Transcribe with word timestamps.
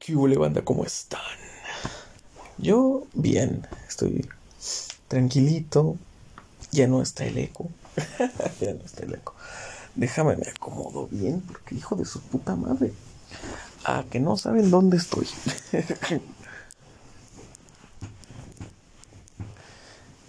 ¿Qué 0.00 0.16
hubo, 0.16 0.26
banda? 0.40 0.62
¿Cómo 0.62 0.86
están? 0.86 1.20
Yo, 2.56 3.06
bien, 3.12 3.66
estoy 3.86 4.26
tranquilito. 5.08 5.98
Ya 6.72 6.86
no 6.86 7.02
está 7.02 7.26
el 7.26 7.36
eco. 7.36 7.68
ya 8.62 8.72
no 8.72 8.82
está 8.82 9.02
el 9.02 9.12
eco. 9.12 9.34
Déjame 9.94 10.38
me 10.38 10.48
acomodo 10.48 11.06
bien, 11.08 11.42
porque 11.42 11.74
hijo 11.74 11.96
de 11.96 12.06
su 12.06 12.18
puta 12.22 12.56
madre. 12.56 12.94
Ah, 13.84 14.04
que 14.10 14.20
no 14.20 14.38
saben 14.38 14.70
dónde 14.70 14.96
estoy. 14.96 15.28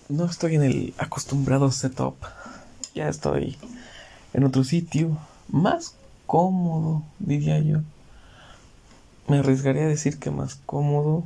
no 0.10 0.26
estoy 0.26 0.56
en 0.56 0.64
el 0.64 0.94
acostumbrado 0.98 1.72
setup. 1.72 2.18
Ya 2.94 3.08
estoy 3.08 3.58
en 4.34 4.44
otro 4.44 4.66
sitio. 4.66 5.18
Más 5.48 5.96
cómodo, 6.28 7.04
diría 7.20 7.58
yo. 7.60 7.80
Me 9.28 9.40
arriesgaría 9.40 9.84
a 9.84 9.88
decir 9.88 10.20
que 10.20 10.32
más 10.32 10.56
cómodo. 10.66 11.24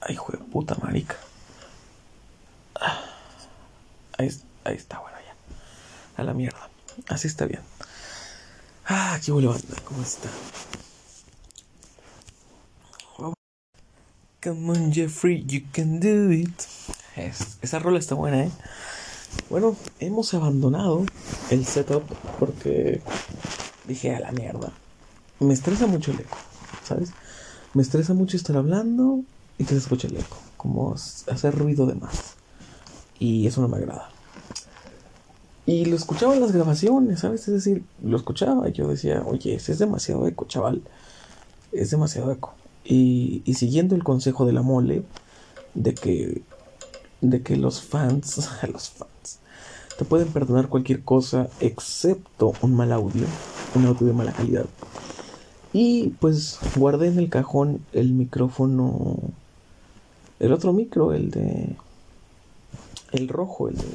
Ay, 0.00 0.14
hijo 0.14 0.32
puta 0.52 0.74
marica. 0.82 1.16
Ahí, 4.18 4.30
ahí, 4.64 4.76
está, 4.76 4.98
bueno, 5.00 5.16
ya. 5.18 6.22
A 6.22 6.24
la 6.24 6.34
mierda. 6.34 6.68
Así 7.08 7.26
está 7.26 7.46
bien. 7.46 7.62
Ah, 8.86 9.18
qué 9.24 9.32
buena 9.32 9.48
banda. 9.48 9.76
¿Cómo 9.84 10.02
está? 10.02 10.28
Come 14.44 14.70
on, 14.70 14.92
Jeffrey, 14.92 15.42
you 15.46 15.62
can 15.72 16.00
do 16.00 16.30
it. 16.30 16.52
esa 17.62 17.78
rola 17.78 17.98
está 17.98 18.14
buena, 18.14 18.44
¿eh? 18.44 18.50
Bueno, 19.50 19.76
hemos 20.00 20.34
abandonado 20.34 21.04
el 21.50 21.64
setup 21.66 22.02
porque 22.38 23.02
dije 23.86 24.14
a 24.14 24.20
la 24.20 24.32
mierda. 24.32 24.72
Me 25.40 25.54
estresa 25.54 25.86
mucho 25.86 26.12
el 26.12 26.20
eco, 26.20 26.36
¿sabes? 26.82 27.10
Me 27.74 27.82
estresa 27.82 28.14
mucho 28.14 28.36
estar 28.36 28.56
hablando 28.56 29.20
y 29.58 29.64
que 29.64 29.70
se 29.70 29.78
escuche 29.78 30.08
el 30.08 30.16
eco, 30.16 30.36
como 30.56 30.94
hacer 30.94 31.54
ruido 31.54 31.86
de 31.86 31.94
más. 31.94 32.34
Y 33.18 33.46
eso 33.46 33.60
no 33.60 33.68
me 33.68 33.78
agrada. 33.78 34.10
Y 35.66 35.86
lo 35.86 35.96
escuchaba 35.96 36.34
en 36.34 36.40
las 36.40 36.52
grabaciones, 36.52 37.20
¿sabes? 37.20 37.48
Es 37.48 37.54
decir, 37.54 37.84
lo 38.02 38.16
escuchaba 38.16 38.68
y 38.68 38.72
yo 38.72 38.88
decía, 38.88 39.22
oye, 39.26 39.54
es 39.54 39.78
demasiado 39.78 40.26
eco, 40.26 40.46
chaval. 40.46 40.82
Es 41.72 41.90
demasiado 41.90 42.30
eco. 42.32 42.54
Y 42.84 43.42
siguiendo 43.54 43.94
el 43.94 44.04
consejo 44.04 44.44
de 44.44 44.52
la 44.52 44.62
mole, 44.62 45.04
de 45.74 45.94
que, 45.94 46.42
de 47.30 47.42
que 47.42 47.56
los 47.56 47.82
fans, 47.82 48.48
los 48.72 48.90
fans, 48.90 49.38
te 49.98 50.04
pueden 50.04 50.28
perdonar 50.28 50.68
cualquier 50.68 51.02
cosa 51.02 51.48
excepto 51.60 52.52
un 52.62 52.74
mal 52.74 52.92
audio, 52.92 53.26
un 53.74 53.86
audio 53.86 54.06
de 54.06 54.12
mala 54.12 54.32
calidad. 54.32 54.66
Y 55.72 56.10
pues 56.20 56.58
guardé 56.76 57.08
en 57.08 57.18
el 57.18 57.28
cajón 57.28 57.84
el 57.92 58.12
micrófono, 58.12 59.18
el 60.38 60.52
otro 60.52 60.72
micro, 60.72 61.12
el 61.12 61.30
de, 61.30 61.76
el 63.12 63.28
rojo, 63.28 63.68
el 63.68 63.76
de, 63.76 63.92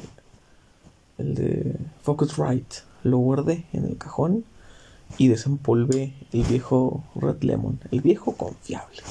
el 1.18 1.34
de 1.34 1.76
Focusrite. 2.02 2.76
Lo 3.02 3.18
guardé 3.18 3.64
en 3.72 3.86
el 3.86 3.96
cajón 3.96 4.44
y 5.16 5.28
desempolvé 5.28 6.14
el 6.32 6.42
viejo 6.44 7.02
Red 7.14 7.42
Lemon, 7.42 7.80
el 7.90 8.00
viejo 8.00 8.32
confiable. 8.36 9.02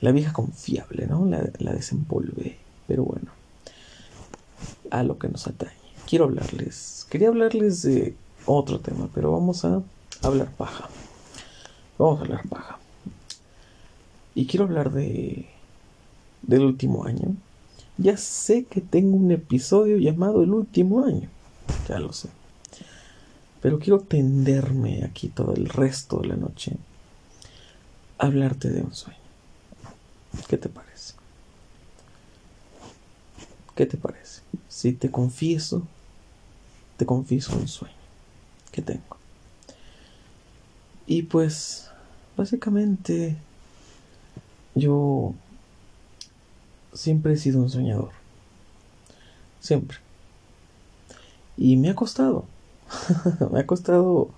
La 0.00 0.12
vieja 0.12 0.32
confiable, 0.32 1.06
¿no? 1.06 1.26
La, 1.26 1.42
la. 1.58 1.78
Pero 2.86 3.04
bueno 3.04 3.42
a 4.92 5.02
lo 5.02 5.18
que 5.18 5.28
nos 5.28 5.46
atañe. 5.46 5.72
Quiero 6.06 6.26
hablarles, 6.26 7.06
quería 7.08 7.28
hablarles 7.28 7.82
de 7.82 8.14
otro 8.44 8.78
tema, 8.80 9.08
pero 9.14 9.32
vamos 9.32 9.64
a 9.64 9.82
hablar 10.22 10.50
paja. 10.52 10.88
Vamos 11.98 12.20
a 12.20 12.24
hablar 12.24 12.46
paja. 12.48 12.78
Y 14.34 14.46
quiero 14.46 14.66
hablar 14.66 14.92
de 14.92 15.46
del 16.42 16.62
último 16.62 17.04
año. 17.04 17.34
Ya 17.96 18.16
sé 18.16 18.64
que 18.64 18.80
tengo 18.80 19.16
un 19.16 19.30
episodio 19.30 19.96
llamado 19.98 20.42
El 20.42 20.52
último 20.52 21.04
año. 21.04 21.28
Ya 21.88 21.98
lo 21.98 22.12
sé. 22.12 22.28
Pero 23.60 23.78
quiero 23.78 24.00
tenderme 24.00 25.04
aquí 25.04 25.28
todo 25.28 25.54
el 25.54 25.68
resto 25.68 26.18
de 26.18 26.28
la 26.28 26.36
noche 26.36 26.76
a 28.18 28.26
hablarte 28.26 28.70
de 28.70 28.82
un 28.82 28.92
sueño. 28.92 29.21
¿Qué 30.48 30.56
te 30.56 30.68
parece? 30.68 31.14
¿Qué 33.74 33.86
te 33.86 33.96
parece? 33.96 34.42
Si 34.68 34.92
te 34.92 35.10
confieso, 35.10 35.86
te 36.96 37.06
confieso 37.06 37.56
un 37.56 37.68
sueño 37.68 37.94
que 38.70 38.82
tengo. 38.82 39.16
Y 41.06 41.22
pues, 41.22 41.90
básicamente, 42.36 43.36
yo 44.74 45.34
siempre 46.92 47.34
he 47.34 47.36
sido 47.36 47.60
un 47.60 47.70
soñador. 47.70 48.10
Siempre. 49.60 49.98
Y 51.56 51.76
me 51.76 51.90
ha 51.90 51.94
costado. 51.94 52.46
me 53.52 53.60
ha 53.60 53.66
costado. 53.66 54.30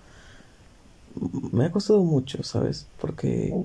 Me 1.52 1.66
ha 1.66 1.72
costado 1.72 2.02
mucho, 2.02 2.42
¿sabes? 2.42 2.86
Porque 3.00 3.64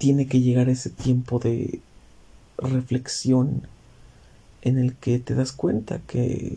tiene 0.00 0.26
que 0.26 0.40
llegar 0.40 0.70
ese 0.70 0.88
tiempo 0.88 1.38
de 1.38 1.82
reflexión 2.56 3.66
en 4.62 4.78
el 4.78 4.94
que 4.94 5.18
te 5.18 5.34
das 5.34 5.52
cuenta 5.52 5.98
que 5.98 6.56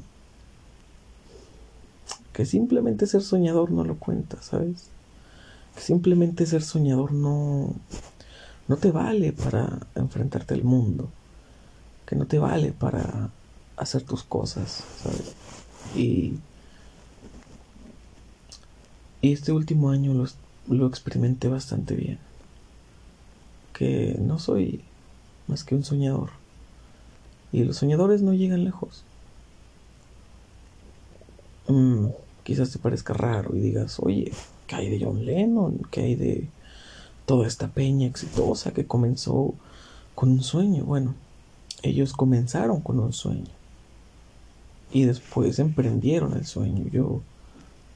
que 2.31 2.45
simplemente 2.45 3.05
ser 3.05 3.21
soñador 3.21 3.69
no 3.69 3.83
lo 3.83 3.95
cuenta, 3.95 4.41
¿sabes? 4.41 4.85
Que 5.75 5.81
simplemente 5.81 6.45
ser 6.45 6.63
soñador 6.63 7.11
no 7.11 7.75
no 8.69 8.77
te 8.77 8.91
vale 8.91 9.33
para 9.33 9.77
enfrentarte 9.95 10.53
al 10.53 10.63
mundo, 10.63 11.09
que 12.05 12.15
no 12.15 12.25
te 12.25 12.39
vale 12.39 12.71
para 12.71 13.29
hacer 13.75 14.03
tus 14.03 14.23
cosas, 14.23 14.85
¿sabes? 15.03 15.33
Y 15.97 16.39
y 19.21 19.33
este 19.33 19.51
último 19.51 19.89
año 19.89 20.13
lo, 20.13 20.27
lo 20.73 20.87
experimenté 20.87 21.49
bastante 21.49 21.93
bien. 21.93 22.19
Que 23.73 24.15
no 24.19 24.39
soy 24.39 24.81
más 25.47 25.63
que 25.63 25.75
un 25.75 25.83
soñador 25.83 26.29
y 27.53 27.63
los 27.63 27.77
soñadores 27.77 28.23
no 28.23 28.33
llegan 28.33 28.65
lejos. 28.65 29.03
Mm, 31.67 32.07
quizás 32.43 32.71
te 32.71 32.79
parezca 32.79 33.13
raro 33.13 33.55
y 33.55 33.59
digas, 33.59 33.99
oye, 33.99 34.33
¿qué 34.67 34.75
hay 34.75 34.89
de 34.89 35.05
John 35.05 35.23
Lennon? 35.23 35.79
¿Qué 35.91 36.01
hay 36.01 36.15
de 36.15 36.49
toda 37.27 37.47
esta 37.47 37.67
peña 37.67 38.07
exitosa 38.07 38.73
que 38.73 38.87
comenzó 38.87 39.53
con 40.15 40.31
un 40.31 40.41
sueño? 40.41 40.83
Bueno, 40.83 41.13
ellos 41.83 42.13
comenzaron 42.13 42.81
con 42.81 42.99
un 42.99 43.13
sueño 43.13 43.51
y 44.91 45.05
después 45.05 45.59
emprendieron 45.59 46.33
el 46.33 46.45
sueño. 46.45 46.85
Yo, 46.91 47.21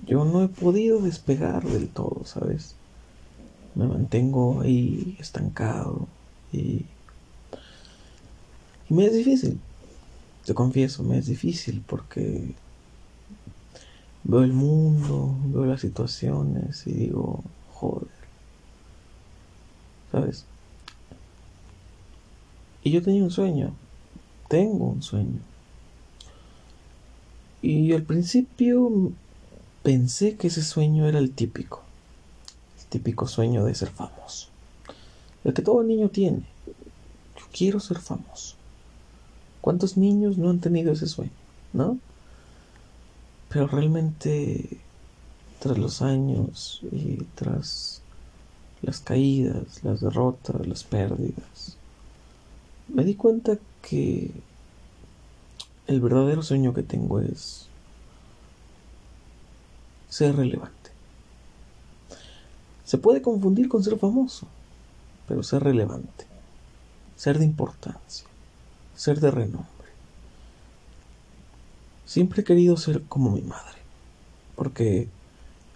yo 0.05 0.23
no 0.23 0.43
he 0.43 0.49
podido 0.49 1.01
despegar 1.01 1.63
del 1.63 1.89
todo, 1.89 2.21
¿sabes? 2.25 2.75
Me 3.77 3.85
mantengo 3.85 4.61
ahí 4.61 5.15
estancado 5.19 6.07
y 6.51 6.83
me 8.89 9.05
es 9.05 9.13
difícil, 9.13 9.59
te 10.45 10.55
confieso, 10.55 11.03
me 11.03 11.19
es 11.19 11.27
difícil 11.27 11.83
porque 11.85 12.55
veo 14.23 14.41
el 14.43 14.53
mundo, 14.53 15.35
veo 15.45 15.65
las 15.65 15.81
situaciones 15.81 16.87
y 16.87 16.93
digo, 16.93 17.43
joder, 17.73 18.07
¿sabes? 20.11 20.45
Y 22.81 22.89
yo 22.89 23.03
tenía 23.03 23.23
un 23.23 23.31
sueño, 23.31 23.75
tengo 24.49 24.85
un 24.85 25.03
sueño. 25.03 25.39
Y 27.61 27.93
al 27.93 28.03
principio 28.03 29.11
pensé 29.83 30.35
que 30.35 30.47
ese 30.47 30.63
sueño 30.63 31.07
era 31.07 31.19
el 31.19 31.31
típico, 31.31 31.86
típico 32.89 33.27
sueño 33.27 33.65
de 33.65 33.75
ser 33.75 33.89
famoso, 33.89 34.47
el 35.43 35.53
que 35.53 35.61
todo 35.61 35.83
niño 35.83 36.09
tiene. 36.09 36.43
Yo 37.37 37.45
quiero 37.51 37.79
ser 37.79 37.99
famoso. 37.99 38.55
¿Cuántos 39.61 39.97
niños 39.97 40.37
no 40.37 40.49
han 40.49 40.59
tenido 40.59 40.93
ese 40.93 41.07
sueño? 41.07 41.31
¿No? 41.73 41.97
Pero 43.49 43.67
realmente, 43.67 44.77
tras 45.59 45.77
los 45.77 46.01
años 46.01 46.81
y 46.91 47.17
tras 47.35 48.01
las 48.81 48.99
caídas, 48.99 49.83
las 49.83 50.01
derrotas, 50.01 50.65
las 50.67 50.83
pérdidas, 50.83 51.77
me 52.87 53.03
di 53.03 53.15
cuenta 53.15 53.57
que 53.81 54.31
el 55.87 56.01
verdadero 56.01 56.43
sueño 56.43 56.73
que 56.73 56.83
tengo 56.83 57.19
es 57.19 57.67
ser 60.09 60.35
relevante. 60.35 60.76
Se 62.87 62.97
puede 62.97 63.21
confundir 63.21 63.69
con 63.69 63.83
ser 63.83 63.99
famoso, 63.99 64.47
pero 65.27 65.43
ser 65.43 65.63
relevante, 65.63 66.25
ser 67.15 67.37
de 67.37 67.45
importancia 67.45 68.25
ser 68.97 69.19
de 69.19 69.29
renombre. 69.29 69.67
Siempre 72.05 72.41
he 72.41 72.43
querido 72.43 72.75
ser 72.77 73.03
como 73.03 73.31
mi 73.31 73.41
madre. 73.41 73.77
porque 74.55 75.07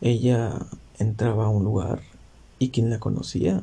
ella 0.01 0.65
entraba 0.97 1.45
a 1.45 1.49
un 1.49 1.63
lugar 1.63 2.01
y 2.57 2.69
quien 2.69 2.89
la 2.89 2.99
conocía, 2.99 3.61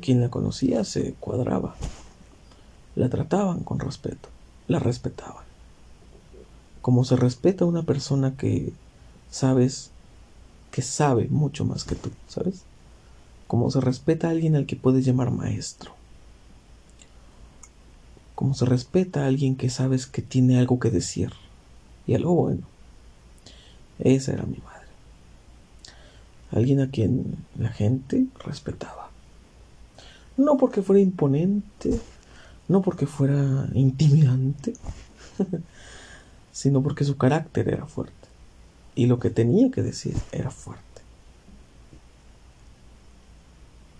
quien 0.00 0.20
la 0.20 0.28
conocía 0.28 0.82
se 0.82 1.14
cuadraba, 1.20 1.76
la 2.96 3.08
trataban 3.08 3.62
con 3.62 3.78
respeto, 3.78 4.28
la 4.66 4.80
respetaban, 4.80 5.44
como 6.80 7.04
se 7.04 7.14
respeta 7.14 7.64
a 7.64 7.68
una 7.68 7.84
persona 7.84 8.36
que 8.36 8.72
sabes 9.30 9.91
que 10.72 10.82
sabe 10.82 11.28
mucho 11.28 11.64
más 11.64 11.84
que 11.84 11.94
tú, 11.94 12.10
¿sabes? 12.26 12.64
Como 13.46 13.70
se 13.70 13.80
respeta 13.80 14.26
a 14.26 14.30
alguien 14.30 14.56
al 14.56 14.66
que 14.66 14.74
puedes 14.74 15.04
llamar 15.04 15.30
maestro. 15.30 15.92
Como 18.34 18.54
se 18.54 18.64
respeta 18.64 19.22
a 19.22 19.26
alguien 19.26 19.54
que 19.54 19.70
sabes 19.70 20.06
que 20.06 20.22
tiene 20.22 20.58
algo 20.58 20.80
que 20.80 20.90
decir 20.90 21.30
y 22.06 22.14
algo 22.14 22.34
bueno. 22.34 22.66
Esa 23.98 24.32
era 24.32 24.44
mi 24.44 24.56
madre. 24.56 24.88
Alguien 26.50 26.80
a 26.80 26.90
quien 26.90 27.36
la 27.56 27.68
gente 27.68 28.26
respetaba. 28.44 29.10
No 30.38 30.56
porque 30.56 30.80
fuera 30.80 31.00
imponente, 31.00 32.00
no 32.68 32.80
porque 32.80 33.06
fuera 33.06 33.68
intimidante, 33.74 34.72
sino 36.52 36.82
porque 36.82 37.04
su 37.04 37.18
carácter 37.18 37.68
era 37.68 37.86
fuerte. 37.86 38.21
Y 38.94 39.06
lo 39.06 39.18
que 39.18 39.30
tenía 39.30 39.70
que 39.70 39.82
decir 39.82 40.14
era 40.32 40.50
fuerte. 40.50 40.82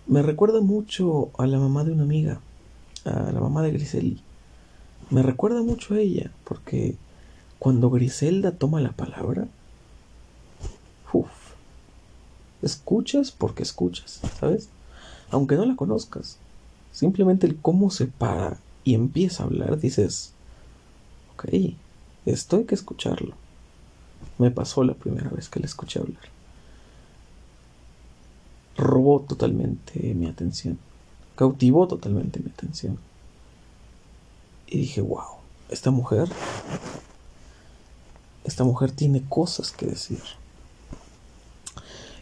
Me 0.05 0.21
recuerda 0.21 0.61
mucho 0.61 1.31
a 1.37 1.47
la 1.47 1.57
mamá 1.57 1.83
de 1.83 1.91
una 1.91 2.03
amiga, 2.03 2.39
a 3.05 3.31
la 3.31 3.39
mamá 3.39 3.63
de 3.63 3.71
Griseli. 3.71 4.21
Me 5.09 5.23
recuerda 5.23 5.61
mucho 5.61 5.93
a 5.93 5.99
ella, 5.99 6.31
porque 6.43 6.95
cuando 7.57 7.89
Griselda 7.89 8.51
toma 8.51 8.81
la 8.81 8.91
palabra, 8.91 9.47
uff, 11.13 11.31
escuchas 12.61 13.31
porque 13.31 13.63
escuchas, 13.63 14.21
¿sabes? 14.39 14.69
Aunque 15.31 15.55
no 15.55 15.65
la 15.65 15.75
conozcas, 15.75 16.37
simplemente 16.91 17.47
el 17.47 17.57
cómo 17.57 17.89
se 17.89 18.07
para 18.07 18.57
y 18.83 18.95
empieza 18.95 19.43
a 19.43 19.45
hablar, 19.45 19.79
dices, 19.79 20.33
ok, 21.33 21.45
esto 22.25 22.57
hay 22.57 22.65
que 22.65 22.75
escucharlo. 22.75 23.35
Me 24.37 24.51
pasó 24.51 24.83
la 24.83 24.93
primera 24.93 25.29
vez 25.29 25.49
que 25.49 25.59
la 25.59 25.65
escuché 25.65 25.99
hablar. 25.99 26.23
Robó 28.75 29.21
totalmente 29.21 30.13
mi 30.15 30.27
atención, 30.27 30.79
cautivó 31.35 31.87
totalmente 31.87 32.39
mi 32.39 32.49
atención. 32.49 32.97
Y 34.67 34.79
dije, 34.79 35.01
wow, 35.01 35.37
esta 35.69 35.91
mujer 35.91 36.29
esta 38.43 38.63
mujer 38.63 38.91
tiene 38.91 39.23
cosas 39.27 39.71
que 39.71 39.85
decir. 39.85 40.21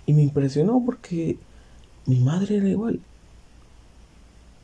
Y 0.06 0.14
me 0.14 0.24
impresionó 0.24 0.82
porque 0.86 1.38
mi 2.06 2.20
madre 2.20 2.58
era 2.58 2.68
igual. 2.68 3.00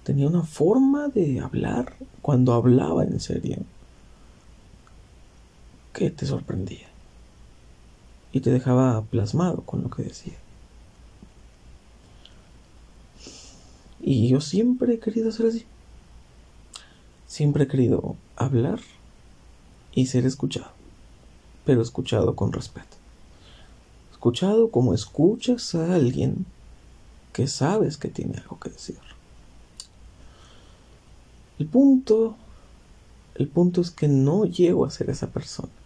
Tenía 0.04 0.28
una 0.28 0.44
forma 0.44 1.08
de 1.10 1.40
hablar 1.40 1.94
cuando 2.22 2.54
hablaba 2.54 3.04
en 3.04 3.20
serio 3.20 3.58
que 5.94 6.12
te 6.12 6.26
sorprendía. 6.26 6.87
Y 8.38 8.40
te 8.40 8.52
dejaba 8.52 9.02
plasmado 9.02 9.62
con 9.62 9.82
lo 9.82 9.90
que 9.90 10.04
decía. 10.04 10.38
Y 14.00 14.28
yo 14.28 14.42
siempre 14.42 14.94
he 14.94 15.00
querido 15.00 15.32
ser 15.32 15.48
así. 15.48 15.66
Siempre 17.26 17.64
he 17.64 17.68
querido 17.68 18.16
hablar 18.36 18.80
y 19.94 20.06
ser 20.06 20.26
escuchado 20.26 20.78
pero 21.68 21.82
escuchado 21.82 22.34
con 22.34 22.54
respeto. 22.54 22.96
Escuchado 24.14 24.72
como 24.72 24.94
escuchas 24.94 25.76
a 25.76 25.96
alguien 25.96 26.46
que 27.34 27.48
sabes 27.48 27.98
que 27.98 28.08
tiene 28.08 28.38
algo 28.38 28.58
que 28.58 28.70
decir. 28.70 28.98
El 31.60 31.68
punto, 31.68 32.38
el 33.36 33.50
punto 33.50 33.82
es 33.82 33.92
que 33.92 34.08
no 34.08 34.46
llego 34.46 34.86
a 34.86 34.92
ser 34.92 35.10
esa 35.10 35.28
persona. 35.28 35.77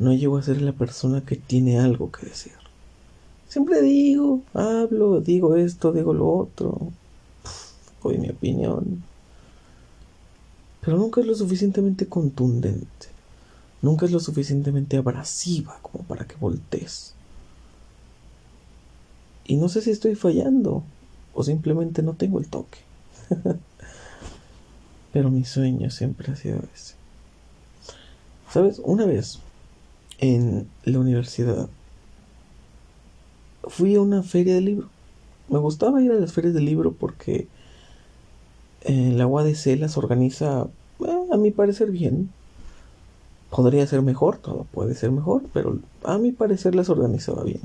No 0.00 0.12
llego 0.12 0.36
a 0.36 0.42
ser 0.42 0.60
la 0.60 0.72
persona 0.72 1.20
que 1.20 1.36
tiene 1.36 1.78
algo 1.78 2.10
que 2.10 2.26
decir. 2.26 2.54
Siempre 3.48 3.80
digo, 3.82 4.40
hablo, 4.52 5.20
digo 5.20 5.54
esto, 5.54 5.92
digo 5.92 6.12
lo 6.12 6.28
otro, 6.28 6.88
doy 8.02 8.18
mi 8.18 8.30
opinión, 8.30 9.04
pero 10.80 10.96
nunca 10.96 11.20
es 11.20 11.28
lo 11.28 11.36
suficientemente 11.36 12.06
contundente 12.06 13.20
nunca 13.82 14.06
es 14.06 14.12
lo 14.12 14.20
suficientemente 14.20 14.96
abrasiva 14.96 15.78
como 15.82 16.04
para 16.04 16.26
que 16.26 16.36
voltees. 16.36 17.14
Y 19.46 19.56
no 19.56 19.68
sé 19.68 19.80
si 19.82 19.90
estoy 19.90 20.14
fallando 20.14 20.82
o 21.34 21.42
simplemente 21.42 22.02
no 22.02 22.14
tengo 22.14 22.38
el 22.38 22.48
toque. 22.48 22.78
Pero 25.12 25.30
mi 25.30 25.44
sueño 25.44 25.90
siempre 25.90 26.32
ha 26.32 26.36
sido 26.36 26.60
ese. 26.72 26.94
¿Sabes? 28.48 28.80
Una 28.84 29.06
vez 29.06 29.40
en 30.20 30.68
la 30.84 30.98
universidad 30.98 31.68
fui 33.64 33.96
a 33.96 34.00
una 34.00 34.22
feria 34.22 34.54
de 34.54 34.60
libro. 34.60 34.88
Me 35.48 35.58
gustaba 35.58 36.00
ir 36.02 36.12
a 36.12 36.14
las 36.14 36.32
ferias 36.32 36.54
de 36.54 36.60
libro 36.60 36.92
porque 36.92 37.48
en 38.82 39.18
la 39.18 39.26
UADC 39.26 39.78
las 39.78 39.96
organiza, 39.98 40.68
eh, 41.00 41.26
a 41.32 41.36
mi 41.36 41.50
parecer, 41.50 41.90
bien 41.90 42.30
podría 43.50 43.86
ser 43.86 44.00
mejor, 44.00 44.38
todo 44.38 44.66
puede 44.72 44.94
ser 44.94 45.10
mejor, 45.10 45.42
pero 45.52 45.78
a 46.04 46.18
mi 46.18 46.32
parecer 46.32 46.74
las 46.74 46.88
organizaba 46.88 47.42
bien. 47.42 47.60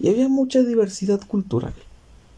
Y 0.00 0.08
había 0.08 0.28
mucha 0.28 0.62
diversidad 0.62 1.20
cultural, 1.26 1.72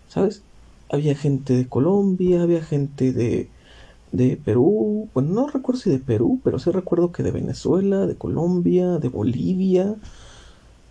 ¿sabes? 0.09 0.43
Había 0.91 1.15
gente 1.15 1.55
de 1.55 1.67
Colombia, 1.67 2.43
había 2.43 2.63
gente 2.63 3.13
de, 3.13 3.49
de 4.13 4.37
Perú, 4.37 5.09
bueno, 5.15 5.31
no 5.31 5.49
recuerdo 5.49 5.81
si 5.81 5.91
de 5.91 5.99
Perú, 5.99 6.41
pero 6.43 6.59
sí 6.59 6.71
recuerdo 6.71 7.13
que 7.13 7.23
de 7.23 7.31
Venezuela, 7.31 8.07
de 8.07 8.17
Colombia, 8.17 8.99
de 8.99 9.09
Bolivia, 9.09 9.95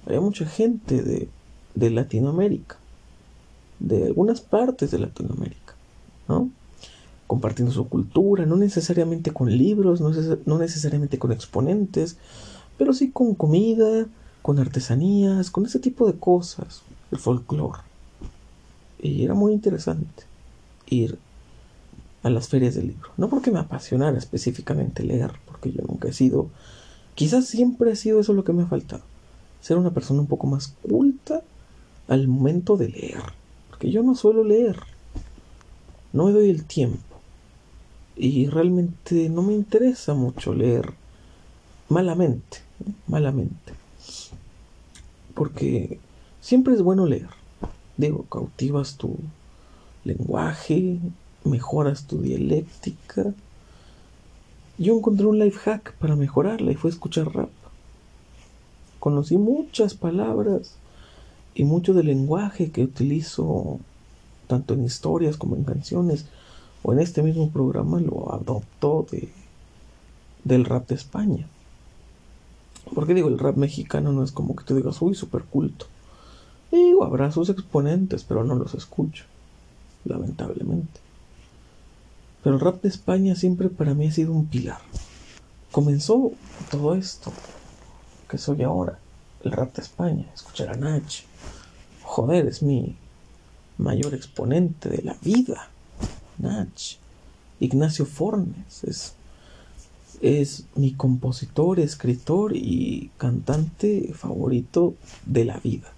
había 0.06 0.22
mucha 0.22 0.46
gente 0.46 1.02
de, 1.02 1.30
de 1.76 1.90
Latinoamérica, 1.90 2.78
de 3.80 4.06
algunas 4.06 4.42
partes 4.42 4.92
de 4.92 5.00
Latinoamérica, 5.00 5.76
¿no? 6.28 6.50
compartiendo 7.30 7.72
su 7.72 7.88
cultura, 7.88 8.48
no 8.48 8.56
necesariamente 8.56 9.32
con 9.32 9.56
libros, 9.56 10.02
no, 10.02 10.58
necesariamente 10.58 11.20
con 11.20 11.32
exponentes, 11.32 12.18
pero 12.76 12.92
sí 12.92 13.12
con 13.12 13.36
comida, 13.36 14.08
con 14.42 14.58
artesanías, 14.58 15.52
con 15.52 15.68
ese 15.68 15.78
tipo 15.78 16.08
de 16.08 16.18
cosas, 16.18 16.82
el 17.12 17.20
folclore. 17.20 17.82
Y 19.00 19.24
era 19.24 19.36
muy 19.36 19.54
interesante 19.54 20.24
ir 20.88 21.20
a 22.24 22.30
las 22.30 22.50
ferias 22.50 22.76
del 22.76 22.88
libro. 22.88 23.12
No 23.18 23.30
porque 23.30 23.52
me 23.52 23.60
apasionara 23.60 24.18
específicamente 24.18 25.04
leer, 25.04 25.32
porque 25.46 25.72
yo 25.72 25.82
nunca 25.88 26.10
he 26.10 26.14
sido, 26.14 26.50
quizás 27.16 27.46
siempre 27.46 27.92
ha 27.92 27.96
sido 27.96 28.20
eso 28.20 28.34
lo 28.34 28.44
que 28.44 28.54
me 28.54 28.64
ha 28.64 28.68
faltado, 28.68 29.04
ser 29.62 29.78
una 29.78 29.92
persona 29.92 30.22
un 30.22 30.28
poco 30.28 30.48
más 30.48 30.76
culta 30.82 31.42
al 32.08 32.28
momento 32.28 32.78
de 32.78 32.90
leer, 32.90 33.22
porque 33.70 33.92
yo 33.92 34.04
no 34.04 34.16
suelo 34.16 34.44
leer, 34.44 34.80
no 36.12 36.26
me 36.26 36.32
doy 36.32 36.50
el 36.50 36.66
tiempo 36.66 37.00
y 38.16 38.48
realmente 38.48 39.30
no 39.30 39.42
me 39.42 39.54
interesa 39.54 40.14
mucho 40.14 40.54
leer 40.54 40.94
malamente, 41.88 42.60
malamente. 43.08 43.74
Porque 45.34 46.00
siempre 46.42 46.74
es 46.74 46.82
bueno 46.82 47.06
leer. 47.06 47.30
Digo, 47.96 48.26
cautivas 48.30 48.98
tu 48.98 49.16
lenguaje, 50.04 51.00
mejoras 51.50 52.06
tu 52.06 52.22
dialéctica. 52.22 53.34
Yo 54.78 54.96
encontré 54.96 55.26
un 55.26 55.40
life 55.40 55.60
hack 55.60 55.94
para 55.98 56.16
mejorarla 56.16 56.72
y 56.72 56.76
fue 56.76 56.90
escuchar 56.90 57.34
rap. 57.34 57.50
Conocí 59.00 59.38
muchas 59.38 59.94
palabras 59.94 60.76
y 61.56 61.64
mucho 61.64 61.94
del 61.94 62.08
lenguaje 62.08 62.72
que 62.72 62.84
utilizo 62.84 63.80
tanto 64.48 64.74
en 64.74 64.84
historias 64.84 65.38
como 65.38 65.56
en 65.56 65.64
canciones 65.64 66.26
o 66.84 66.94
en 66.94 67.00
este 67.00 67.22
mismo 67.22 67.50
programa 67.50 68.00
lo 68.00 68.34
adoptó 68.34 69.06
de, 69.12 69.30
del 70.44 70.66
rap 70.66 70.88
de 70.88 70.96
España. 70.96 71.48
Porque 72.94 73.14
digo, 73.14 73.28
el 73.28 73.40
rap 73.40 73.58
mexicano 73.58 74.12
no 74.12 74.24
es 74.24 74.32
como 74.32 74.56
que 74.56 74.64
tú 74.64 74.76
digas, 74.76 75.02
uy, 75.02 75.14
super 75.14 75.44
culto. 75.44 75.86
Digo, 76.72 77.04
habrá 77.04 77.32
sus 77.32 77.50
exponentes, 77.50 78.24
pero 78.24 78.44
no 78.44 78.56
los 78.56 78.74
escucho, 78.74 79.26
lamentablemente. 80.06 81.00
Pero 82.44 82.56
el 82.56 82.62
rap 82.62 82.82
de 82.82 82.90
España 82.90 83.36
siempre 83.36 83.70
para 83.70 83.94
mí 83.94 84.08
ha 84.08 84.12
sido 84.12 84.34
un 84.34 84.46
pilar. 84.46 84.80
Comenzó 85.72 86.32
todo 86.72 86.96
esto 86.96 87.32
que 88.30 88.38
soy 88.38 88.64
ahora, 88.64 89.00
el 89.44 89.52
rap 89.52 89.76
de 89.76 89.82
España, 89.82 90.26
escuchar 90.34 90.70
a 90.70 90.78
Nach. 90.78 91.24
Joder, 92.04 92.48
es 92.48 92.64
mi 92.64 92.96
mayor 93.78 94.14
exponente 94.14 94.90
de 94.90 95.04
la 95.04 95.16
vida. 95.22 95.70
Nach, 96.38 96.98
Ignacio 97.60 98.06
Fornes, 98.06 98.84
es 98.84 99.14
es 100.22 100.66
mi 100.76 100.94
compositor, 100.94 101.80
escritor 101.80 102.56
y 102.56 103.12
cantante 103.18 104.12
favorito 104.14 104.96
de 105.26 105.46
la 105.46 105.58
vida. 105.60 105.92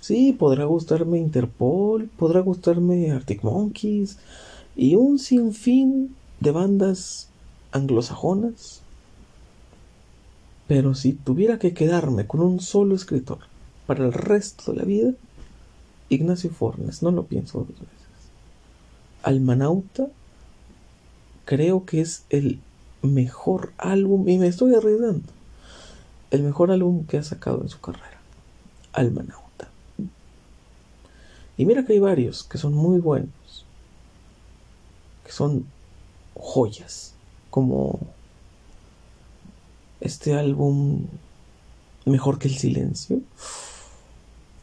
Sí, 0.00 0.32
podrá 0.32 0.64
gustarme 0.64 1.18
Interpol, 1.18 2.08
podrá 2.16 2.40
gustarme 2.40 3.10
Arctic 3.10 3.42
Monkeys 3.42 4.18
y 4.76 4.94
un 4.94 5.18
sinfín 5.18 6.14
de 6.40 6.50
bandas 6.50 7.28
anglosajonas. 7.72 8.82
Pero 10.66 10.94
si 10.94 11.12
tuviera 11.12 11.58
que 11.58 11.74
quedarme 11.74 12.26
con 12.26 12.40
un 12.40 12.60
solo 12.60 12.94
escritor 12.94 13.38
para 13.86 14.04
el 14.04 14.12
resto 14.12 14.72
de 14.72 14.78
la 14.78 14.84
vida, 14.84 15.12
Ignacio 16.08 16.50
Fornes, 16.50 17.02
no 17.02 17.10
lo 17.10 17.24
pienso 17.24 17.58
dos 17.58 17.68
veces. 17.68 17.88
Almanauta 19.22 20.08
creo 21.44 21.84
que 21.84 22.00
es 22.00 22.24
el 22.30 22.60
mejor 23.02 23.72
álbum, 23.78 24.28
y 24.28 24.38
me 24.38 24.46
estoy 24.46 24.74
arriesgando, 24.74 25.28
el 26.30 26.42
mejor 26.42 26.70
álbum 26.70 27.06
que 27.06 27.18
ha 27.18 27.22
sacado 27.22 27.62
en 27.62 27.68
su 27.68 27.80
carrera, 27.80 28.20
Almanauta. 28.92 29.68
Y 31.56 31.66
mira 31.66 31.84
que 31.84 31.94
hay 31.94 31.98
varios 31.98 32.44
que 32.44 32.58
son 32.58 32.74
muy 32.74 33.00
buenos, 33.00 33.30
son 35.30 35.66
joyas, 36.34 37.14
como 37.50 37.98
este 40.00 40.34
álbum 40.34 41.06
Mejor 42.06 42.38
que 42.38 42.48
el 42.48 42.56
Silencio. 42.56 43.20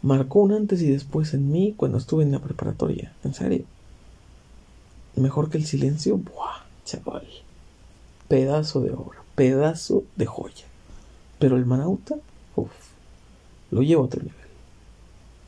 Marcó 0.01 0.39
un 0.39 0.53
antes 0.53 0.81
y 0.81 0.89
después 0.89 1.33
en 1.33 1.51
mí 1.51 1.73
cuando 1.77 1.97
estuve 1.97 2.23
en 2.23 2.31
la 2.31 2.39
preparatoria, 2.39 3.13
en 3.23 3.33
serio. 3.33 3.65
Mejor 5.15 5.49
que 5.49 5.57
el 5.57 5.65
silencio, 5.65 6.17
¡buah! 6.17 6.63
Chaval 6.85 7.27
pedazo 8.27 8.81
de 8.81 8.91
obra, 8.91 9.19
pedazo 9.35 10.03
de 10.15 10.25
joya. 10.25 10.65
Pero 11.39 11.55
el 11.57 11.65
Manauta, 11.65 12.15
uff, 12.55 12.71
lo 13.71 13.81
lleva 13.81 14.01
a 14.01 14.05
otro 14.05 14.21
nivel. 14.21 14.35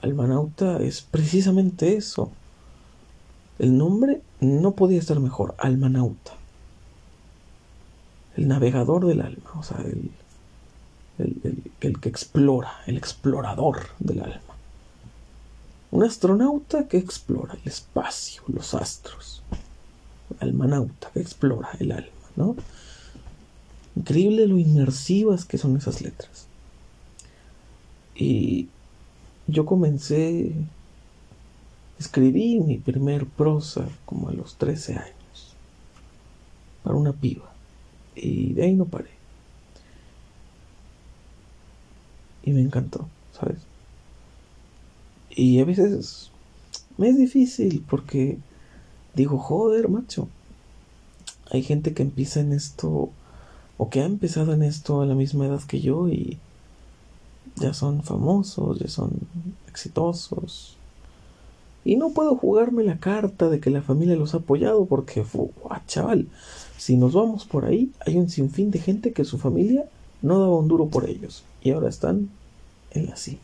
El 0.02 0.14
Manauta 0.14 0.78
es 0.82 1.02
precisamente 1.02 1.96
eso. 1.98 2.32
El 3.58 3.78
nombre 3.78 4.22
no 4.42 4.72
podía 4.72 5.00
estar 5.00 5.20
mejor, 5.20 5.56
Almanauta. 5.58 6.34
El 8.38 8.48
navegador 8.48 9.06
del 9.06 9.22
alma, 9.22 9.52
o 9.58 9.64
sea, 9.64 9.80
el, 9.80 10.12
el, 11.18 11.72
el, 11.82 12.00
que 12.00 12.10
explora, 12.10 12.72
el 12.88 12.98
explorador 12.98 13.88
del 14.00 14.22
alma. 14.22 14.42
Un 15.92 16.04
astronauta 16.04 16.88
que 16.88 16.98
explora 16.98 17.56
el 17.56 17.68
espacio, 17.68 18.44
los 18.48 18.74
astros. 18.74 19.44
Almanauta 20.40 21.10
que 21.14 21.20
explora 21.20 21.70
el 21.80 21.92
alma. 21.92 22.56
Increíble 23.96 24.48
lo 24.48 24.58
inmersivas 24.58 25.46
que 25.46 25.58
son 25.58 25.76
esas 25.76 26.02
letras. 26.02 26.48
Y 28.16 28.70
yo 29.48 29.66
comencé, 29.66 30.54
escribí 32.00 32.60
mi 32.60 32.78
primer 32.78 33.26
prosa 33.26 33.88
como 34.06 34.30
a 34.30 34.34
los 34.34 34.56
13 34.56 34.96
años, 34.96 35.56
para 36.84 36.96
una 36.96 37.14
piba, 37.14 37.52
y 38.16 38.54
de 38.54 38.64
ahí 38.64 38.74
no 38.74 38.86
paré. 38.86 39.10
Y 42.44 42.52
me 42.52 42.62
encantó, 42.62 43.08
¿sabes? 43.38 43.60
Y 45.30 45.60
a 45.60 45.66
veces 45.66 46.32
me 46.98 47.10
es 47.10 47.18
difícil 47.18 47.86
porque 47.88 48.38
digo, 49.14 49.38
joder, 49.38 49.90
macho, 49.90 50.28
hay 51.52 51.64
gente 51.64 51.94
que 51.94 52.04
empieza 52.04 52.40
en 52.40 52.54
esto 52.54 53.10
o 53.78 53.90
que 53.90 54.02
ha 54.02 54.06
empezado 54.06 54.54
en 54.54 54.64
esto 54.64 55.02
a 55.02 55.06
la 55.06 55.16
misma 55.16 55.48
edad 55.48 55.62
que 55.64 55.82
yo 55.82 56.10
y 56.10 56.38
ya 57.56 57.74
son 57.74 58.04
famosos, 58.04 58.80
ya 58.80 58.88
son 58.88 59.12
exitosos. 59.68 60.79
Y 61.90 61.96
no 61.96 62.12
puedo 62.12 62.36
jugarme 62.36 62.84
la 62.84 63.00
carta 63.00 63.50
de 63.50 63.60
que 63.60 63.72
la 63.72 63.82
familia 63.82 64.16
los 64.16 64.36
ha 64.36 64.38
apoyado 64.38 64.86
porque, 64.86 65.26
chaval, 65.88 66.28
si 66.78 66.98
nos 66.98 67.14
vamos 67.14 67.46
por 67.46 67.66
ahí, 67.66 67.92
hay 68.06 68.16
un 68.18 68.30
sinfín 68.30 68.70
de 68.70 68.78
gente 68.78 69.12
que 69.12 69.26
su 69.26 69.40
familia 69.40 69.90
no 70.22 70.40
daba 70.40 70.56
un 70.56 70.68
duro 70.68 70.86
por 70.86 71.10
ellos 71.10 71.44
y 71.64 71.72
ahora 71.72 71.90
están 71.90 72.30
en 72.92 73.08
la 73.08 73.16
cima. 73.16 73.40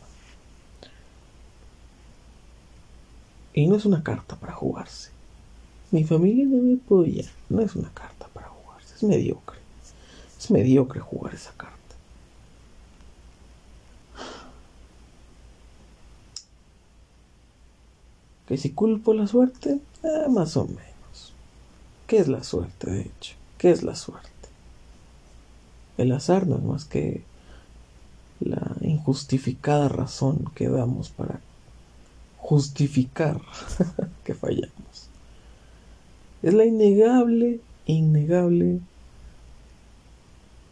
Y 3.52 3.66
no 3.66 3.74
es 3.74 3.84
una 3.84 4.04
carta 4.04 4.36
para 4.36 4.52
jugarse. 4.52 5.10
Mi 5.90 6.04
familia 6.04 6.46
no 6.46 6.62
me 6.62 6.74
apoya. 6.74 7.24
No 7.48 7.62
es 7.62 7.74
una 7.74 7.90
carta 7.92 8.28
para 8.32 8.46
jugar. 8.46 8.78
Es 8.80 9.02
mediocre. 9.02 9.58
Es 10.38 10.52
mediocre 10.52 11.00
jugar 11.00 11.34
esa 11.34 11.50
carta. 11.56 11.75
Que 18.46 18.56
si 18.56 18.70
culpo 18.70 19.12
la 19.14 19.26
suerte, 19.26 19.80
eh, 20.02 20.28
más 20.28 20.56
o 20.56 20.66
menos. 20.66 21.34
¿Qué 22.06 22.18
es 22.18 22.28
la 22.28 22.44
suerte, 22.44 22.90
de 22.90 23.00
hecho? 23.02 23.34
¿Qué 23.58 23.70
es 23.70 23.82
la 23.82 23.96
suerte? 23.96 24.30
El 25.98 26.12
azar 26.12 26.46
no 26.46 26.56
es 26.56 26.62
más 26.62 26.84
que 26.84 27.22
la 28.40 28.76
injustificada 28.82 29.88
razón 29.88 30.44
que 30.54 30.68
damos 30.68 31.08
para 31.08 31.40
justificar 32.38 33.40
que 34.24 34.34
fallamos. 34.34 35.08
Es 36.42 36.54
la 36.54 36.64
innegable, 36.64 37.60
innegable 37.86 38.80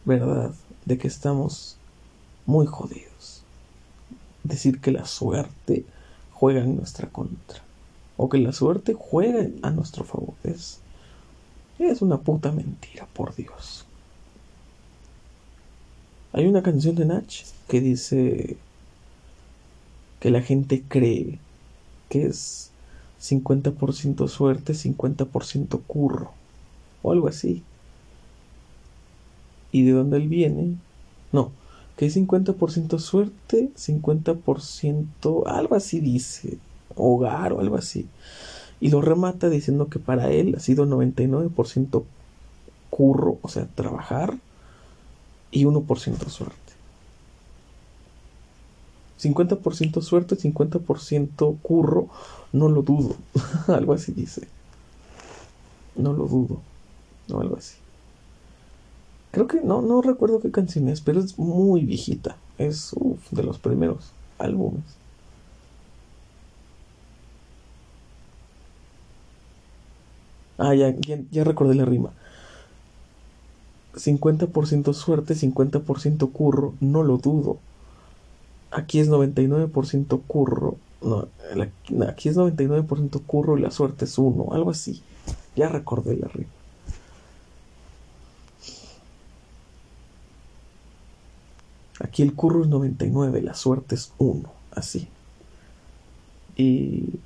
verdad 0.04 0.52
de 0.84 0.98
que 0.98 1.08
estamos 1.08 1.76
muy 2.46 2.66
jodidos. 2.66 3.42
Decir 4.44 4.80
que 4.80 4.92
la 4.92 5.06
suerte 5.06 5.84
juega 6.32 6.60
en 6.60 6.76
nuestra 6.76 7.08
contra. 7.08 7.63
O 8.16 8.28
que 8.28 8.38
la 8.38 8.52
suerte 8.52 8.94
juega 8.94 9.48
a 9.62 9.70
nuestro 9.70 10.04
favor. 10.04 10.34
Es, 10.44 10.80
es 11.78 12.02
una 12.02 12.18
puta 12.18 12.52
mentira, 12.52 13.06
por 13.12 13.34
Dios. 13.34 13.84
Hay 16.32 16.46
una 16.46 16.62
canción 16.62 16.96
de 16.96 17.04
Nach 17.04 17.32
que 17.68 17.80
dice 17.80 18.56
que 20.20 20.30
la 20.30 20.42
gente 20.42 20.82
cree 20.88 21.38
que 22.08 22.26
es 22.26 22.70
50% 23.20 24.28
suerte, 24.28 24.74
50% 24.74 25.80
curro, 25.86 26.32
o 27.02 27.12
algo 27.12 27.28
así. 27.28 27.62
¿Y 29.72 29.82
de 29.84 29.92
dónde 29.92 30.16
él 30.18 30.28
viene? 30.28 30.76
No, 31.32 31.50
que 31.96 32.06
es 32.06 32.16
50% 32.16 32.98
suerte, 32.98 33.70
50% 33.76 35.46
algo 35.46 35.74
así 35.74 36.00
dice, 36.00 36.58
hogar 36.96 37.52
o 37.52 37.60
algo 37.60 37.76
así. 37.76 38.08
Y 38.80 38.90
lo 38.90 39.00
remata 39.00 39.48
diciendo 39.48 39.88
que 39.88 39.98
para 39.98 40.30
él 40.30 40.54
ha 40.56 40.60
sido 40.60 40.86
99% 40.86 42.04
curro, 42.90 43.38
o 43.42 43.48
sea, 43.48 43.66
trabajar, 43.74 44.34
y 45.50 45.64
1% 45.64 46.28
suerte. 46.28 46.58
50% 49.20 50.02
suerte, 50.02 50.36
50% 50.36 51.58
curro, 51.62 52.08
no 52.52 52.68
lo 52.68 52.82
dudo. 52.82 53.16
algo 53.68 53.94
así 53.94 54.12
dice. 54.12 54.48
No 55.96 56.12
lo 56.12 56.26
dudo. 56.26 56.60
O 57.32 57.40
algo 57.40 57.56
así. 57.56 57.76
Creo 59.30 59.46
que 59.46 59.60
no, 59.62 59.80
no 59.80 60.02
recuerdo 60.02 60.40
qué 60.40 60.50
canción 60.50 60.88
es, 60.88 61.00
pero 61.00 61.20
es 61.20 61.38
muy 61.38 61.84
viejita. 61.84 62.36
Es 62.58 62.94
de 63.30 63.42
los 63.42 63.58
primeros 63.58 64.12
álbumes. 64.38 64.84
Ah, 70.58 70.74
ya, 70.74 70.94
ya, 71.30 71.44
recordé 71.44 71.74
la 71.74 71.84
rima. 71.84 72.10
50% 73.94 74.92
suerte, 74.92 75.34
50% 75.34 76.30
curro, 76.32 76.74
no 76.80 77.02
lo 77.02 77.18
dudo. 77.18 77.58
Aquí 78.70 78.98
es 78.98 79.08
99% 79.08 80.20
curro. 80.26 80.76
No, 81.02 81.28
aquí 82.08 82.28
es 82.28 82.36
99% 82.36 83.20
curro 83.26 83.58
y 83.58 83.60
la 83.62 83.70
suerte 83.70 84.04
es 84.06 84.18
uno. 84.18 84.48
Algo 84.52 84.70
así. 84.70 85.02
Ya 85.54 85.68
recordé 85.68 86.16
la 86.16 86.28
rima. 86.28 86.50
Aquí 92.00 92.22
el 92.22 92.34
curro 92.34 92.62
es 92.62 92.68
99, 92.68 93.40
la 93.42 93.54
suerte 93.54 93.94
es 93.94 94.12
1, 94.18 94.48
así. 94.72 95.08
Y, 96.56 97.20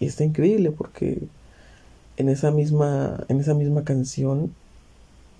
y, 0.00 0.06
está 0.06 0.24
increíble 0.24 0.70
porque 0.70 1.22
en 2.16 2.28
esa 2.28 2.50
misma 2.50 3.24
en 3.28 3.40
esa 3.40 3.54
misma 3.54 3.84
canción 3.84 4.52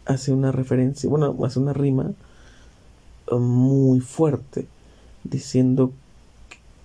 hace 0.07 0.33
una 0.33 0.53
referencia, 0.53 1.11
bueno, 1.11 1.37
hace 1.45 1.59
una 1.59 1.73
rima 1.73 2.13
um, 3.31 3.43
muy 3.43 4.01
fuerte 4.01 4.67
diciendo, 5.25 5.93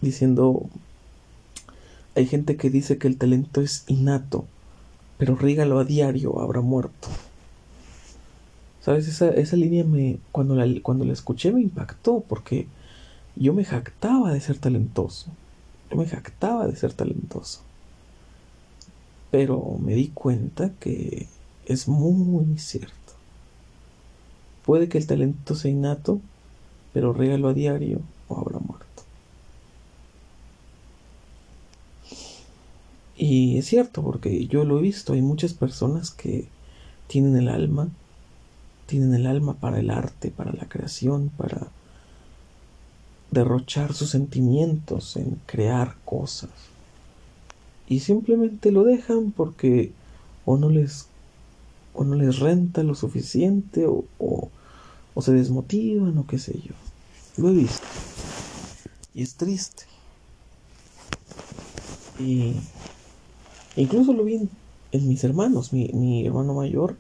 diciendo, 0.01 0.65
hay 2.15 2.25
gente 2.25 2.57
que 2.57 2.69
dice 2.69 2.97
que 2.97 3.07
el 3.07 3.17
talento 3.17 3.61
es 3.61 3.85
innato, 3.87 4.45
pero 5.17 5.35
rígalo 5.35 5.79
a 5.79 5.85
diario, 5.85 6.39
habrá 6.41 6.61
muerto. 6.61 7.07
¿Sabes? 8.81 9.07
Esa, 9.07 9.29
esa 9.29 9.55
línea 9.55 9.83
me. 9.83 10.17
Cuando 10.31 10.55
la, 10.55 10.65
cuando 10.81 11.05
la 11.05 11.13
escuché 11.13 11.51
me 11.51 11.61
impactó 11.61 12.23
porque 12.27 12.65
yo 13.35 13.53
me 13.53 13.63
jactaba 13.63 14.33
de 14.33 14.41
ser 14.41 14.57
talentoso. 14.57 15.27
Yo 15.91 15.97
me 15.97 16.07
jactaba 16.07 16.65
de 16.65 16.75
ser 16.75 16.93
talentoso. 16.93 17.61
Pero 19.31 19.77
me 19.79 19.95
di 19.95 20.09
cuenta 20.09 20.73
que 20.79 21.27
es 21.65 21.87
muy 21.87 22.57
cierto. 22.57 22.91
Puede 24.65 24.89
que 24.89 24.97
el 24.97 25.07
talento 25.07 25.55
sea 25.55 25.71
innato, 25.71 26.19
pero 26.93 27.13
regalo 27.13 27.49
a 27.49 27.53
diario 27.53 28.01
o 28.27 28.37
habrá 28.37 28.59
muerto. 28.59 28.85
Y 33.15 33.57
es 33.57 33.67
cierto, 33.67 34.01
porque 34.01 34.47
yo 34.47 34.65
lo 34.65 34.79
he 34.79 34.81
visto, 34.81 35.13
hay 35.13 35.21
muchas 35.21 35.53
personas 35.53 36.11
que 36.11 36.47
tienen 37.07 37.37
el 37.37 37.49
alma, 37.49 37.89
tienen 38.87 39.13
el 39.13 39.27
alma 39.27 39.53
para 39.53 39.79
el 39.79 39.91
arte, 39.91 40.31
para 40.31 40.51
la 40.53 40.67
creación, 40.67 41.29
para 41.37 41.67
derrochar 43.29 43.93
sus 43.93 44.09
sentimientos 44.09 45.15
en 45.17 45.39
crear 45.45 45.95
cosas. 46.03 46.49
Y 47.91 47.99
simplemente 47.99 48.71
lo 48.71 48.85
dejan 48.85 49.31
porque 49.31 49.91
o 50.45 50.55
no 50.55 50.69
les 50.69 51.07
o 51.93 52.05
no 52.05 52.15
les 52.15 52.39
renta 52.39 52.83
lo 52.83 52.95
suficiente 52.95 53.85
o, 53.85 54.05
o, 54.17 54.49
se 55.21 55.33
desmotivan 55.33 56.17
o 56.17 56.25
qué 56.25 56.39
sé 56.39 56.53
yo. 56.53 56.73
Lo 57.35 57.49
he 57.49 57.53
visto. 57.53 57.85
Y 59.13 59.23
es 59.23 59.35
triste. 59.35 59.83
Y 62.17 62.55
Incluso 63.75 64.13
lo 64.13 64.23
vi 64.23 64.49
en, 64.93 65.07
mis 65.07 65.23
hermanos. 65.25 65.73
Mi, 65.73 66.25
hermano 66.25 66.53
mayor 66.53 66.95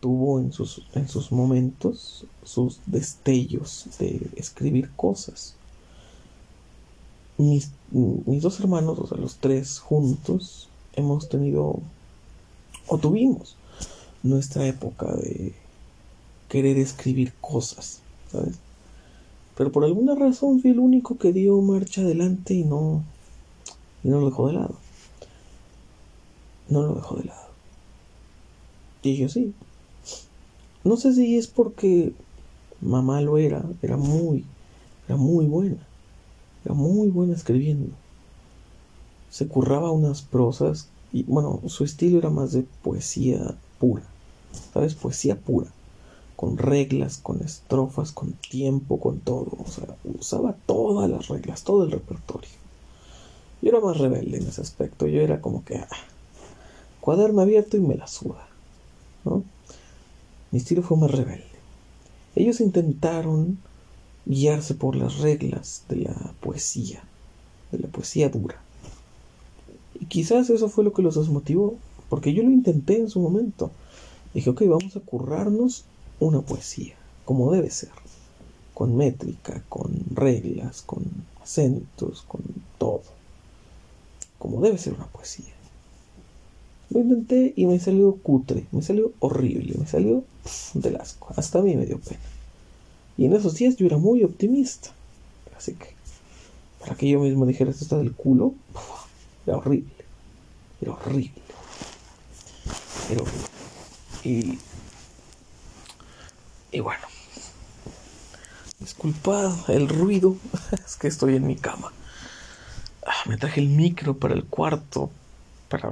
tuvo 0.00 0.40
en 0.40 0.52
sus, 0.52 0.82
en 0.94 1.08
sus 1.08 1.32
momentos 1.32 2.26
sus 2.42 2.80
destellos 2.84 3.86
de 3.98 4.30
escribir 4.36 4.90
cosas. 4.96 5.56
Mis, 7.42 7.70
dos 7.90 8.60
hermanos, 8.60 8.98
o 8.98 9.06
sea, 9.06 9.18
los 9.18 9.36
tres 9.36 9.78
juntos, 9.78 10.68
hemos 10.94 11.28
tenido 11.28 11.80
o 12.86 12.98
tuvimos 12.98 13.56
nuestra 14.22 14.66
época 14.66 15.06
de 15.16 15.54
querer 16.48 16.78
escribir 16.78 17.32
cosas, 17.40 18.00
¿sabes? 18.30 18.56
Pero 19.56 19.72
por 19.72 19.84
alguna 19.84 20.14
razón 20.14 20.60
fui 20.60 20.70
el 20.70 20.78
único 20.78 21.18
que 21.18 21.32
dio 21.32 21.60
marcha 21.60 22.02
adelante 22.02 22.54
y 22.54 22.64
no, 22.64 23.02
y 24.04 24.08
no 24.08 24.20
lo 24.20 24.26
dejó 24.26 24.48
de 24.48 24.54
lado 24.54 24.76
no 26.72 26.82
lo 26.82 26.94
dejó 26.94 27.16
de 27.16 27.24
lado. 27.24 27.48
Y 29.02 29.16
yo 29.16 29.28
sí. 29.28 29.52
No 30.84 30.96
sé 30.96 31.14
si 31.14 31.36
es 31.36 31.46
porque 31.46 32.12
mamá 32.80 33.20
lo 33.20 33.38
era, 33.38 33.64
era 33.82 33.96
muy, 33.96 34.44
era 35.06 35.16
muy 35.16 35.46
buena, 35.46 35.86
era 36.64 36.74
muy 36.74 37.08
buena 37.08 37.34
escribiendo. 37.34 37.94
Se 39.30 39.48
curraba 39.48 39.90
unas 39.90 40.22
prosas 40.22 40.88
y 41.12 41.24
bueno, 41.24 41.60
su 41.66 41.84
estilo 41.84 42.18
era 42.18 42.30
más 42.30 42.52
de 42.52 42.64
poesía 42.82 43.56
pura, 43.78 44.04
¿sabes? 44.72 44.94
Poesía 44.94 45.38
pura, 45.38 45.70
con 46.36 46.58
reglas, 46.58 47.18
con 47.18 47.42
estrofas, 47.42 48.12
con 48.12 48.32
tiempo, 48.32 49.00
con 49.00 49.20
todo. 49.20 49.52
O 49.58 49.70
sea, 49.70 49.96
usaba 50.04 50.56
todas 50.66 51.08
las 51.10 51.28
reglas, 51.28 51.64
todo 51.64 51.84
el 51.84 51.90
repertorio. 51.90 52.50
Yo 53.60 53.68
era 53.68 53.80
más 53.80 53.98
rebelde 53.98 54.38
en 54.38 54.46
ese 54.46 54.60
aspecto, 54.60 55.06
yo 55.06 55.20
era 55.20 55.40
como 55.40 55.64
que... 55.64 55.76
Ah, 55.76 55.88
cuaderno 57.02 57.42
abierto 57.42 57.76
y 57.76 57.80
me 57.80 57.96
la 57.96 58.06
suda. 58.06 58.48
¿no? 59.24 59.42
Mi 60.50 60.58
estilo 60.58 60.82
fue 60.82 60.96
más 60.96 61.10
rebelde. 61.10 61.44
Ellos 62.34 62.60
intentaron 62.60 63.58
guiarse 64.26 64.74
por 64.74 64.96
las 64.96 65.18
reglas 65.18 65.84
de 65.88 65.96
la 65.96 66.34
poesía, 66.40 67.02
de 67.70 67.78
la 67.78 67.88
poesía 67.88 68.28
dura. 68.28 68.60
Y 69.98 70.06
quizás 70.06 70.50
eso 70.50 70.68
fue 70.68 70.84
lo 70.84 70.92
que 70.92 71.02
los 71.02 71.16
desmotivó, 71.16 71.76
porque 72.08 72.32
yo 72.32 72.42
lo 72.42 72.50
intenté 72.50 72.98
en 72.98 73.10
su 73.10 73.20
momento. 73.20 73.70
Dije, 74.34 74.50
ok, 74.50 74.62
vamos 74.66 74.96
a 74.96 75.00
currarnos 75.00 75.84
una 76.20 76.40
poesía, 76.40 76.94
como 77.24 77.52
debe 77.52 77.70
ser, 77.70 77.90
con 78.74 78.96
métrica, 78.96 79.62
con 79.68 79.92
reglas, 80.14 80.82
con 80.82 81.04
acentos, 81.42 82.22
con 82.22 82.42
todo, 82.78 83.02
como 84.38 84.60
debe 84.60 84.78
ser 84.78 84.94
una 84.94 85.06
poesía. 85.06 85.52
Lo 86.90 87.00
intenté 87.00 87.54
y 87.56 87.66
me 87.66 87.78
salió 87.80 88.16
cutre, 88.16 88.66
me 88.70 88.82
salió 88.82 89.12
horrible, 89.18 89.74
me 89.78 89.86
salió 89.86 90.24
del 90.74 90.96
asco. 90.96 91.32
Hasta 91.36 91.58
a 91.60 91.62
mí 91.62 91.74
me 91.74 91.86
dio 91.86 91.98
pena. 91.98 92.20
Y 93.16 93.26
en 93.26 93.34
esos 93.34 93.54
días 93.54 93.76
yo 93.76 93.86
era 93.86 93.98
muy 93.98 94.24
optimista. 94.24 94.90
Así 95.56 95.74
que, 95.74 95.94
para 96.80 96.94
que 96.94 97.08
yo 97.08 97.20
mismo 97.20 97.46
dijera 97.46 97.70
esto 97.70 97.84
está 97.84 97.98
del 97.98 98.12
culo, 98.12 98.54
era 99.46 99.56
horrible. 99.56 99.92
Era 100.80 100.92
horrible. 100.92 101.42
Era 103.10 103.22
horrible. 103.22 103.48
Y, 104.24 104.58
y 106.70 106.80
bueno, 106.80 107.06
disculpad 108.80 109.70
el 109.70 109.88
ruido, 109.88 110.36
es 110.84 110.96
que 110.96 111.08
estoy 111.08 111.36
en 111.36 111.46
mi 111.46 111.56
cama. 111.56 111.92
Ah, 113.06 113.28
me 113.28 113.36
traje 113.36 113.60
el 113.60 113.68
micro 113.68 114.16
para 114.16 114.34
el 114.34 114.44
cuarto, 114.44 115.10
para 115.68 115.90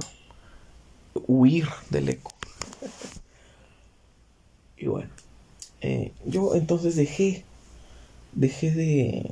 huir 1.27 1.67
del 1.89 2.09
eco. 2.09 2.33
y 4.77 4.87
bueno, 4.87 5.09
eh, 5.81 6.11
yo 6.25 6.55
entonces 6.55 6.95
dejé, 6.95 7.43
dejé 8.33 8.71
de, 8.71 9.31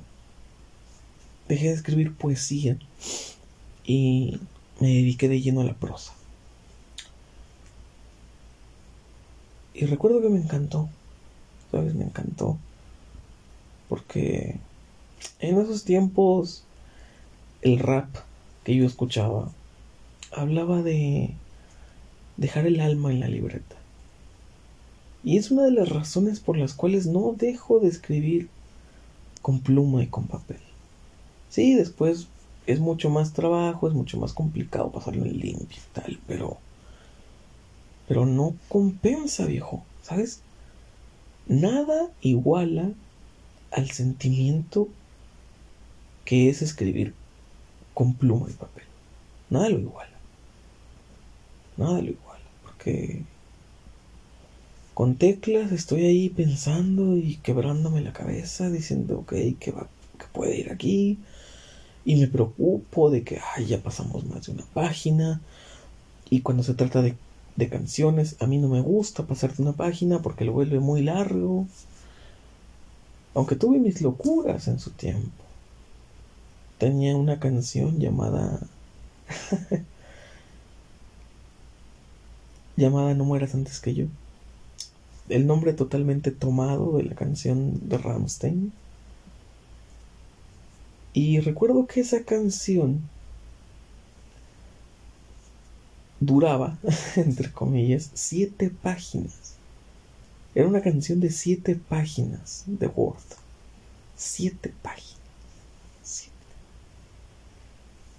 dejé 1.48 1.68
de 1.68 1.74
escribir 1.74 2.16
poesía 2.16 2.78
y 3.86 4.40
me 4.80 4.88
dediqué 4.88 5.30
de 5.30 5.42
lleno 5.42 5.62
a 5.62 5.66
la 5.66 5.74
prosa. 5.74 6.14
Y 9.74 9.86
recuerdo 9.86 10.22
que 10.22 10.30
me 10.30 10.40
encantó. 10.40 10.90
Me 11.72 12.04
encantó. 12.04 12.58
Porque 13.88 14.60
en 15.40 15.60
esos 15.60 15.84
tiempos 15.86 16.64
el 17.62 17.80
rap 17.80 18.10
que 18.64 18.76
yo 18.76 18.86
escuchaba 18.86 19.52
hablaba 20.32 20.82
de 20.82 21.34
dejar 22.38 22.66
el 22.66 22.80
alma 22.82 23.12
en 23.12 23.20
la 23.20 23.28
libreta. 23.28 23.79
Y 25.23 25.38
es 25.38 25.51
una 25.51 25.63
de 25.63 25.71
las 25.71 25.89
razones 25.89 26.39
por 26.39 26.58
las 26.58 26.73
cuales 26.73 27.05
no 27.08 27.34
dejo 27.38 27.79
de 27.79 27.89
escribir 27.89 28.49
con 29.41 29.60
pluma 29.60 30.03
y 30.03 30.08
con 30.08 30.27
papel. 30.27 30.60
Sí, 31.49 31.73
después 31.75 32.27
es 32.67 32.79
mucho 32.79 33.10
más 33.10 33.34
trabajo, 33.34 33.88
es 33.88 33.93
mucho 33.93 34.17
más 34.19 34.34
complicado 34.34 34.91
pasarlo 34.91 35.25
en 35.25 35.39
limpio 35.39 35.77
y 35.77 35.93
tal, 35.93 36.19
pero 36.27 36.58
pero 38.08 38.25
no 38.25 38.55
compensa, 38.69 39.45
viejo, 39.45 39.84
¿sabes? 40.01 40.41
Nada 41.47 42.10
iguala 42.21 42.91
al 43.71 43.91
sentimiento 43.91 44.88
que 46.25 46.49
es 46.49 46.63
escribir 46.63 47.13
con 47.93 48.15
pluma 48.15 48.47
y 48.49 48.53
papel. 48.53 48.86
Nada 49.51 49.69
lo 49.69 49.77
iguala. 49.79 50.17
Nada 51.77 52.01
lo 52.01 52.10
iguala 52.10 52.29
que 52.79 53.23
con 55.00 55.16
teclas 55.16 55.72
estoy 55.72 56.04
ahí 56.04 56.28
pensando 56.28 57.16
y 57.16 57.38
quebrándome 57.38 58.02
la 58.02 58.12
cabeza, 58.12 58.70
diciendo, 58.70 59.20
ok, 59.20 59.34
que, 59.58 59.72
va, 59.72 59.88
que 60.18 60.26
puede 60.34 60.58
ir 60.60 60.74
aquí. 60.74 61.20
Y 62.04 62.18
me 62.18 62.28
preocupo 62.28 63.10
de 63.10 63.24
que, 63.24 63.40
ay, 63.56 63.68
ya 63.68 63.82
pasamos 63.82 64.26
más 64.26 64.46
de 64.46 64.52
una 64.52 64.66
página. 64.74 65.40
Y 66.30 66.42
cuando 66.42 66.64
se 66.64 66.74
trata 66.74 67.02
de, 67.02 67.16
de 67.56 67.70
canciones, 67.70 68.36
a 68.42 68.46
mí 68.46 68.58
no 68.58 68.68
me 68.68 68.82
gusta 68.82 69.26
pasar 69.26 69.56
de 69.56 69.64
una 69.64 69.72
página 69.72 70.22
porque 70.22 70.44
lo 70.44 70.52
vuelve 70.52 70.82
muy 70.82 71.02
largo. 71.02 71.66
Aunque 73.36 73.56
tuve 73.56 73.80
mis 73.80 74.02
locuras 74.02 74.68
en 74.68 74.80
su 74.80 74.92
tiempo. 74.92 75.46
Tenía 76.78 77.16
una 77.16 77.40
canción 77.40 78.00
llamada 78.00 78.60
llamada 82.76 83.14
No 83.14 83.24
mueras 83.24 83.56
antes 83.56 83.80
que 83.80 83.94
yo. 83.94 84.08
El 85.30 85.48
nombre 85.48 85.74
totalmente 85.74 86.32
tomado 86.32 86.98
de 86.98 87.04
la 87.04 87.15
canción 87.15 87.88
de 87.88 87.98
Ramstein. 87.98 88.74
Y 91.13 91.39
recuerdo 91.39 91.88
que 91.88 92.02
esa 92.02 92.24
canción 92.24 93.02
duraba, 96.20 96.78
entre 97.15 97.52
comillas, 97.52 98.12
siete 98.13 98.70
páginas. 98.70 99.56
Era 100.56 100.68
una 100.68 100.82
canción 100.82 101.20
de 101.20 101.32
siete 101.32 101.76
páginas 101.76 102.63
de 102.65 102.88
Word. 102.88 103.22
Siete 104.15 104.74
páginas. 104.82 105.20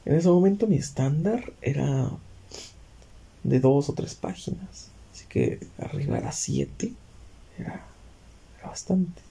En 0.04 0.16
ese 0.16 0.28
momento 0.28 0.66
mi 0.66 0.76
estándar 0.76 1.52
era 1.60 2.10
de 3.44 3.60
dos 3.60 3.88
o 3.88 3.92
tres 3.92 4.14
páginas. 4.14 4.88
Que 5.30 5.58
arriba 5.78 6.18
era 6.18 6.32
siete. 6.32 6.92
Era, 7.58 7.82
era 8.58 8.68
bastante. 8.68 9.22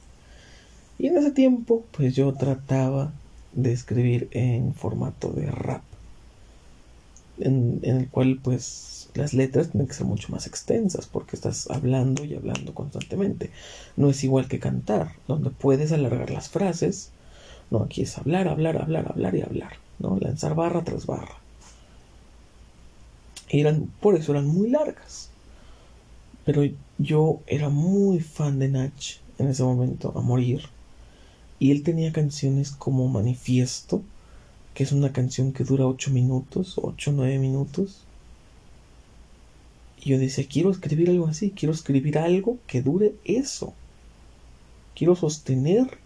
Y 0.98 1.08
en 1.08 1.18
ese 1.18 1.32
tiempo, 1.32 1.86
pues 1.92 2.16
yo 2.16 2.34
trataba 2.34 3.14
de 3.54 3.72
escribir 3.72 4.28
en 4.32 4.74
formato 4.74 5.32
de 5.32 5.50
rap. 5.50 5.84
En, 7.40 7.80
en, 7.84 7.98
el 7.98 8.10
cual 8.10 8.40
pues 8.44 9.10
las 9.14 9.34
letras 9.34 9.70
tienen 9.70 9.88
que 9.88 9.94
ser 9.94 10.06
mucho 10.06 10.30
más 10.30 10.46
extensas 10.46 11.08
porque 11.08 11.38
estás 11.38 11.70
hablando 11.70 12.26
y 12.26 12.36
hablando 12.36 12.74
constantemente. 12.74 13.50
No 13.96 14.10
es 14.10 14.24
igual 14.24 14.48
que 14.48 14.60
cantar, 14.60 15.14
donde 15.28 15.52
puedes 15.52 15.92
alargar 15.94 16.32
las 16.32 16.50
frases. 16.50 17.12
No, 17.72 17.84
aquí 17.84 18.02
es 18.02 18.18
hablar, 18.18 18.48
hablar, 18.48 18.78
hablar, 18.78 19.08
hablar 19.10 19.36
y 19.36 19.42
hablar, 19.42 19.74
¿no? 20.00 20.18
Lanzar 20.20 20.56
barra 20.56 20.84
tras 20.84 21.06
barra. 21.06 21.36
eran, 23.50 23.92
por 24.02 24.16
eso 24.16 24.32
eran 24.34 24.48
muy 24.48 24.70
largas. 24.70 25.30
Pero 26.46 26.64
yo 26.98 27.42
era 27.48 27.70
muy 27.70 28.20
fan 28.20 28.60
de 28.60 28.70
Nach 28.70 29.20
en 29.38 29.48
ese 29.48 29.64
momento, 29.64 30.14
a 30.16 30.22
morir. 30.22 30.64
Y 31.60 31.72
él 31.72 31.84
tenía 31.84 32.12
canciones 32.12 32.72
como 32.72 33.08
Manifiesto, 33.08 34.02
que 34.74 34.84
es 34.84 34.92
una 34.92 35.12
canción 35.12 35.52
que 35.52 35.64
dura 35.64 35.88
8 35.88 36.12
minutos, 36.12 36.78
8 36.78 37.12
o 37.12 37.14
9 37.14 37.40
minutos. 37.40 38.04
Y 40.02 40.12
yo 40.12 40.20
decía, 40.20 40.46
quiero 40.50 40.72
escribir 40.72 41.10
algo 41.10 41.28
así, 41.28 41.52
quiero 41.52 41.74
escribir 41.74 42.18
algo 42.18 42.58
que 42.68 42.82
dure 42.82 43.16
eso. 43.26 43.74
Quiero 44.96 45.16
sostener 45.16 45.98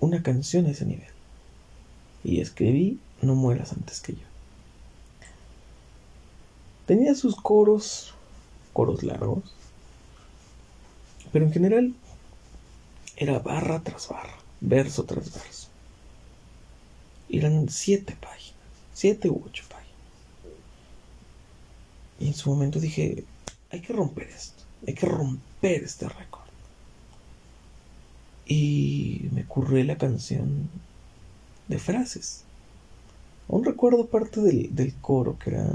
una 0.00 0.22
canción 0.22 0.66
a 0.66 0.70
ese 0.70 0.86
nivel. 0.86 1.08
Y 2.24 2.40
escribí 2.40 2.98
No 3.20 3.34
mueras 3.34 3.72
antes 3.72 4.00
que 4.00 4.12
yo. 4.12 4.28
Tenía 6.86 7.14
sus 7.14 7.36
coros, 7.36 8.14
coros 8.78 9.02
largos, 9.02 9.42
pero 11.32 11.44
en 11.44 11.52
general 11.52 11.94
era 13.16 13.40
barra 13.40 13.80
tras 13.80 14.06
barra, 14.08 14.38
verso 14.60 15.02
tras 15.02 15.34
verso. 15.34 15.66
Eran 17.28 17.68
siete 17.68 18.16
páginas, 18.20 18.60
siete 18.94 19.30
u 19.30 19.42
ocho 19.44 19.64
páginas. 19.68 19.98
Y 22.20 22.28
en 22.28 22.34
su 22.34 22.50
momento 22.50 22.78
dije, 22.78 23.24
hay 23.72 23.80
que 23.80 23.92
romper 23.92 24.28
esto, 24.28 24.62
hay 24.86 24.94
que 24.94 25.06
romper 25.06 25.82
este 25.82 26.08
récord. 26.08 26.46
Y 28.46 29.28
me 29.32 29.42
ocurrió 29.42 29.82
la 29.82 29.98
canción 29.98 30.70
de 31.66 31.80
frases. 31.80 32.44
Aún 33.48 33.64
recuerdo 33.64 34.06
parte 34.06 34.40
del, 34.40 34.72
del 34.72 34.94
coro 35.00 35.36
que 35.36 35.50
era... 35.50 35.66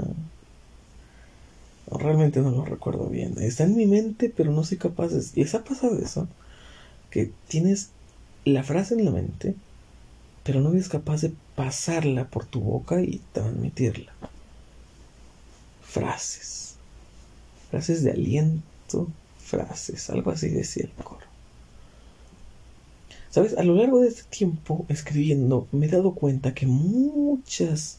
Realmente 1.90 2.40
no 2.40 2.50
lo 2.50 2.64
recuerdo 2.64 3.08
bien. 3.08 3.34
Está 3.38 3.64
en 3.64 3.76
mi 3.76 3.86
mente, 3.86 4.32
pero 4.34 4.52
no 4.52 4.64
soy 4.64 4.78
capaz 4.78 5.08
de... 5.08 5.22
¿Y 5.34 5.42
esa 5.42 5.64
pasado 5.64 5.98
eso? 5.98 6.28
que 7.14 7.30
tienes 7.46 7.90
la 8.44 8.64
frase 8.64 8.94
en 8.94 9.04
la 9.04 9.12
mente, 9.12 9.54
pero 10.42 10.60
no 10.60 10.72
eres 10.72 10.88
capaz 10.88 11.20
de 11.20 11.32
pasarla 11.54 12.26
por 12.26 12.44
tu 12.44 12.60
boca 12.60 13.00
y 13.00 13.20
transmitirla. 13.32 14.12
Frases. 15.80 16.74
Frases 17.70 18.02
de 18.02 18.10
aliento, 18.10 19.06
frases, 19.38 20.10
algo 20.10 20.32
así 20.32 20.48
decía 20.48 20.86
el 20.86 21.04
coro. 21.04 21.24
Sabes, 23.30 23.56
a 23.56 23.62
lo 23.62 23.76
largo 23.76 24.00
de 24.00 24.08
este 24.08 24.24
tiempo 24.24 24.84
escribiendo 24.88 25.68
me 25.70 25.86
he 25.86 25.90
dado 25.90 26.14
cuenta 26.16 26.52
que 26.52 26.66
muchas 26.66 27.98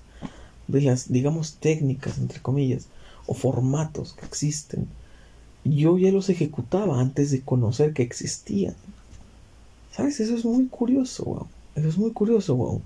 de 0.67 0.81
las, 0.81 1.09
digamos, 1.09 1.55
técnicas, 1.55 2.17
entre 2.17 2.41
comillas, 2.41 2.87
o 3.27 3.33
formatos 3.33 4.13
que 4.13 4.25
existen, 4.25 4.87
yo 5.63 5.97
ya 5.97 6.11
los 6.11 6.29
ejecutaba 6.29 6.99
antes 6.99 7.31
de 7.31 7.41
conocer 7.41 7.93
que 7.93 8.03
existían. 8.03 8.75
¿Sabes? 9.91 10.19
Eso 10.19 10.35
es 10.35 10.45
muy 10.45 10.67
curioso, 10.67 11.23
wow. 11.25 11.47
Eso 11.75 11.87
es 11.87 11.97
muy 11.97 12.11
curioso, 12.11 12.55
wow. 12.55 12.81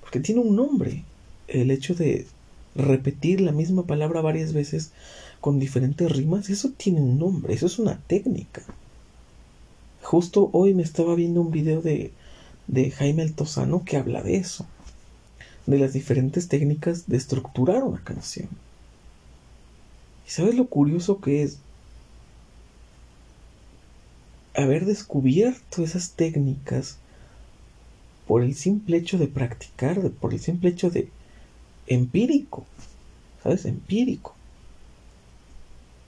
Porque 0.00 0.20
tiene 0.20 0.40
un 0.40 0.54
nombre. 0.56 1.04
El 1.46 1.70
hecho 1.70 1.94
de 1.94 2.26
repetir 2.74 3.40
la 3.40 3.52
misma 3.52 3.84
palabra 3.84 4.20
varias 4.20 4.52
veces 4.52 4.92
con 5.40 5.58
diferentes 5.58 6.10
rimas, 6.10 6.50
eso 6.50 6.70
tiene 6.76 7.00
un 7.00 7.18
nombre, 7.18 7.54
eso 7.54 7.66
es 7.66 7.78
una 7.78 7.98
técnica. 8.06 8.62
Justo 10.02 10.50
hoy 10.52 10.74
me 10.74 10.82
estaba 10.82 11.14
viendo 11.14 11.40
un 11.40 11.50
video 11.50 11.80
de, 11.80 12.12
de 12.66 12.90
Jaime 12.90 13.22
Altozano 13.22 13.84
que 13.84 13.96
habla 13.96 14.22
de 14.22 14.36
eso, 14.36 14.66
de 15.66 15.78
las 15.78 15.92
diferentes 15.92 16.48
técnicas 16.48 17.08
de 17.08 17.16
estructurar 17.16 17.84
una 17.84 18.02
canción. 18.02 18.48
¿Y 20.28 20.30
sabes 20.30 20.54
lo 20.54 20.68
curioso 20.68 21.20
que 21.20 21.42
es? 21.42 21.58
haber 24.58 24.86
descubierto 24.86 25.84
esas 25.84 26.10
técnicas 26.12 26.98
por 28.26 28.42
el 28.42 28.54
simple 28.54 28.96
hecho 28.96 29.16
de 29.16 29.28
practicar, 29.28 30.10
por 30.10 30.34
el 30.34 30.40
simple 30.40 30.70
hecho 30.70 30.90
de 30.90 31.08
empírico, 31.86 32.66
¿sabes? 33.42 33.64
Empírico. 33.64 34.34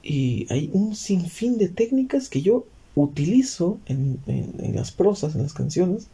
Y 0.03 0.47
hay 0.51 0.69
un 0.73 0.97
sinfín 0.97 1.59
de 1.59 1.69
técnicas 1.69 2.29
que 2.29 2.43
yo 2.43 2.67
utilizo 2.97 3.79
en, 3.87 4.19
en, 4.27 4.75
las 4.75 4.91
prosas, 4.91 5.35
en 5.35 5.43
las 5.43 5.55
canciones, 5.55 6.09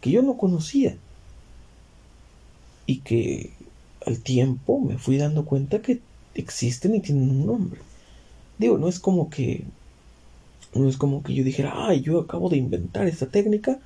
que 0.00 0.10
yo 0.12 0.22
no 0.22 0.36
conocía. 0.38 0.96
Y 2.86 3.00
que 3.00 3.50
al 4.06 4.20
tiempo 4.20 4.80
me 4.80 4.96
fui 4.96 5.18
dando 5.18 5.44
cuenta 5.44 5.82
que 5.82 6.00
existen 6.38 6.94
y 6.94 7.00
tienen 7.00 7.30
un 7.30 7.46
nombre. 7.46 7.80
Digo, 8.58 8.78
no 8.78 8.88
es 8.88 8.98
como 8.98 9.28
que 9.30 9.64
no 10.74 10.88
es 10.88 10.96
como 10.96 11.22
que 11.22 11.34
yo 11.34 11.44
dijera, 11.44 11.72
ay, 11.88 12.02
yo 12.02 12.20
acabo 12.20 12.48
de 12.48 12.56
inventar 12.56 13.06
esta 13.06 13.26
técnica 13.26 13.78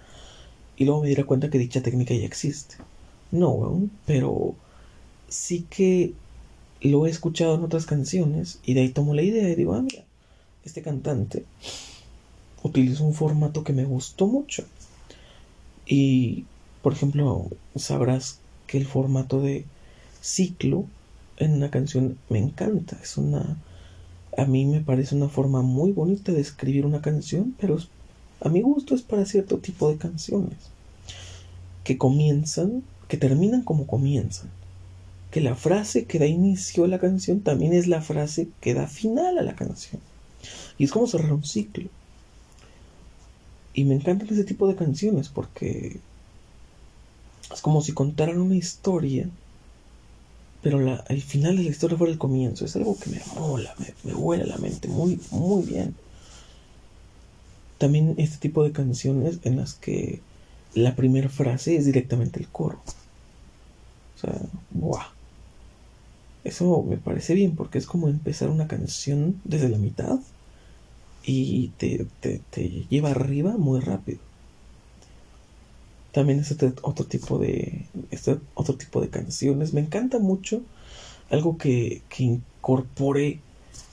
y 0.76 0.84
luego 0.84 1.02
me 1.02 1.06
diera 1.08 1.24
cuenta 1.24 1.50
que 1.50 1.58
dicha 1.58 1.82
técnica 1.82 2.14
ya 2.14 2.26
existe. 2.26 2.76
No, 3.30 3.88
pero 4.06 4.54
sí 5.28 5.66
que 5.70 6.12
lo 6.80 7.06
he 7.06 7.10
escuchado 7.10 7.54
en 7.54 7.62
otras 7.62 7.86
canciones 7.86 8.58
y 8.64 8.74
de 8.74 8.82
ahí 8.82 8.88
tomo 8.88 9.14
la 9.14 9.22
idea 9.22 9.48
y 9.48 9.54
digo, 9.54 9.74
ah, 9.74 9.82
mira, 9.82 10.04
este 10.64 10.82
cantante 10.82 11.44
utiliza 12.62 13.04
un 13.04 13.14
formato 13.14 13.64
que 13.64 13.72
me 13.72 13.84
gustó 13.84 14.26
mucho. 14.26 14.64
Y, 15.86 16.44
por 16.82 16.92
ejemplo, 16.92 17.48
sabrás 17.76 18.38
que 18.66 18.78
el 18.78 18.86
formato 18.86 19.40
de 19.40 19.64
ciclo 20.20 20.86
en 21.44 21.54
una 21.54 21.70
canción 21.70 22.18
me 22.28 22.38
encanta. 22.38 22.98
Es 23.02 23.16
una 23.16 23.58
a 24.36 24.46
mí 24.46 24.64
me 24.64 24.80
parece 24.80 25.14
una 25.14 25.28
forma 25.28 25.62
muy 25.62 25.92
bonita 25.92 26.32
de 26.32 26.40
escribir 26.40 26.86
una 26.86 27.02
canción, 27.02 27.54
pero 27.60 27.78
a 28.40 28.48
mi 28.48 28.62
gusto 28.62 28.94
es 28.94 29.02
para 29.02 29.26
cierto 29.26 29.58
tipo 29.58 29.90
de 29.90 29.98
canciones. 29.98 30.56
Que 31.84 31.98
comienzan, 31.98 32.82
que 33.08 33.18
terminan 33.18 33.62
como 33.62 33.86
comienzan. 33.86 34.48
Que 35.30 35.40
la 35.40 35.54
frase 35.54 36.06
que 36.06 36.18
da 36.18 36.26
inicio 36.26 36.84
a 36.84 36.88
la 36.88 36.98
canción 36.98 37.40
también 37.40 37.72
es 37.74 37.88
la 37.88 38.00
frase 38.00 38.48
que 38.60 38.74
da 38.74 38.86
final 38.86 39.38
a 39.38 39.42
la 39.42 39.54
canción. 39.54 40.00
Y 40.78 40.84
es 40.84 40.92
como 40.92 41.06
cerrar 41.06 41.32
un 41.32 41.44
ciclo. 41.44 41.88
Y 43.74 43.84
me 43.84 43.94
encantan 43.94 44.28
ese 44.30 44.44
tipo 44.44 44.66
de 44.66 44.76
canciones 44.76 45.28
porque 45.28 46.00
es 47.52 47.60
como 47.60 47.82
si 47.82 47.92
contaran 47.92 48.38
una 48.40 48.56
historia 48.56 49.28
pero 50.62 50.80
la, 50.80 51.04
final 51.26 51.56
de 51.56 51.64
la 51.64 51.70
historia 51.70 51.98
fue 51.98 52.08
el 52.08 52.18
comienzo. 52.18 52.64
Es 52.64 52.76
algo 52.76 52.96
que 52.98 53.10
me 53.10 53.20
mola, 53.34 53.74
me, 53.78 53.92
me 54.04 54.14
huele 54.14 54.46
la 54.46 54.58
mente 54.58 54.88
muy, 54.88 55.20
muy 55.30 55.64
bien. 55.64 55.94
También 57.78 58.14
este 58.18 58.38
tipo 58.38 58.62
de 58.62 58.72
canciones 58.72 59.40
en 59.42 59.56
las 59.56 59.74
que 59.74 60.20
la 60.74 60.94
primera 60.94 61.28
frase 61.28 61.76
es 61.76 61.84
directamente 61.84 62.38
el 62.38 62.48
coro. 62.48 62.80
O 64.16 64.20
sea, 64.20 64.40
¡buah! 64.70 65.06
Eso 66.44 66.82
me 66.82 66.96
parece 66.96 67.34
bien 67.34 67.56
porque 67.56 67.78
es 67.78 67.86
como 67.86 68.08
empezar 68.08 68.48
una 68.48 68.68
canción 68.68 69.40
desde 69.44 69.68
la 69.68 69.78
mitad 69.78 70.20
y 71.24 71.68
te, 71.78 72.06
te, 72.20 72.40
te 72.50 72.68
lleva 72.88 73.10
arriba 73.10 73.56
muy 73.56 73.80
rápido 73.80 74.31
también 76.12 76.40
es 76.40 76.50
este 76.50 76.72
otro 76.82 77.06
tipo 77.06 77.38
de 77.38 77.86
este 78.10 78.38
otro 78.54 78.76
tipo 78.76 79.00
de 79.00 79.08
canciones. 79.08 79.72
Me 79.72 79.80
encanta 79.80 80.18
mucho 80.18 80.62
algo 81.30 81.56
que, 81.56 82.02
que 82.10 82.24
incorporé 82.24 83.40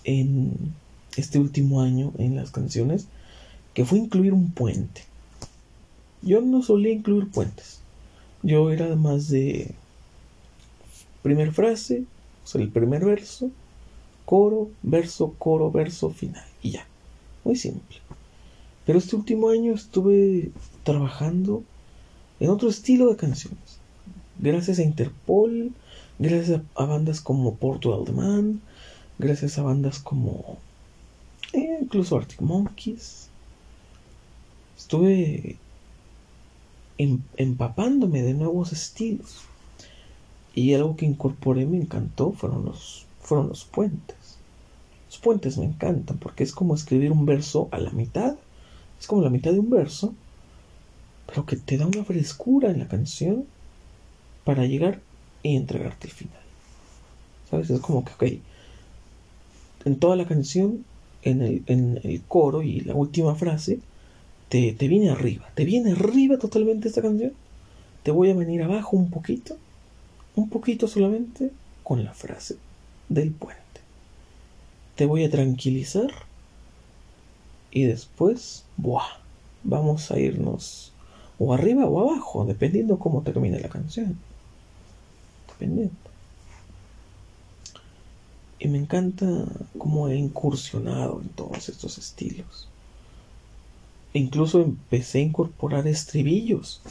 en 0.04 0.74
este 1.16 1.40
último 1.40 1.82
año 1.82 2.14
en 2.18 2.36
las 2.36 2.52
canciones 2.52 3.08
que 3.74 3.86
fue 3.86 3.98
incluir 4.00 4.34
un 4.34 4.52
puente. 4.52 5.04
Yo 6.22 6.42
no 6.42 6.62
solía 6.62 6.92
incluir 6.92 7.30
puentes. 7.32 7.80
Yo 8.44 8.72
era 8.72 8.96
más 8.96 9.30
de 9.30 9.74
primer 11.24 11.52
frase 11.52 12.04
o 12.44 12.48
sea 12.48 12.62
el 12.62 12.70
primer 12.70 13.04
verso 13.04 13.52
coro 14.26 14.70
verso 14.82 15.36
coro 15.38 15.72
verso 15.72 16.10
final 16.10 16.46
y 16.62 16.72
ya. 16.72 16.86
Muy 17.46 17.56
simple. 17.56 17.98
Pero 18.86 19.00
este 19.00 19.16
último 19.16 19.50
año 19.50 19.74
estuve 19.74 20.52
trabajando 20.84 21.64
en 22.40 22.50
otro 22.50 22.70
estilo 22.70 23.10
de 23.10 23.18
canciones. 23.18 23.80
Gracias 24.40 24.80
a 24.80 24.84
Interpol, 24.84 25.74
gracias 26.18 26.62
a, 26.76 26.86
bandas 26.86 27.22
como 27.22 27.56
Porto 27.56 28.06
Man, 28.14 28.62
gracias 29.18 29.58
a 29.58 29.64
bandas 29.64 30.00
como... 30.00 30.58
Eh, 31.54 31.80
incluso 31.82 32.16
Arctic 32.16 32.42
Monkeys. 32.42 33.30
Estuve 34.78 35.58
em, 36.98 37.22
empapándome 37.36 38.22
de 38.22 38.34
nuevos 38.34 38.72
estilos. 38.72 39.42
Y 40.56 40.74
algo 40.74 40.96
que 40.96 41.06
incorporé 41.06 41.66
me 41.66 41.78
encantó 41.78 42.32
fueron 42.32 42.66
los, 42.66 43.06
fueron 43.20 43.50
los 43.50 43.66
puentes. 43.66 44.38
Los 45.08 45.18
puentes 45.18 45.58
me 45.58 45.66
encantan 45.66 46.18
porque 46.18 46.44
es 46.44 46.54
como 46.54 46.76
escribir 46.76 47.12
un 47.12 47.26
verso 47.26 47.68
a 47.72 47.80
la 47.80 47.92
mitad. 47.92 48.38
Es 49.00 49.08
como 49.08 49.22
la 49.22 49.30
mitad 49.30 49.52
de 49.52 49.60
un 49.60 49.70
verso, 49.70 50.14
pero 51.30 51.46
que 51.46 51.58
te 51.58 51.78
da 51.78 51.86
una 51.86 52.04
frescura 52.04 52.72
en 52.72 52.80
la 52.80 52.88
canción 52.88 53.46
para 54.44 54.66
llegar 54.66 55.00
y 55.44 55.56
entregarte 55.56 56.08
el 56.08 56.14
final. 56.14 56.42
¿Sabes? 57.50 57.70
Es 57.70 57.80
como 57.82 58.04
que, 58.04 58.14
ok, 58.14 58.40
en 59.86 60.00
toda 60.00 60.16
la 60.16 60.26
canción, 60.26 60.84
en 61.22 61.42
el, 61.44 61.64
en 61.68 62.00
el 62.04 62.24
coro 62.28 62.64
y 62.64 62.80
la 62.80 62.96
última 62.96 63.36
frase, 63.36 63.80
te, 64.50 64.74
te 64.74 64.88
viene 64.88 65.12
arriba, 65.12 65.48
te 65.54 65.66
viene 65.66 65.92
arriba 65.92 66.40
totalmente 66.40 66.88
esta 66.88 67.04
canción. 67.04 67.34
Te 68.02 68.10
voy 68.10 68.32
a 68.32 68.36
venir 68.36 68.64
abajo 68.64 68.98
un 68.98 69.12
poquito, 69.12 69.56
un 70.36 70.50
poquito 70.50 70.88
solamente, 70.88 71.52
con 71.84 72.04
la 72.04 72.14
frase 72.16 72.58
del 73.08 73.32
puente. 73.32 73.60
Te 74.96 75.06
voy 75.06 75.24
a 75.26 75.30
tranquilizar 75.30 76.10
y 77.70 77.84
después, 77.84 78.66
¡buah! 78.78 79.20
Vamos 79.64 80.10
a 80.10 80.20
irnos 80.20 80.89
o 81.40 81.54
arriba 81.54 81.86
o 81.86 82.00
abajo, 82.02 82.46
dependiendo 82.46 83.00
cómo 83.00 83.22
termine 83.22 83.60
la 83.60 83.70
canción. 83.70 84.18
Dependiendo. 85.48 85.96
Y 88.60 88.68
me 88.68 88.78
encanta 88.78 89.26
cómo 89.78 90.10
he 90.10 90.18
incursionado 90.18 91.22
en 91.22 91.30
todos 91.30 91.70
estos 91.70 91.98
estilos. 91.98 92.68
E 94.14 94.20
incluso 94.20 94.62
empecé 94.62 95.20
a 95.20 95.24
incorporar 95.24 95.88
estribillos. 95.88 96.82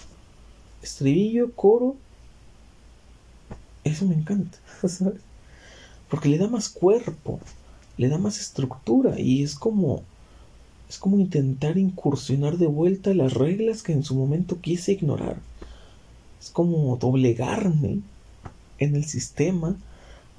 Estribillo, 0.82 1.54
coro. 1.54 1.96
Eso 3.84 4.06
me 4.06 4.14
encanta, 4.14 4.58
¿sabes? 4.88 5.20
Porque 6.08 6.30
le 6.30 6.38
da 6.38 6.48
más 6.48 6.70
cuerpo, 6.70 7.38
le 7.98 8.08
da 8.08 8.16
más 8.16 8.40
estructura 8.40 9.20
y 9.20 9.42
es 9.42 9.54
como 9.54 10.04
es 10.88 10.98
como 10.98 11.18
intentar 11.18 11.77
incursionar 11.77 12.57
de 12.57 12.66
vuelta 12.66 13.12
las 13.12 13.35
reglas 13.35 13.83
que 13.83 13.92
en 13.92 14.03
su 14.03 14.14
momento 14.14 14.61
quise 14.61 14.92
ignorar. 14.92 15.37
Es 16.40 16.51
como 16.51 16.96
doblegarme 16.96 18.01
en 18.79 18.96
el 18.96 19.05
sistema 19.05 19.77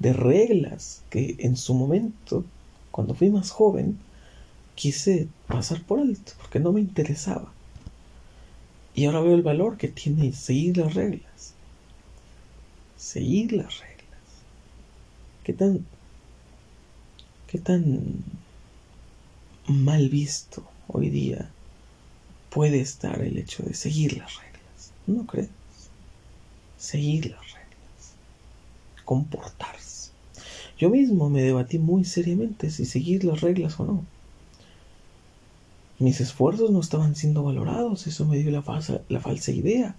de 0.00 0.12
reglas 0.12 1.02
que 1.10 1.36
en 1.38 1.56
su 1.56 1.74
momento, 1.74 2.44
cuando 2.90 3.14
fui 3.14 3.30
más 3.30 3.50
joven, 3.50 3.98
quise 4.74 5.28
pasar 5.46 5.82
por 5.82 6.00
alto 6.00 6.32
porque 6.38 6.58
no 6.58 6.72
me 6.72 6.80
interesaba. 6.80 7.52
Y 8.94 9.04
ahora 9.04 9.20
veo 9.20 9.34
el 9.34 9.42
valor 9.42 9.76
que 9.76 9.88
tiene 9.88 10.32
seguir 10.32 10.78
las 10.78 10.94
reglas. 10.94 11.54
Seguir 12.96 13.52
las 13.52 13.78
reglas. 13.78 13.98
¿Qué 15.44 15.52
tan... 15.52 15.86
qué 17.46 17.58
tan 17.58 18.24
mal 19.70 20.08
visto 20.08 20.64
hoy 20.88 21.10
día 21.10 21.50
puede 22.50 22.80
estar 22.80 23.22
el 23.22 23.38
hecho 23.38 23.62
de 23.62 23.74
seguir 23.74 24.18
las 24.18 24.36
reglas? 24.36 24.92
¿No 25.06 25.26
crees? 25.26 25.48
Seguir 26.78 27.30
las 27.30 27.40
reglas. 27.40 28.14
Comportarse 29.04 29.90
yo 30.80 30.88
mismo 30.88 31.28
me 31.28 31.42
debatí 31.42 31.78
muy 31.78 32.06
seriamente 32.06 32.70
si 32.70 32.86
seguir 32.86 33.24
las 33.24 33.42
reglas 33.42 33.78
o 33.78 33.84
no. 33.84 34.04
Mis 35.98 36.22
esfuerzos 36.22 36.70
no 36.70 36.80
estaban 36.80 37.14
siendo 37.14 37.42
valorados, 37.42 38.06
eso 38.06 38.24
me 38.24 38.38
dio 38.38 38.50
la 38.50 38.62
falsa, 38.62 39.02
la 39.10 39.20
falsa 39.20 39.52
idea 39.52 39.94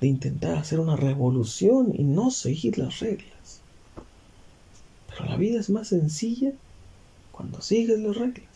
de 0.00 0.06
intentar 0.06 0.56
hacer 0.56 0.80
una 0.80 0.96
revolución 0.96 1.92
y 1.94 2.02
no 2.02 2.30
seguir 2.30 2.78
las 2.78 3.00
reglas. 3.00 3.60
Pero 5.10 5.26
la 5.26 5.36
vida 5.36 5.60
es 5.60 5.68
más 5.68 5.88
sencilla 5.88 6.52
cuando 7.30 7.60
sigues 7.60 7.98
las 7.98 8.16
reglas. 8.16 8.55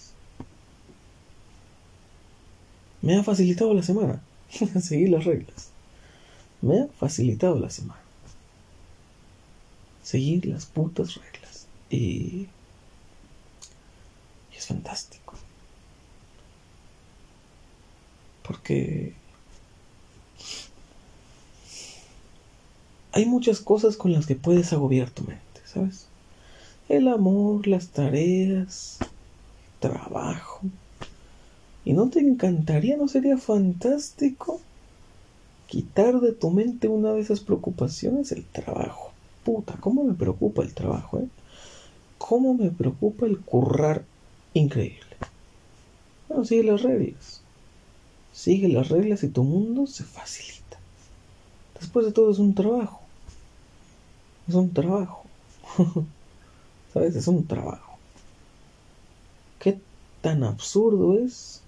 Me 3.02 3.16
ha 3.16 3.22
facilitado 3.22 3.74
la 3.74 3.82
semana 3.82 4.22
seguir 4.80 5.10
las 5.10 5.24
reglas. 5.24 5.70
Me 6.62 6.82
ha 6.82 6.86
facilitado 6.88 7.58
la 7.58 7.70
semana. 7.70 8.00
Seguir 10.02 10.46
las 10.46 10.66
putas 10.66 11.14
reglas. 11.16 11.66
Y, 11.90 12.46
es 14.56 14.66
fantástico. 14.66 15.34
Porque 18.42 19.14
hay 23.12 23.26
muchas 23.26 23.60
cosas 23.60 23.96
con 23.96 24.12
las 24.12 24.26
que 24.26 24.36
puedes 24.36 24.72
agobiar 24.72 25.10
tu 25.10 25.22
mente, 25.22 25.60
¿sabes? 25.64 26.06
El 26.88 27.08
amor, 27.08 27.66
las 27.66 27.88
tareas, 27.88 28.98
trabajo. 29.78 30.60
¿Y 31.90 31.92
no 31.92 32.08
te 32.08 32.20
encantaría, 32.20 32.96
no 32.96 33.08
sería 33.08 33.36
fantástico 33.36 34.60
quitar 35.66 36.20
de 36.20 36.30
tu 36.30 36.50
mente 36.52 36.86
una 36.86 37.14
de 37.14 37.20
esas 37.20 37.40
preocupaciones? 37.40 38.30
El 38.30 38.44
trabajo. 38.44 39.10
Puta, 39.42 39.76
¿cómo 39.80 40.04
me 40.04 40.14
preocupa 40.14 40.62
el 40.62 40.72
trabajo, 40.72 41.18
eh? 41.18 41.26
¿Cómo 42.16 42.54
me 42.54 42.70
preocupa 42.70 43.26
el 43.26 43.40
currar 43.40 44.04
increíble? 44.54 45.16
Bueno, 46.28 46.44
sigue 46.44 46.62
las 46.62 46.82
reglas. 46.82 47.40
Sigue 48.32 48.68
las 48.68 48.88
reglas 48.88 49.24
y 49.24 49.28
tu 49.28 49.42
mundo 49.42 49.88
se 49.88 50.04
facilita. 50.04 50.78
Después 51.80 52.06
de 52.06 52.12
todo 52.12 52.30
es 52.30 52.38
un 52.38 52.54
trabajo. 52.54 53.00
Es 54.46 54.54
un 54.54 54.72
trabajo. 54.72 55.24
¿Sabes? 56.94 57.16
Es 57.16 57.26
un 57.26 57.48
trabajo. 57.48 57.98
¿Qué 59.58 59.80
tan 60.20 60.44
absurdo 60.44 61.18
es 61.18 61.59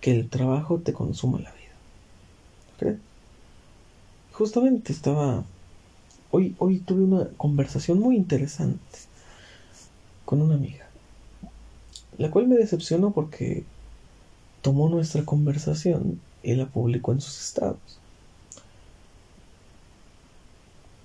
que 0.00 0.12
el 0.12 0.28
trabajo 0.28 0.78
te 0.78 0.92
consuma 0.92 1.38
la 1.38 1.52
vida? 1.52 1.74
¿Crees? 2.78 2.98
Justamente 4.32 4.92
estaba... 4.92 5.44
Hoy, 6.30 6.54
hoy 6.58 6.78
tuve 6.78 7.02
una 7.02 7.28
conversación 7.36 7.98
muy 8.00 8.16
interesante 8.16 8.98
con 10.24 10.42
una 10.42 10.56
amiga, 10.56 10.86
la 12.18 12.30
cual 12.30 12.48
me 12.48 12.56
decepcionó 12.56 13.12
porque 13.12 13.64
tomó 14.60 14.90
nuestra 14.90 15.24
conversación 15.24 16.20
y 16.42 16.54
la 16.54 16.66
publicó 16.66 17.12
en 17.12 17.22
sus 17.22 17.40
estados. 17.40 17.98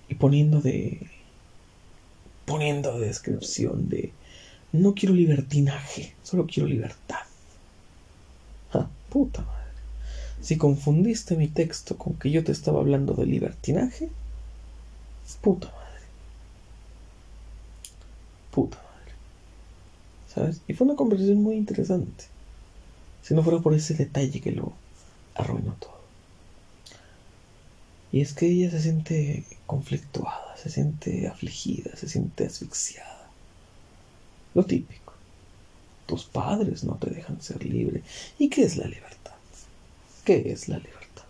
Y 0.10 0.16
poniendo 0.16 0.60
de 0.60 1.10
poniendo 2.46 3.00
de 3.00 3.08
descripción 3.08 3.88
de 3.90 4.12
no 4.74 4.94
quiero 4.94 5.16
libertinaje, 5.16 6.16
solo 6.24 6.46
quiero 6.46 6.68
libertad. 6.68 7.20
Puta 9.14 9.42
madre. 9.42 9.74
Si 10.42 10.58
confundiste 10.58 11.36
mi 11.36 11.48
texto 11.48 11.96
con 12.00 12.16
que 12.16 12.32
yo 12.32 12.44
te 12.44 12.52
estaba 12.52 12.80
hablando 12.80 13.14
de 13.14 13.28
libertinaje, 13.28 14.10
puta 15.40 15.68
madre. 15.68 16.06
Puta 18.50 18.78
madre. 20.38 20.58
Y 20.68 20.74
fue 20.74 20.88
una 20.88 20.96
conversación 20.96 21.44
muy 21.44 21.58
interesante. 21.58 22.24
Si 23.22 23.36
no 23.36 23.44
fuera 23.44 23.60
por 23.60 23.76
ese 23.76 23.94
detalle 23.94 24.42
que 24.42 24.52
lo 24.52 24.74
arruinó 25.36 25.76
todo. 25.80 26.02
Y 28.12 28.22
es 28.22 28.34
que 28.34 28.48
ella 28.48 28.72
se 28.72 28.82
siente 28.82 29.46
conflictuada, 29.68 30.58
se 30.58 30.72
siente 30.72 31.28
afligida, 31.28 31.96
se 31.96 32.10
siente 32.10 32.48
asfixiada. 32.48 33.30
Lo 34.56 34.66
típico. 34.66 35.03
Tus 36.14 36.26
padres 36.26 36.84
no 36.84 36.94
te 36.98 37.10
dejan 37.10 37.42
ser 37.42 37.66
libre. 37.66 38.04
¿Y 38.38 38.48
qué 38.48 38.66
es 38.66 38.78
la 38.78 38.86
libertad? 38.86 39.34
¿Qué 40.24 40.52
es 40.52 40.68
la 40.68 40.78
libertad? 40.78 41.24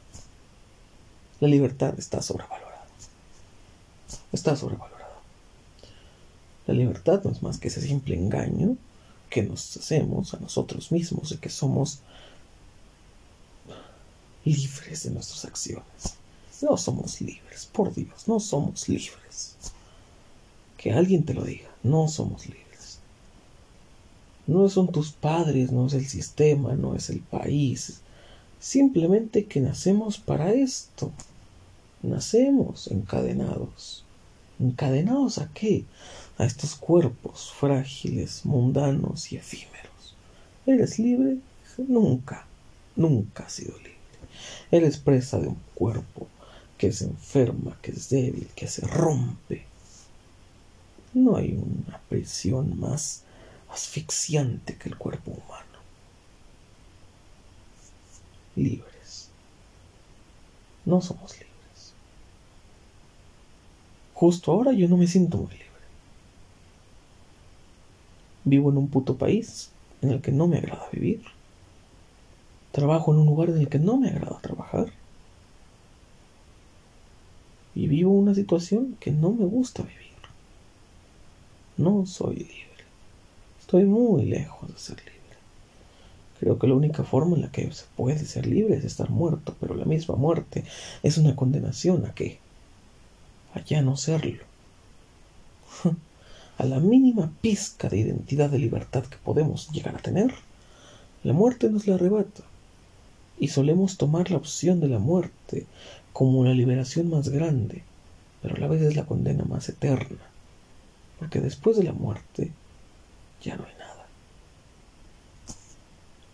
La 1.39 1.47
libertad 1.47 1.97
está 1.97 2.21
sobrevalorada. 2.21 2.85
Está 4.33 4.57
sobrevalorada. 4.57 5.21
La 6.67 6.73
libertad 6.73 7.21
no 7.23 7.31
es 7.31 7.41
más 7.41 7.59
que 7.59 7.69
ese 7.69 7.79
simple 7.81 8.17
engaño 8.17 8.75
que 9.29 9.43
nos 9.43 9.77
hacemos 9.77 10.33
a 10.33 10.39
nosotros 10.41 10.91
mismos 10.91 11.29
de 11.29 11.37
que 11.37 11.47
somos 11.47 11.99
libres 14.43 15.03
de 15.03 15.11
nuestras 15.11 15.45
acciones. 15.45 16.17
No 16.61 16.75
somos 16.75 17.21
libres, 17.21 17.69
por 17.71 17.95
Dios, 17.95 18.27
no 18.27 18.41
somos 18.41 18.89
libres. 18.89 19.55
Que 20.75 20.91
alguien 20.91 21.23
te 21.23 21.33
lo 21.33 21.45
diga, 21.45 21.69
no 21.83 22.09
somos 22.09 22.47
libres. 22.47 22.62
No 24.47 24.67
son 24.69 24.91
tus 24.91 25.11
padres, 25.11 25.71
no 25.71 25.87
es 25.87 25.93
el 25.93 26.05
sistema, 26.05 26.75
no 26.75 26.95
es 26.95 27.09
el 27.09 27.19
país. 27.19 28.01
Simplemente 28.59 29.45
que 29.45 29.61
nacemos 29.61 30.17
para 30.17 30.53
esto. 30.53 31.11
Nacemos 32.01 32.87
encadenados. 32.87 34.03
¿Encadenados 34.59 35.37
a 35.37 35.49
qué? 35.53 35.85
a 36.37 36.45
estos 36.45 36.75
cuerpos 36.75 37.51
frágiles, 37.51 38.45
mundanos 38.45 39.31
y 39.31 39.37
efímeros. 39.37 40.15
¿Eres 40.65 40.97
libre? 40.99 41.37
Nunca, 41.77 42.45
nunca 42.95 43.45
has 43.45 43.53
sido 43.53 43.77
libre. 43.77 43.93
Eres 44.71 44.97
presa 44.97 45.39
de 45.39 45.47
un 45.47 45.59
cuerpo 45.75 46.27
que 46.77 46.91
se 46.91 47.05
enferma, 47.05 47.77
que 47.81 47.91
es 47.91 48.09
débil, 48.09 48.47
que 48.55 48.67
se 48.67 48.85
rompe. 48.87 49.65
No 51.13 51.35
hay 51.35 51.53
una 51.53 51.99
prisión 52.09 52.79
más 52.79 53.22
asfixiante 53.73 54.77
que 54.77 54.89
el 54.89 54.97
cuerpo 54.97 55.31
humano. 55.31 55.79
Libres. 58.55 59.29
No 60.85 61.01
somos 61.01 61.33
libres. 61.33 61.93
Justo 64.13 64.51
ahora 64.51 64.73
yo 64.73 64.87
no 64.87 64.97
me 64.97 65.07
siento 65.07 65.37
muy 65.37 65.51
libre. 65.51 65.63
Vivo 68.43 68.69
en 68.69 68.77
un 68.77 68.89
puto 68.89 69.17
país 69.17 69.71
en 70.01 70.11
el 70.11 70.21
que 70.21 70.31
no 70.31 70.47
me 70.47 70.57
agrada 70.57 70.87
vivir. 70.91 71.23
Trabajo 72.71 73.13
en 73.13 73.19
un 73.19 73.25
lugar 73.25 73.49
en 73.49 73.57
el 73.57 73.69
que 73.69 73.79
no 73.79 73.97
me 73.97 74.09
agrada 74.09 74.39
trabajar. 74.41 74.91
Y 77.73 77.87
vivo 77.87 78.11
una 78.11 78.35
situación 78.35 78.97
que 78.99 79.11
no 79.11 79.31
me 79.31 79.45
gusta 79.45 79.81
vivir. 79.81 80.03
No 81.77 82.05
soy 82.05 82.35
libre. 82.35 82.72
Estoy 83.63 83.85
muy 83.85 84.25
lejos 84.25 84.69
de 84.69 84.77
ser 84.77 84.97
libre. 84.97 85.37
Creo 86.37 86.59
que 86.59 86.67
la 86.67 86.73
única 86.73 87.05
forma 87.05 87.37
en 87.37 87.43
la 87.43 87.49
que 87.49 87.71
se 87.71 87.85
puede 87.95 88.19
ser 88.25 88.45
libre 88.45 88.75
es 88.75 88.83
estar 88.83 89.09
muerto, 89.09 89.55
pero 89.57 89.73
la 89.73 89.85
misma 89.85 90.17
muerte 90.17 90.65
es 91.01 91.17
una 91.17 91.37
condenación 91.37 92.05
a 92.05 92.13
qué? 92.13 92.39
A 93.53 93.63
ya 93.63 93.81
no 93.81 93.95
serlo. 93.95 94.43
A 96.57 96.65
la 96.65 96.81
mínima 96.81 97.31
pizca 97.39 97.87
de 97.87 97.99
identidad 97.99 98.49
de 98.49 98.59
libertad 98.59 99.05
que 99.05 99.15
podemos 99.23 99.69
llegar 99.71 99.95
a 99.95 99.99
tener, 99.99 100.33
la 101.23 101.31
muerte 101.31 101.69
nos 101.69 101.87
la 101.87 101.95
arrebata. 101.95 102.43
Y 103.39 103.47
solemos 103.47 103.97
tomar 103.97 104.29
la 104.29 104.37
opción 104.37 104.81
de 104.81 104.89
la 104.89 104.99
muerte 104.99 105.67
como 106.11 106.43
la 106.43 106.53
liberación 106.53 107.09
más 107.09 107.29
grande, 107.29 107.81
pero 108.41 108.55
a 108.55 108.59
la 108.59 108.67
vez 108.67 108.81
es 108.81 108.97
la 108.97 109.05
condena 109.05 109.45
más 109.45 109.69
eterna, 109.69 110.19
porque 111.17 111.39
después 111.39 111.77
de 111.77 111.83
la 111.83 111.93
muerte 111.93 112.51
ya 113.43 113.57
no 113.57 113.65
hay 113.65 113.73
nada. 113.77 114.07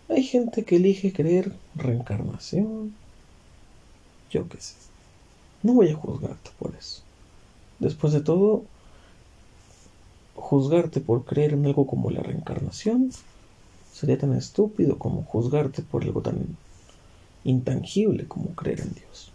Hay 0.09 0.23
gente 0.23 0.63
que 0.63 0.77
elige 0.77 1.11
creer 1.11 1.53
reencarnación, 1.75 2.93
yo 4.31 4.47
qué 4.47 4.61
sé. 4.61 4.75
No 5.61 5.73
voy 5.73 5.89
a 5.89 5.95
juzgarte 5.95 6.51
por 6.57 6.75
eso. 6.75 7.01
Después 7.79 8.13
de 8.13 8.21
todo, 8.21 8.63
juzgarte 10.35 11.01
por 11.01 11.25
creer 11.25 11.53
en 11.53 11.65
algo 11.65 11.85
como 11.85 12.11
la 12.11 12.21
reencarnación 12.21 13.11
sería 13.91 14.17
tan 14.17 14.33
estúpido 14.33 14.97
como 14.97 15.23
juzgarte 15.23 15.81
por 15.81 16.03
algo 16.03 16.21
tan 16.21 16.57
intangible 17.43 18.27
como 18.27 18.55
creer 18.55 18.81
en 18.81 18.93
Dios. 18.93 19.31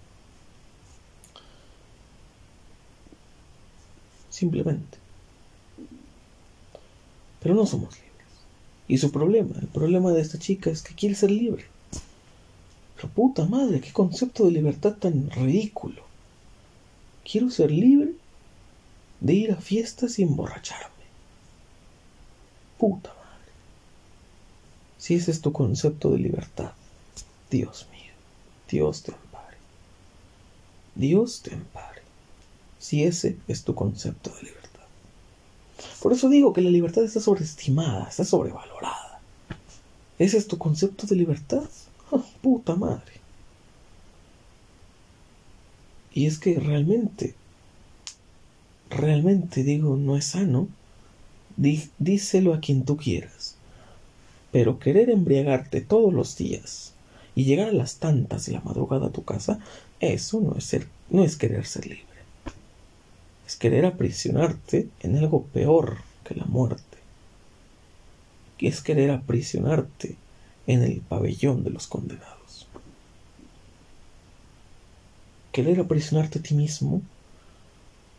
Simplemente. 4.30 5.03
Pero 7.44 7.54
no 7.54 7.66
somos 7.66 7.94
libres. 7.94 8.26
Y 8.88 8.96
su 8.96 9.12
problema, 9.12 9.54
el 9.60 9.68
problema 9.68 10.12
de 10.12 10.22
esta 10.22 10.38
chica 10.38 10.70
es 10.70 10.82
que 10.82 10.94
quiere 10.94 11.14
ser 11.14 11.30
libre. 11.30 11.66
Pero 12.96 13.08
puta 13.10 13.44
madre, 13.44 13.82
qué 13.82 13.92
concepto 13.92 14.46
de 14.46 14.52
libertad 14.52 14.94
tan 14.94 15.30
ridículo. 15.30 16.02
Quiero 17.22 17.50
ser 17.50 17.70
libre 17.70 18.12
de 19.20 19.34
ir 19.34 19.52
a 19.52 19.56
fiestas 19.56 20.18
y 20.18 20.22
emborracharme. 20.22 21.04
Puta 22.78 23.10
madre. 23.10 23.52
Si 24.96 25.14
ese 25.14 25.30
es 25.30 25.42
tu 25.42 25.52
concepto 25.52 26.12
de 26.12 26.18
libertad, 26.20 26.72
Dios 27.50 27.86
mío, 27.92 28.12
Dios 28.70 29.02
te 29.02 29.12
ampare. 29.12 29.58
Dios 30.94 31.42
te 31.42 31.52
ampare. 31.52 32.00
Si 32.78 33.04
ese 33.04 33.36
es 33.48 33.64
tu 33.64 33.74
concepto 33.74 34.30
de 34.36 34.44
libertad. 34.44 34.63
Por 36.00 36.12
eso 36.12 36.28
digo 36.28 36.52
que 36.52 36.60
la 36.60 36.70
libertad 36.70 37.04
está 37.04 37.20
sobreestimada, 37.20 38.08
está 38.08 38.24
sobrevalorada. 38.24 39.20
¿Ese 40.18 40.36
es 40.36 40.46
tu 40.46 40.58
concepto 40.58 41.06
de 41.06 41.16
libertad? 41.16 41.64
Oh, 42.10 42.24
puta 42.42 42.76
madre. 42.76 43.12
Y 46.12 46.26
es 46.26 46.38
que 46.38 46.60
realmente, 46.60 47.34
realmente 48.90 49.64
digo, 49.64 49.96
no 49.96 50.16
es 50.16 50.26
sano. 50.26 50.68
díselo 51.56 52.54
a 52.54 52.60
quien 52.60 52.84
tú 52.84 52.96
quieras. 52.96 53.56
Pero 54.52 54.78
querer 54.78 55.10
embriagarte 55.10 55.80
todos 55.80 56.12
los 56.12 56.36
días 56.36 56.92
y 57.34 57.44
llegar 57.44 57.68
a 57.68 57.72
las 57.72 57.96
tantas 57.96 58.46
de 58.46 58.52
la 58.52 58.60
madrugada 58.60 59.06
a 59.06 59.12
tu 59.12 59.24
casa, 59.24 59.58
eso 59.98 60.40
no 60.40 60.56
es, 60.56 60.64
ser, 60.64 60.86
no 61.10 61.24
es 61.24 61.36
querer 61.36 61.66
ser 61.66 61.86
libre 61.86 62.13
es 63.46 63.56
querer 63.56 63.84
aprisionarte 63.84 64.88
en 65.00 65.16
algo 65.16 65.44
peor 65.44 65.98
que 66.24 66.34
la 66.34 66.44
muerte. 66.44 66.82
Es 68.58 68.80
querer 68.80 69.10
aprisionarte 69.10 70.16
en 70.66 70.82
el 70.82 71.00
pabellón 71.00 71.64
de 71.64 71.70
los 71.70 71.86
condenados. 71.86 72.66
Querer 75.52 75.80
aprisionarte 75.80 76.38
a 76.38 76.42
ti 76.42 76.54
mismo 76.54 77.02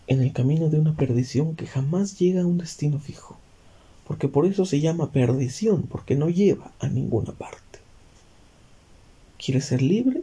en 0.08 0.22
el 0.22 0.32
camino 0.34 0.70
de 0.70 0.80
una 0.80 0.96
perdición 0.96 1.56
que 1.56 1.66
jamás 1.66 2.20
llega 2.20 2.44
a 2.44 2.46
un 2.46 2.60
destino 2.60 3.00
fijo, 3.00 3.38
porque 4.08 4.28
por 4.28 4.46
eso 4.46 4.66
se 4.66 4.80
llama 4.80 5.12
perdición, 5.12 5.84
porque 5.84 6.16
no 6.16 6.30
lleva 6.30 6.72
a 6.80 6.88
ninguna 6.88 7.32
parte. 7.32 7.80
¿Quieres 9.44 9.66
ser 9.66 9.82
libre? 9.82 10.22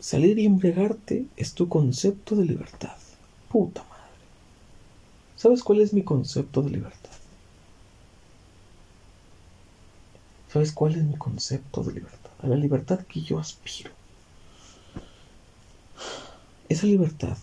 Salir 0.00 0.38
y 0.38 0.46
embriagarte 0.46 1.26
es 1.36 1.52
tu 1.52 1.68
concepto 1.68 2.34
de 2.36 2.46
libertad. 2.46 2.96
Puta 3.48 3.82
madre. 3.84 3.98
¿Sabes 5.36 5.62
cuál 5.62 5.80
es 5.80 5.92
mi 5.92 6.02
concepto 6.02 6.62
de 6.62 6.70
libertad? 6.70 7.10
¿Sabes 10.52 10.72
cuál 10.72 10.96
es 10.96 11.04
mi 11.04 11.16
concepto 11.16 11.82
de 11.82 11.94
libertad? 11.94 12.30
A 12.40 12.46
la 12.46 12.56
libertad 12.56 13.00
que 13.06 13.20
yo 13.20 13.38
aspiro. 13.38 13.90
Esa 16.68 16.86
libertad 16.86 17.36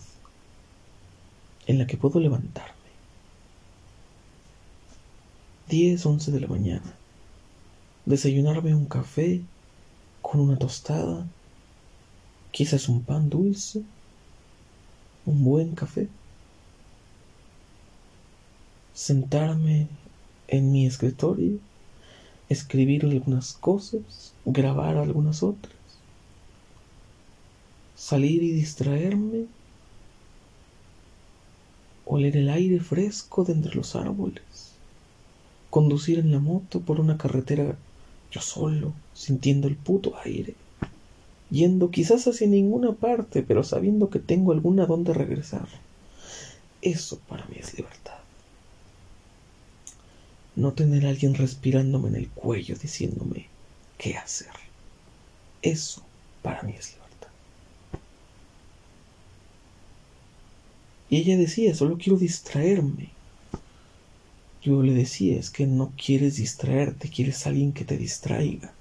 en 1.66 1.78
la 1.78 1.86
que 1.86 1.96
puedo 1.96 2.20
levantarme. 2.20 2.72
10, 5.68 6.06
11 6.06 6.30
de 6.30 6.40
la 6.40 6.46
mañana. 6.46 6.94
Desayunarme 8.04 8.74
un 8.74 8.86
café 8.86 9.42
con 10.22 10.40
una 10.40 10.58
tostada, 10.58 11.26
quizás 12.52 12.88
un 12.88 13.02
pan 13.02 13.28
dulce 13.28 13.82
un 15.26 15.44
buen 15.44 15.74
café, 15.74 16.08
sentarme 18.94 19.88
en 20.46 20.70
mi 20.70 20.86
escritorio, 20.86 21.58
escribir 22.48 23.04
algunas 23.04 23.52
cosas, 23.54 24.32
grabar 24.44 24.96
algunas 24.96 25.42
otras, 25.42 25.74
salir 27.96 28.44
y 28.44 28.52
distraerme, 28.52 29.46
oler 32.04 32.36
el 32.36 32.48
aire 32.48 32.78
fresco 32.78 33.42
de 33.42 33.52
entre 33.52 33.74
los 33.74 33.96
árboles, 33.96 34.76
conducir 35.70 36.20
en 36.20 36.30
la 36.30 36.38
moto 36.38 36.80
por 36.80 37.00
una 37.00 37.18
carretera 37.18 37.76
yo 38.30 38.40
solo, 38.40 38.92
sintiendo 39.12 39.66
el 39.66 39.76
puto 39.76 40.14
aire 40.24 40.54
yendo 41.50 41.90
quizás 41.90 42.26
hacia 42.26 42.46
ninguna 42.46 42.92
parte, 42.92 43.42
pero 43.42 43.62
sabiendo 43.62 44.10
que 44.10 44.18
tengo 44.18 44.52
alguna 44.52 44.86
donde 44.86 45.14
regresar. 45.14 45.68
Eso 46.82 47.18
para 47.28 47.46
mí 47.46 47.56
es 47.58 47.76
libertad. 47.76 48.18
No 50.54 50.72
tener 50.72 51.06
a 51.06 51.10
alguien 51.10 51.34
respirándome 51.34 52.08
en 52.08 52.16
el 52.16 52.28
cuello 52.28 52.76
diciéndome 52.76 53.48
qué 53.98 54.16
hacer. 54.16 54.52
Eso 55.62 56.02
para 56.42 56.62
mí 56.62 56.74
es 56.78 56.92
libertad. 56.92 57.28
Y 61.08 61.18
ella 61.18 61.36
decía, 61.36 61.74
solo 61.74 61.98
quiero 61.98 62.18
distraerme. 62.18 63.10
Yo 64.62 64.82
le 64.82 64.94
decía, 64.94 65.38
es 65.38 65.50
que 65.50 65.66
no 65.66 65.92
quieres 65.96 66.36
distraerte, 66.36 67.08
quieres 67.08 67.46
a 67.46 67.50
alguien 67.50 67.72
que 67.72 67.84
te 67.84 67.96
distraiga, 67.96 68.72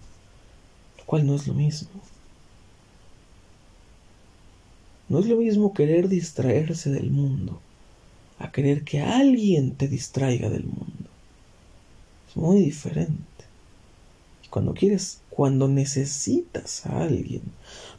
lo 0.98 1.06
cual 1.06 1.28
no 1.28 1.36
es 1.36 1.46
lo 1.46 1.54
mismo. 1.54 1.90
No 5.08 5.20
es 5.20 5.28
lo 5.28 5.38
mismo 5.38 5.74
querer 5.74 6.08
distraerse 6.10 6.90
del 6.90 7.12
mundo 7.12 7.62
a 8.40 8.52
querer 8.52 8.84
que 8.84 9.02
alguien 9.02 9.76
te 9.76 9.88
distraiga 9.88 10.50
del 10.50 10.66
mundo. 10.66 11.10
Es 12.28 12.36
muy 12.36 12.60
diferente. 12.60 13.24
Y 14.44 14.48
cuando 14.48 14.74
quieres, 14.74 15.22
cuando 15.30 15.68
necesitas 15.68 16.86
a 16.86 17.04
alguien 17.04 17.44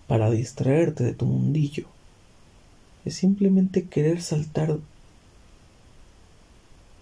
para 0.07 0.31
distraerte 0.31 1.05
de 1.05 1.15
tu 1.15 1.27
mundillo, 1.27 1.87
es 3.05 3.15
simplemente 3.15 3.85
querer 3.85 4.21
saltar 4.21 4.79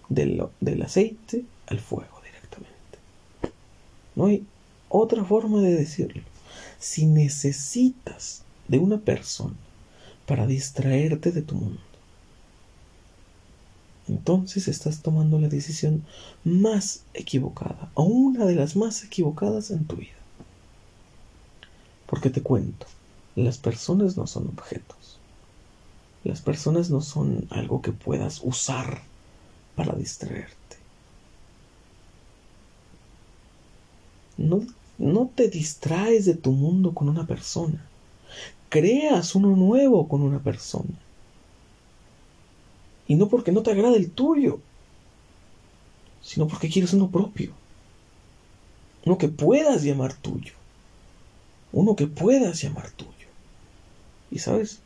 del, 0.07 0.43
del 0.61 0.81
aceite 0.83 1.45
al 1.65 1.79
fuego 1.79 2.21
directamente. 2.23 2.99
No 4.15 4.27
hay 4.27 4.45
otra 4.87 5.25
forma 5.25 5.61
de 5.61 5.73
decirlo. 5.73 6.21
Si 6.79 7.07
necesitas 7.07 8.43
de 8.67 8.77
una 8.77 8.99
persona 8.99 9.55
para 10.25 10.47
distraerte 10.47 11.31
de 11.31 11.41
tu 11.41 11.55
mundo, 11.55 11.81
entonces 14.07 14.67
estás 14.67 15.01
tomando 15.01 15.39
la 15.39 15.47
decisión 15.47 16.03
más 16.43 17.03
equivocada, 17.13 17.89
o 17.95 18.03
una 18.03 18.45
de 18.45 18.55
las 18.55 18.75
más 18.75 19.03
equivocadas 19.03 19.71
en 19.71 19.85
tu 19.85 19.95
vida. 19.95 20.11
Porque 22.05 22.29
te 22.29 22.41
cuento, 22.43 22.85
las 23.35 23.57
personas 23.57 24.15
no 24.15 24.27
son 24.27 24.47
objetos. 24.47 25.19
Las 26.23 26.41
personas 26.41 26.89
no 26.89 27.01
son 27.01 27.47
algo 27.49 27.81
que 27.81 27.91
puedas 27.91 28.41
usar 28.43 29.01
para 29.75 29.95
distraerte. 29.95 30.55
No, 34.37 34.61
no 34.97 35.31
te 35.33 35.49
distraes 35.49 36.25
de 36.25 36.35
tu 36.35 36.51
mundo 36.51 36.93
con 36.93 37.09
una 37.09 37.25
persona. 37.25 37.83
Creas 38.75 39.35
uno 39.35 39.55
nuevo 39.55 40.05
con 40.09 40.21
una 40.21 40.39
persona. 40.39 40.99
Y 43.07 43.15
no 43.15 43.29
porque 43.29 43.53
no 43.53 43.63
te 43.63 43.71
agrade 43.71 43.95
el 43.95 44.11
tuyo, 44.11 44.59
sino 46.21 46.45
porque 46.45 46.67
quieres 46.67 46.91
uno 46.91 47.09
propio. 47.09 47.53
Uno 49.05 49.17
que 49.17 49.29
puedas 49.29 49.81
llamar 49.83 50.13
tuyo. 50.13 50.51
Uno 51.71 51.95
que 51.95 52.07
puedas 52.07 52.61
llamar 52.61 52.91
tuyo. 52.91 53.29
Y 54.29 54.39
sabes, 54.39 54.81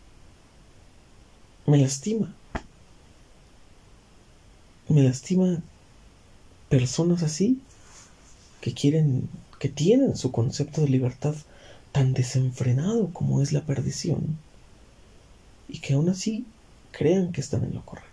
me 1.66 1.80
lastima. 1.80 2.32
Me 4.88 5.02
lastima 5.02 5.64
personas 6.70 7.24
así 7.24 7.60
que 8.62 8.72
quieren, 8.72 9.28
que 9.58 9.68
tienen 9.68 10.16
su 10.16 10.32
concepto 10.32 10.82
de 10.82 10.90
libertad 10.90 11.34
tan 12.00 12.14
desenfrenado 12.14 13.10
como 13.12 13.42
es 13.42 13.52
la 13.52 13.66
perdición 13.66 14.38
y 15.68 15.80
que 15.80 15.96
aún 15.96 16.08
así 16.08 16.46
crean 16.94 17.34
que 17.34 17.42
están 17.42 17.66
en 17.66 17.74
lo 17.74 17.86
correcto. 17.86 18.10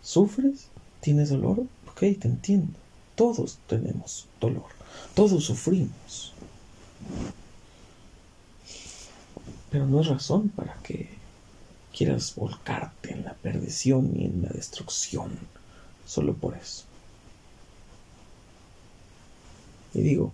¿Sufres? 0.00 0.68
¿Tienes 1.00 1.30
dolor? 1.30 1.66
Ok, 1.88 1.98
te 1.98 2.28
entiendo. 2.28 2.72
Todos 3.16 3.58
tenemos 3.66 4.28
dolor. 4.40 4.68
Todos 5.16 5.42
sufrimos. 5.42 6.32
Pero 9.68 9.84
no 9.84 10.02
es 10.02 10.06
razón 10.06 10.50
para 10.50 10.74
que 10.84 11.08
quieras 11.92 12.36
volcarte 12.36 13.12
en 13.12 13.24
la 13.24 13.34
perdición 13.34 14.12
y 14.14 14.26
en 14.26 14.42
la 14.42 14.50
destrucción 14.50 15.36
solo 16.06 16.34
por 16.34 16.56
eso. 16.56 16.84
Y 19.94 20.02
digo, 20.02 20.32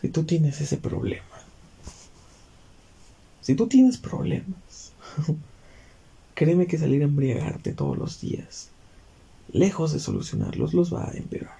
si 0.00 0.08
tú 0.08 0.24
tienes 0.24 0.60
ese 0.60 0.76
problema, 0.76 1.24
si 3.40 3.54
tú 3.54 3.66
tienes 3.66 3.98
problemas, 3.98 4.92
Créeme 6.38 6.68
que 6.68 6.78
salir 6.78 7.02
a 7.02 7.06
embriagarte 7.06 7.72
todos 7.72 7.98
los 7.98 8.20
días, 8.20 8.68
lejos 9.52 9.92
de 9.92 9.98
solucionarlos, 9.98 10.72
los 10.72 10.94
va 10.94 11.08
a 11.08 11.16
empeorar. 11.16 11.58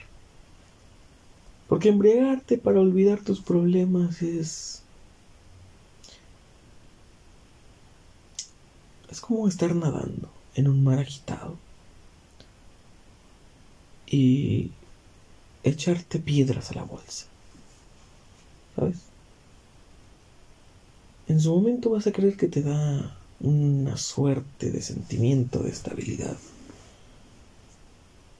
Porque 1.66 1.89
embriagarte 1.89 2.59
para 2.59 2.78
olvidar 2.78 3.20
tus 3.20 3.41
problemas 3.41 4.22
es... 4.22 4.84
Es 9.11 9.20
como 9.20 9.49
estar 9.49 9.74
nadando 9.74 10.30
en 10.55 10.68
un 10.68 10.84
mar 10.84 11.01
agitado 11.01 11.57
y 14.07 14.70
echarte 15.64 16.20
piedras 16.20 16.70
a 16.70 16.76
la 16.76 16.84
bolsa. 16.84 17.26
¿Sabes? 18.79 18.99
En 21.26 21.41
su 21.41 21.53
momento 21.53 21.91
vas 21.91 22.07
a 22.07 22.12
creer 22.12 22.37
que 22.37 22.47
te 22.47 22.62
da 22.62 23.18
una 23.41 23.97
suerte 23.97 24.70
de 24.70 24.81
sentimiento 24.81 25.62
de 25.64 25.70
estabilidad. 25.70 26.37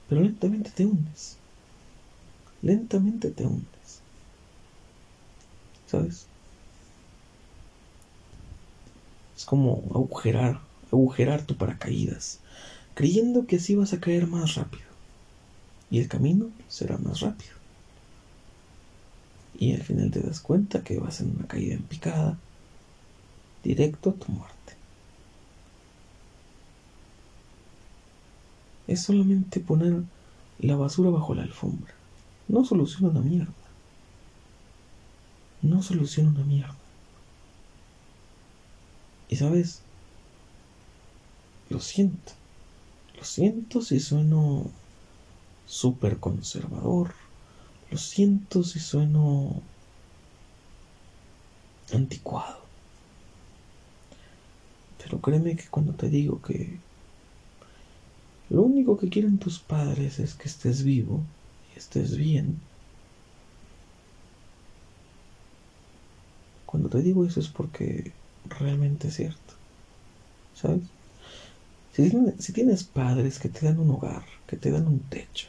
Pero 0.07 0.21
lentamente 0.21 0.71
te 0.71 0.85
hundes. 0.85 1.35
Lentamente 2.61 3.31
te 3.31 3.45
hundes. 3.45 4.01
¿Sabes? 5.87 6.25
Es 9.37 9.45
como 9.45 9.83
agujerar, 9.93 10.61
agujerar 10.89 11.45
tu 11.45 11.57
paracaídas, 11.57 12.39
creyendo 12.95 13.45
que 13.45 13.57
así 13.57 13.75
vas 13.75 13.91
a 13.91 13.99
caer 13.99 14.25
más 14.27 14.55
rápido. 14.55 14.87
Y 15.91 15.99
el 15.99 16.07
camino 16.07 16.49
será 16.69 16.97
más 16.97 17.19
rápido. 17.19 17.58
Y 19.59 19.73
al 19.73 19.83
final 19.83 20.09
te 20.09 20.21
das 20.21 20.39
cuenta 20.39 20.83
que 20.83 20.97
vas 20.97 21.21
en 21.21 21.35
una 21.35 21.47
caída 21.47 21.75
en 21.75 21.83
picada, 21.83 22.37
directo 23.63 24.09
a 24.09 24.13
tu 24.13 24.31
muerte. 24.31 24.59
es 28.89 29.03
solamente 29.03 29.59
poner 29.59 30.01
la 30.57 30.75
basura 30.75 31.11
bajo 31.11 31.35
la 31.35 31.43
alfombra. 31.43 31.93
No 32.47 32.65
soluciona 32.65 33.09
una 33.09 33.21
mierda. 33.21 33.53
No 35.61 35.83
soluciona 35.83 36.31
una 36.31 36.43
mierda. 36.43 36.75
Y 39.29 39.35
sabes, 39.35 39.81
lo 41.69 41.79
siento. 41.79 42.31
Lo 43.15 43.23
siento 43.23 43.81
si 43.83 43.99
sueno 43.99 44.65
súper 45.67 46.17
conservador. 46.17 47.13
Lo 47.91 47.97
siento 47.97 48.63
si 48.63 48.79
sueno 48.79 49.61
anticuado. 51.93 52.59
Pero 55.03 55.19
créeme 55.21 55.55
que 55.55 55.67
cuando 55.69 55.93
te 55.93 56.09
digo 56.09 56.41
que 56.41 56.79
lo 58.49 58.63
único 58.63 58.97
que 58.97 59.09
quieren 59.09 59.37
tus 59.37 59.59
padres 59.59 60.19
es 60.19 60.33
que 60.35 60.47
estés 60.47 60.83
vivo 60.83 61.23
y 61.73 61.79
estés 61.79 62.17
bien. 62.17 62.59
Cuando 66.65 66.89
te 66.89 67.01
digo 67.01 67.25
eso 67.25 67.39
es 67.39 67.47
porque 67.47 68.13
realmente 68.45 69.07
es 69.07 69.15
cierto. 69.15 69.53
¿Sabes? 70.53 70.81
Si, 72.39 72.53
tienes 72.53 72.83
padres 72.83 73.39
que 73.39 73.49
te 73.49 73.65
dan 73.65 73.79
un 73.79 73.91
hogar, 73.91 74.23
que 74.47 74.57
te 74.57 74.71
dan 74.71 74.87
un 74.87 74.99
techo, 75.09 75.47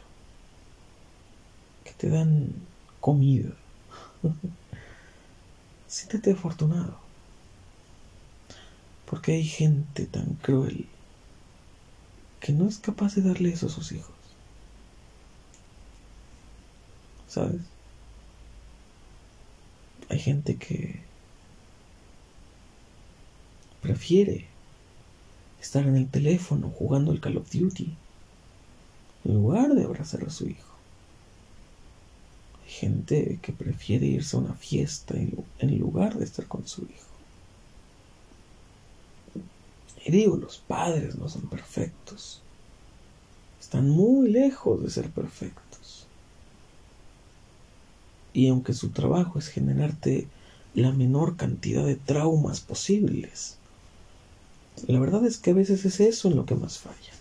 te 2.00 2.08
dan 2.08 2.54
comida, 2.98 3.50
siéntete 5.86 6.32
afortunado. 6.32 6.96
Porque 9.04 9.32
hay 9.32 9.44
gente 9.44 10.06
tan 10.06 10.34
cruel 10.36 10.88
que 12.40 12.52
no 12.52 12.66
es 12.66 12.78
capaz 12.78 13.16
de 13.16 13.22
darle 13.22 13.50
eso 13.50 13.66
a 13.66 13.70
sus 13.70 13.92
hijos. 13.92 14.14
¿Sabes? 17.28 17.60
Hay 20.08 20.20
gente 20.20 20.56
que 20.56 21.02
prefiere 23.82 24.46
estar 25.60 25.86
en 25.86 25.96
el 25.96 26.08
teléfono 26.08 26.70
jugando 26.70 27.12
el 27.12 27.20
Call 27.20 27.36
of 27.36 27.52
Duty 27.52 27.94
en 29.26 29.34
lugar 29.34 29.74
de 29.74 29.84
abrazar 29.84 30.24
a 30.24 30.30
su 30.30 30.48
hijo. 30.48 30.69
Gente 32.78 33.40
que 33.42 33.52
prefiere 33.52 34.06
irse 34.06 34.36
a 34.36 34.40
una 34.40 34.54
fiesta 34.54 35.14
en 35.16 35.78
lugar 35.78 36.16
de 36.16 36.24
estar 36.24 36.46
con 36.46 36.66
su 36.68 36.82
hijo. 36.82 37.10
Y 40.04 40.12
digo, 40.12 40.36
los 40.36 40.58
padres 40.58 41.16
no 41.16 41.28
son 41.28 41.42
perfectos. 41.48 42.40
Están 43.60 43.90
muy 43.90 44.30
lejos 44.30 44.82
de 44.82 44.90
ser 44.90 45.10
perfectos. 45.10 46.06
Y 48.32 48.48
aunque 48.48 48.72
su 48.72 48.90
trabajo 48.90 49.38
es 49.38 49.48
generarte 49.48 50.28
la 50.74 50.92
menor 50.92 51.36
cantidad 51.36 51.84
de 51.84 51.96
traumas 51.96 52.60
posibles, 52.60 53.56
la 54.86 55.00
verdad 55.00 55.26
es 55.26 55.36
que 55.36 55.50
a 55.50 55.54
veces 55.54 55.84
es 55.84 56.00
eso 56.00 56.28
en 56.28 56.36
lo 56.36 56.46
que 56.46 56.54
más 56.54 56.78
falla. 56.78 57.19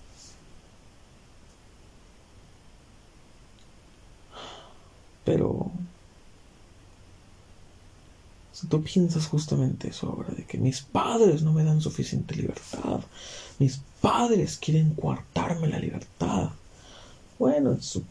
Pero 5.30 5.69
si 8.51 8.65
tú 8.65 8.82
piensas 8.82 9.27
justamente 9.27 9.89
eso 9.89 10.07
ahora, 10.07 10.34
de 10.34 10.43
que 10.43 10.57
mis 10.57 10.82
padres 10.82 11.43
no 11.43 11.53
me 11.53 11.63
dan 11.63 11.82
suficiente 11.82 12.36
libertad, 12.36 13.01
mis 13.59 13.80
padres 14.01 14.57
quieren 14.57 14.95
coartarme 14.95 15.67
la 15.67 15.77
libertad. 15.77 16.49
Bueno, 17.38 17.73
en 17.73 17.84
su, 17.84 18.01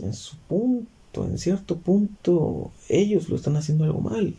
en 0.00 0.12
su 0.12 0.34
punto, 0.48 1.24
en 1.24 1.38
cierto 1.38 1.76
punto, 1.76 2.72
ellos 2.88 3.28
lo 3.28 3.36
están 3.36 3.56
haciendo 3.56 3.84
algo 3.84 4.00
mal, 4.00 4.34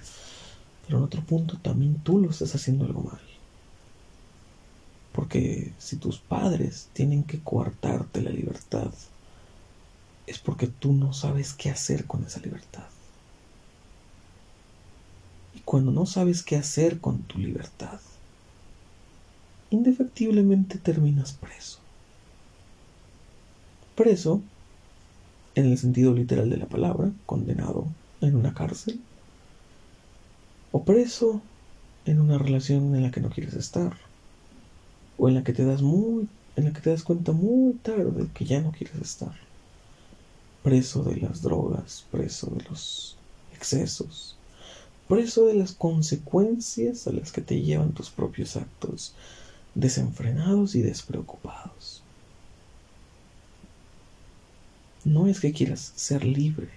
pero 0.85 0.97
en 0.97 1.05
otro 1.05 1.21
punto 1.21 1.57
también 1.61 1.95
tú 2.03 2.19
lo 2.19 2.29
estás 2.29 2.53
haciendo 2.55 2.83
algo 2.83 3.03
mal. 3.03 3.21
Porque 5.13 5.71
si 5.77 5.95
tus 5.95 6.19
padres 6.19 6.89
tienen 6.91 7.23
que 7.23 7.39
coartarte 7.39 8.21
la 8.21 8.31
libertad, 8.31 8.91
es 10.27 10.39
porque 10.39 10.67
tú 10.67 10.93
no 10.93 11.13
sabes 11.13 11.53
qué 11.53 11.69
hacer 11.69 12.05
con 12.05 12.23
esa 12.23 12.39
libertad. 12.39 12.87
Y 15.55 15.59
cuando 15.61 15.91
no 15.91 16.05
sabes 16.05 16.43
qué 16.43 16.55
hacer 16.55 16.99
con 16.99 17.23
tu 17.23 17.39
libertad, 17.39 17.99
indefectiblemente 19.69 20.77
terminas 20.77 21.33
preso. 21.33 21.79
Preso, 23.95 24.41
en 25.55 25.65
el 25.65 25.77
sentido 25.77 26.13
literal 26.13 26.49
de 26.49 26.57
la 26.57 26.67
palabra, 26.67 27.11
condenado 27.25 27.87
en 28.21 28.35
una 28.35 28.53
cárcel, 28.53 29.01
o 30.71 30.85
preso 30.85 31.41
en 32.05 32.21
una 32.21 32.37
relación 32.37 32.95
en 32.95 33.03
la 33.03 33.11
que 33.11 33.19
no 33.21 33.29
quieres 33.29 33.53
estar, 33.53 33.97
o 35.17 35.27
en 35.27 35.35
la 35.35 35.43
que 35.43 35.53
te 35.53 35.65
das 35.65 35.81
muy, 35.81 36.29
en 36.55 36.63
la 36.65 36.73
que 36.73 36.81
te 36.81 36.89
das 36.89 37.03
cuenta 37.03 37.33
muy 37.33 37.73
tarde 37.75 38.29
que 38.33 38.45
ya 38.45 38.61
no 38.61 38.71
quieres 38.71 38.95
estar 38.95 39.50
preso 40.63 41.03
de 41.03 41.17
las 41.17 41.41
drogas, 41.41 42.05
preso 42.11 42.47
de 42.47 42.63
los 42.65 43.15
excesos, 43.53 44.35
preso 45.07 45.45
de 45.47 45.55
las 45.55 45.71
consecuencias 45.71 47.07
a 47.07 47.11
las 47.11 47.31
que 47.31 47.41
te 47.41 47.61
llevan 47.61 47.93
tus 47.93 48.09
propios 48.09 48.55
actos 48.55 49.13
desenfrenados 49.73 50.75
y 50.75 50.81
despreocupados. 50.81 52.03
No 55.03 55.27
es 55.27 55.39
que 55.39 55.51
quieras 55.51 55.93
ser 55.95 56.23
libre, 56.23 56.69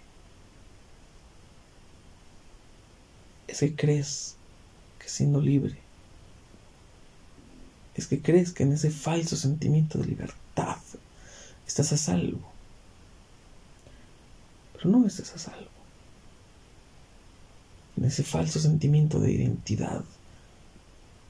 es 3.46 3.60
que 3.60 3.76
crees 3.76 4.36
que 4.98 5.08
siendo 5.08 5.40
libre, 5.40 5.76
es 7.94 8.06
que 8.06 8.20
crees 8.20 8.50
que 8.52 8.62
en 8.62 8.72
ese 8.72 8.90
falso 8.90 9.36
sentimiento 9.36 9.98
de 9.98 10.06
libertad 10.06 10.78
estás 11.66 11.92
a 11.92 11.96
salvo 11.98 12.53
no 14.84 15.06
estás 15.06 15.34
a 15.34 15.38
salvo. 15.38 15.70
En 17.96 18.04
ese 18.04 18.22
falso 18.22 18.58
sentimiento 18.58 19.20
de 19.20 19.32
identidad, 19.32 20.04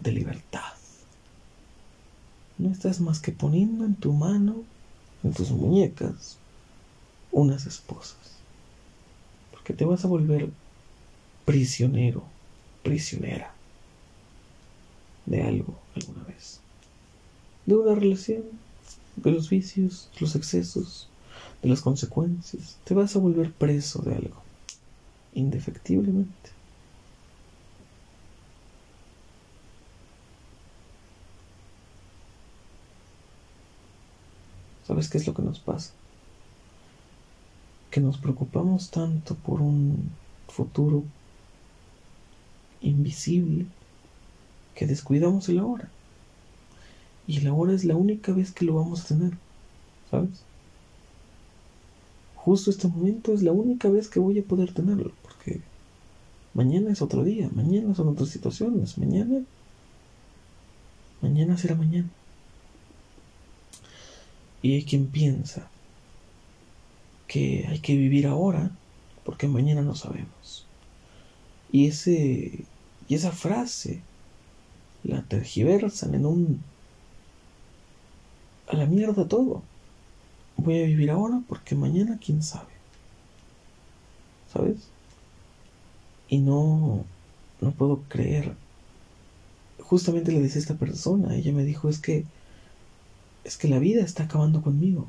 de 0.01 0.13
libertad. 0.13 0.73
No 2.59 2.71
estás 2.71 3.01
más 3.01 3.21
que 3.21 3.33
poniendo 3.33 3.85
en 3.85 3.97
tu 3.97 4.13
mano, 4.13 4.63
en 5.23 5.33
tus 5.33 5.51
muñecas, 5.51 6.37
unas 7.33 7.67
esposas. 7.67 8.39
Porque 9.51 9.75
te 9.75 9.85
vas 9.85 10.05
a 10.05 10.09
volver 10.09 10.51
prisionero, 11.45 12.25
prisionera 12.83 13.55
de 15.27 15.43
algo 15.43 15.79
alguna 15.95 16.25
vez. 16.25 16.61
De 17.67 17.75
una 17.75 17.95
relación, 17.95 18.43
de 19.17 19.31
los 19.31 19.49
vicios, 19.49 20.11
los 20.21 20.37
excesos, 20.37 21.09
de 21.65 21.71
las 21.71 21.81
consecuencias. 21.81 22.77
Te 22.85 22.93
vas 22.93 23.17
a 23.17 23.19
volver 23.19 23.51
preso 23.51 24.03
de 24.03 24.15
algo, 24.15 24.37
indefectiblemente. 25.33 26.51
¿Sabes 34.87 35.09
qué 35.09 35.17
es 35.17 35.27
lo 35.27 35.33
que 35.33 35.41
nos 35.41 35.59
pasa? 35.59 35.95
Que 37.91 38.03
nos 38.03 38.19
preocupamos 38.19 38.91
tanto 38.91 39.35
por 39.35 39.63
un 39.63 40.11
futuro 40.49 41.03
invisible 42.83 43.65
que 44.75 44.87
descuidamos 44.87 45.49
el 45.49 45.61
ahora. 45.61 45.89
Y 47.27 47.39
el 47.39 47.47
ahora 47.47 47.73
es 47.73 47.87
la 47.87 47.97
única 47.97 48.33
vez 48.33 48.53
que 48.53 48.67
lo 48.67 48.75
vamos 48.75 49.03
a 49.03 49.09
tener, 49.09 49.33
¿sabes? 50.11 50.45
Justo 52.45 52.71
este 52.71 52.89
momento 52.89 53.33
es 53.33 53.43
la 53.43 53.53
única 53.53 53.89
vez 53.89 54.09
que 54.09 54.21
voy 54.21 54.39
a 54.39 54.43
poder 54.43 54.75
tenerlo, 54.75 55.13
porque 55.23 55.63
mañana 56.53 56.91
es 56.93 57.01
otro 57.01 57.25
día, 57.25 57.49
mañana 57.55 57.95
son 57.95 58.09
otras 58.09 58.29
situaciones, 58.29 58.99
mañana, 58.99 59.41
mañana 61.23 61.57
será 61.57 61.75
mañana. 61.75 62.11
Y 64.61 64.75
hay 64.75 64.85
quien 64.85 65.07
piensa 65.07 65.69
que 67.27 67.67
hay 67.67 67.79
que 67.79 67.97
vivir 67.97 68.27
ahora 68.27 68.71
porque 69.25 69.49
mañana 69.49 69.81
no 69.81 69.95
sabemos. 69.95 70.67
Y 71.73 71.87
ese 71.87 72.65
y 73.09 73.15
esa 73.15 73.33
frase 73.33 74.03
la 75.03 75.23
tergiversan 75.23 76.15
en 76.15 76.27
un 76.27 76.63
a 78.69 78.77
la 78.77 78.85
mierda 78.85 79.29
todo 79.29 79.63
voy 80.57 80.81
a 80.81 80.87
vivir 80.87 81.11
ahora 81.11 81.41
porque 81.49 81.75
mañana 81.75 82.19
quién 82.25 82.43
sabe. 82.43 82.73
¿Sabes? 84.53 84.89
Y 86.29 86.39
no, 86.39 87.05
no 87.61 87.71
puedo 87.73 88.03
creer. 88.09 88.55
Justamente 89.81 90.33
le 90.33 90.41
decía 90.41 90.57
a 90.57 90.63
esta 90.63 90.75
persona, 90.75 91.35
ella 91.35 91.53
me 91.53 91.65
dijo, 91.65 91.89
es 91.89 91.99
que, 92.01 92.25
es 93.45 93.57
que 93.57 93.69
la 93.69 93.79
vida 93.79 94.03
está 94.03 94.25
acabando 94.25 94.63
conmigo. 94.63 95.09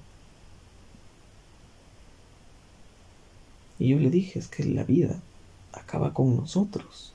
Y 3.80 3.90
yo 3.90 4.00
le 4.00 4.10
dije, 4.10 4.40
es 4.40 4.48
que 4.48 4.64
la 4.64 4.84
vida 4.84 5.22
acaba 5.74 6.14
con 6.14 6.36
nosotros, 6.36 7.14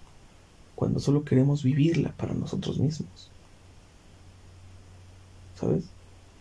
cuando 0.75 1.01
solo 1.01 1.25
queremos 1.25 1.63
vivirla 1.63 2.13
para 2.13 2.35
nosotros 2.35 2.79
mismos. 2.79 3.31
¿Sabes? 5.59 5.85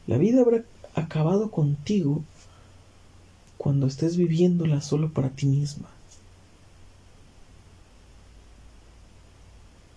La 0.07 0.17
vida 0.17 0.41
habrá 0.41 0.63
acabado 0.99 1.51
contigo 1.51 2.23
cuando 3.57 3.87
estés 3.87 4.15
viviéndola 4.17 4.81
solo 4.81 5.11
para 5.11 5.29
ti 5.29 5.45
misma. 5.45 5.89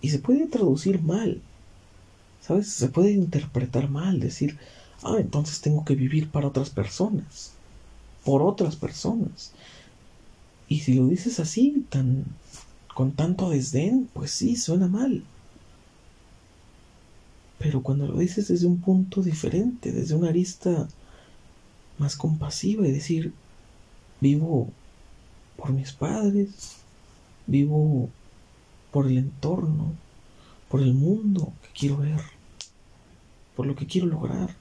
Y 0.01 0.09
se 0.09 0.19
puede 0.19 0.47
traducir 0.47 1.01
mal, 1.01 1.41
¿sabes? 2.41 2.69
Se 2.69 2.89
puede 2.89 3.11
interpretar 3.11 3.89
mal, 3.89 4.19
decir, 4.19 4.57
ah, 5.01 5.15
entonces 5.17 5.61
tengo 5.61 5.85
que 5.85 5.95
vivir 5.95 6.29
para 6.29 6.47
otras 6.47 6.69
personas, 6.69 7.53
por 8.25 8.41
otras 8.41 8.75
personas. 8.75 9.53
Y 10.67 10.81
si 10.81 10.93
lo 10.95 11.07
dices 11.07 11.39
así, 11.39 11.85
tan 11.89 12.25
con 12.93 13.11
tanto 13.13 13.49
desdén, 13.49 14.09
pues 14.13 14.31
sí, 14.31 14.55
suena 14.55 14.87
mal. 14.87 15.23
Pero 17.63 17.81
cuando 17.81 18.05
lo 18.07 18.19
dices 18.19 18.49
desde 18.49 18.67
un 18.67 18.81
punto 18.81 19.21
diferente, 19.21 19.93
desde 19.93 20.15
una 20.15 20.27
arista 20.27 20.85
más 21.97 22.17
compasiva 22.17 22.85
y 22.85 22.91
decir, 22.91 23.31
vivo 24.19 24.67
por 25.55 25.71
mis 25.71 25.93
padres, 25.93 26.75
vivo 27.47 28.09
por 28.91 29.07
el 29.07 29.17
entorno, 29.17 29.93
por 30.67 30.81
el 30.81 30.93
mundo 30.93 31.53
que 31.61 31.69
quiero 31.79 31.99
ver, 31.99 32.19
por 33.55 33.65
lo 33.65 33.77
que 33.77 33.87
quiero 33.87 34.07
lograr. 34.07 34.53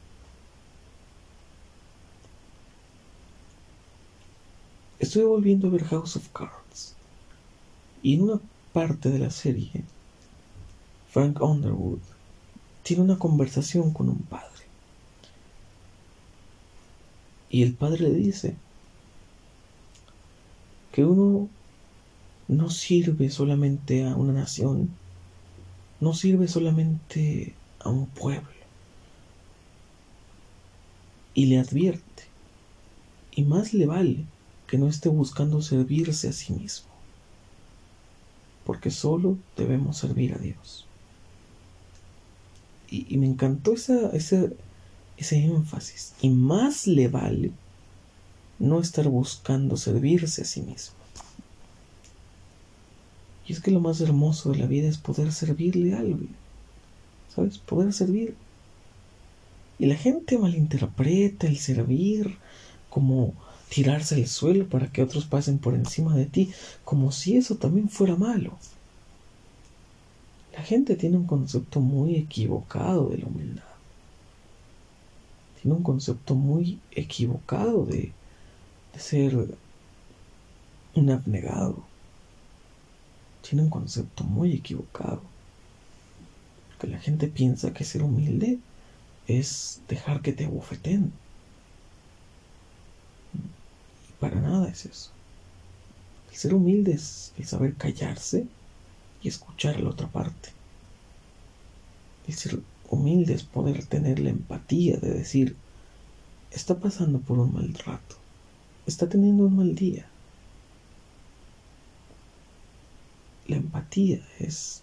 Estoy 5.01 5.25
volviendo 5.25 5.67
a 5.67 5.71
ver 5.71 5.83
House 5.87 6.15
of 6.15 6.29
Cards 6.29 6.95
y 8.01 8.15
en 8.15 8.23
una 8.23 8.41
parte 8.73 9.11
de 9.11 9.19
la 9.19 9.31
serie, 9.31 9.83
Frank 11.11 11.43
Underwood 11.43 12.12
tiene 12.83 13.03
una 13.03 13.19
conversación 13.19 13.93
con 13.93 14.09
un 14.09 14.19
padre. 14.19 14.49
Y 17.51 17.63
el 17.63 17.75
padre 17.75 18.09
le 18.09 18.15
dice 18.15 18.57
que 20.91 21.05
uno 21.05 21.49
no 22.49 22.71
sirve 22.71 23.31
solamente 23.31 24.07
a 24.07 24.17
una 24.17 24.33
nación, 24.33 24.91
no 26.01 26.15
sirve 26.15 26.49
solamente 26.49 27.55
a 27.81 27.91
un 27.91 28.07
pueblo. 28.07 28.49
Y 31.35 31.47
le 31.47 31.59
advierte, 31.59 32.25
y 33.33 33.43
más 33.45 33.73
le 33.73 33.87
vale 33.87 34.25
que 34.67 34.77
no 34.77 34.89
esté 34.89 35.09
buscando 35.09 35.63
servirse 35.63 36.29
a 36.29 36.33
sí 36.33 36.53
mismo, 36.53 36.89
porque 38.65 38.91
solo 38.91 39.39
debemos 39.57 39.97
servir 39.99 40.35
a 40.35 40.39
Dios 40.39 40.87
y, 42.93 43.17
me 43.17 43.27
encantó 43.27 43.73
esa, 43.73 44.11
ese, 44.11 44.53
ese 45.17 45.43
énfasis. 45.43 46.13
Y 46.21 46.29
más 46.29 46.87
le 46.87 47.09
vale 47.09 47.53
no 48.59 48.81
estar 48.81 49.09
buscando 49.09 49.77
servirse 49.77 50.43
a 50.43 50.45
sí 50.45 50.61
mismo. 50.61 50.95
Y 53.47 53.55
es 53.55 53.61
que 53.61 53.71
lo 53.71 53.81
más 53.81 54.01
hermoso 54.01 54.53
de 54.53 54.59
la 54.59 54.67
vida 54.67 54.89
es 54.89 54.99
poder 54.99 55.33
servirle 55.33 55.95
a 55.95 56.01
alguien. 56.01 56.29
¿Sabes? 57.35 57.59
Poder 57.59 57.93
servir. 57.93 58.35
Y 59.79 59.87
la 59.87 59.97
gente 59.97 60.39
malinterpreta 60.39 61.47
el 61.47 61.59
servir 61.59 62.37
como 62.91 63.33
tirarse 63.71 64.17
al 64.17 64.27
suelo 64.27 64.69
para 64.69 64.93
que 64.93 65.03
otros 65.03 65.25
pasen 65.25 65.59
por 65.59 65.75
encima 65.75 66.15
de 66.15 66.27
ti, 66.27 66.53
como 66.85 67.11
si 67.11 67.37
eso 67.37 67.57
también 67.57 67.89
fuera 67.89 68.17
malo. 68.17 68.59
La 70.53 70.63
gente 70.63 70.97
tiene 70.97 71.17
un 71.17 71.27
concepto 71.27 71.81
muy 71.81 72.17
equivocado 72.17 73.09
de 73.09 73.19
la 73.19 73.27
humildad. 73.27 73.63
tiene 75.61 75.77
un 75.77 75.83
concepto 75.83 76.35
muy 76.35 76.79
equivocado 76.91 77.87
de, 77.87 78.13
de 78.93 78.99
ser 78.99 79.57
un 80.95 81.11
abnegado. 81.11 81.85
Tiene 83.49 83.63
un 83.63 83.71
concepto 83.71 84.25
muy 84.25 84.53
equivocado. 84.53 85.23
Que 86.79 86.87
la 86.89 86.99
gente 86.99 87.29
piensa 87.29 87.73
que 87.73 87.85
ser 87.85 88.03
humilde 88.03 88.59
es 89.27 89.81
dejar 89.89 90.21
que 90.21 90.33
te 90.33 90.45
abofeten. 90.45 91.13
Y 94.09 94.13
para 94.21 94.41
nada 94.41 94.69
es 94.69 94.85
eso. 94.85 95.11
El 96.31 96.37
ser 96.37 96.55
humilde 96.55 96.93
es 96.93 97.33
el 97.39 97.47
saber 97.47 97.75
callarse 97.75 98.47
y 99.23 99.29
escuchar 99.29 99.81
la 99.81 99.91
otra 99.91 100.09
parte. 100.09 100.51
El 102.27 102.35
ser 102.35 102.61
humilde 102.89 103.35
es 103.35 103.43
poder 103.43 103.85
tener 103.87 104.19
la 104.19 104.31
empatía 104.31 104.97
de 104.97 105.11
decir, 105.11 105.57
está 106.51 106.79
pasando 106.79 107.19
por 107.19 107.39
un 107.39 107.53
mal 107.55 107.73
rato, 107.75 108.17
está 108.87 109.09
teniendo 109.09 109.45
un 109.45 109.57
mal 109.57 109.75
día. 109.75 110.07
La 113.47 113.57
empatía 113.57 114.27
es 114.39 114.83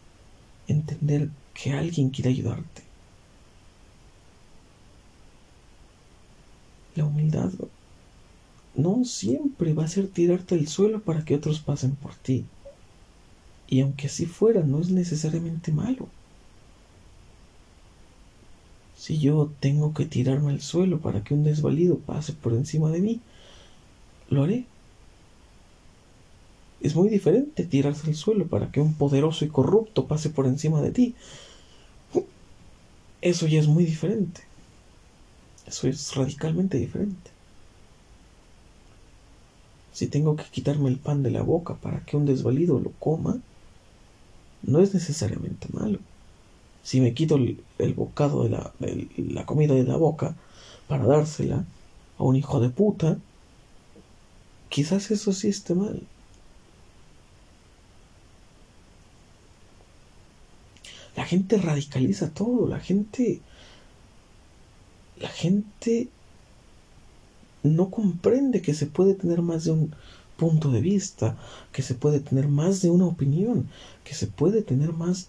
entender 0.68 1.30
que 1.54 1.74
alguien 1.74 2.10
quiere 2.10 2.32
ayudarte. 2.32 2.84
La 6.96 7.06
humildad 7.06 7.52
no 8.76 9.04
siempre 9.06 9.74
va 9.74 9.86
a 9.86 9.88
ser 9.88 10.08
tirarte 10.08 10.56
al 10.56 10.68
suelo 10.68 11.02
para 11.02 11.24
que 11.24 11.36
otros 11.36 11.60
pasen 11.60 11.96
por 11.96 12.16
ti. 12.16 12.46
Y 13.70 13.82
aunque 13.82 14.07
así 14.07 14.26
fuera, 14.26 14.63
no 14.63 14.80
es 14.80 14.89
necesariamente 14.89 15.72
malo. 15.72 16.07
Si 18.97 19.20
yo 19.20 19.51
tengo 19.59 19.93
que 19.93 20.07
tirarme 20.07 20.51
al 20.51 20.61
suelo 20.61 20.99
para 20.99 21.24
que 21.24 21.36
un 21.36 21.43
desvalido 21.43 21.99
pase 21.99 22.34
por 22.34 22.53
encima 22.53 22.89
de 22.89 22.99
mí, 22.99 23.22
lo 24.30 24.43
haré. 24.43 24.65
Es 26.82 26.95
muy 26.95 27.09
diferente 27.09 27.63
tirarse 27.63 28.07
al 28.07 28.15
suelo 28.15 28.47
para 28.47 28.72
que 28.72 28.82
un 28.82 28.95
poderoso 28.95 29.45
y 29.45 29.49
corrupto 29.49 30.07
pase 30.07 30.32
por 30.32 30.47
encima 30.47 30.82
de 30.82 30.91
ti. 30.91 31.15
Eso 33.22 33.45
ya 33.45 33.59
es 33.59 33.67
muy 33.67 33.86
diferente. 33.86 34.41
Eso 35.67 35.88
es 35.88 36.15
radicalmente 36.15 36.80
diferente. 36.80 37.30
Si 39.93 40.07
tengo 40.07 40.36
que 40.36 40.45
quitarme 40.45 40.89
el 40.89 40.97
pan 40.97 41.22
de 41.22 41.30
la 41.30 41.43
boca 41.43 41.76
para 41.76 42.03
que 42.03 42.17
un 42.17 42.26
desvalido 42.26 42.80
lo 42.80 42.91
coma, 42.93 43.39
no 44.70 44.80
es 44.80 44.93
necesariamente 44.93 45.67
malo. 45.74 45.99
Si 46.84 47.01
me 47.01 47.13
quito 47.13 47.36
el, 47.36 47.93
bocado 47.95 48.43
de 48.43 48.49
la, 48.49 48.74
la 49.17 49.45
comida 49.45 49.74
de 49.74 49.84
la 49.84 49.97
boca 49.97 50.36
para 50.88 51.05
dársela 51.05 51.65
a 52.17 52.24
un 52.24 52.36
hijo 52.36 52.59
de 52.59 52.70
puta, 52.70 53.17
quizás 54.70 55.11
eso 55.11 55.34
sí 55.34 55.49
esté 55.49 55.76
mal. 55.76 56.01
La 61.15 61.26
gente 61.26 61.57
radicaliza 61.57 62.34
todo, 62.34 62.67
la 62.67 62.80
gente 62.80 63.41
la 65.20 65.30
gente 65.30 66.07
no 67.63 67.89
comprende 67.89 68.61
que 68.61 68.74
se 68.74 68.86
puede 68.86 69.13
tener 69.15 69.41
más 69.41 69.65
de 69.65 69.72
un 69.72 69.95
punto 70.40 70.72
de 70.72 70.82
vista, 70.82 71.38
que 71.74 71.82
se 71.82 71.94
puede 71.94 72.20
tener 72.20 72.48
más 72.48 72.82
de 72.82 72.90
una 72.90 73.06
opinión, 73.06 73.70
que 74.04 74.16
se 74.16 74.28
puede 74.28 74.62
tener 74.62 74.94
más 74.94 75.28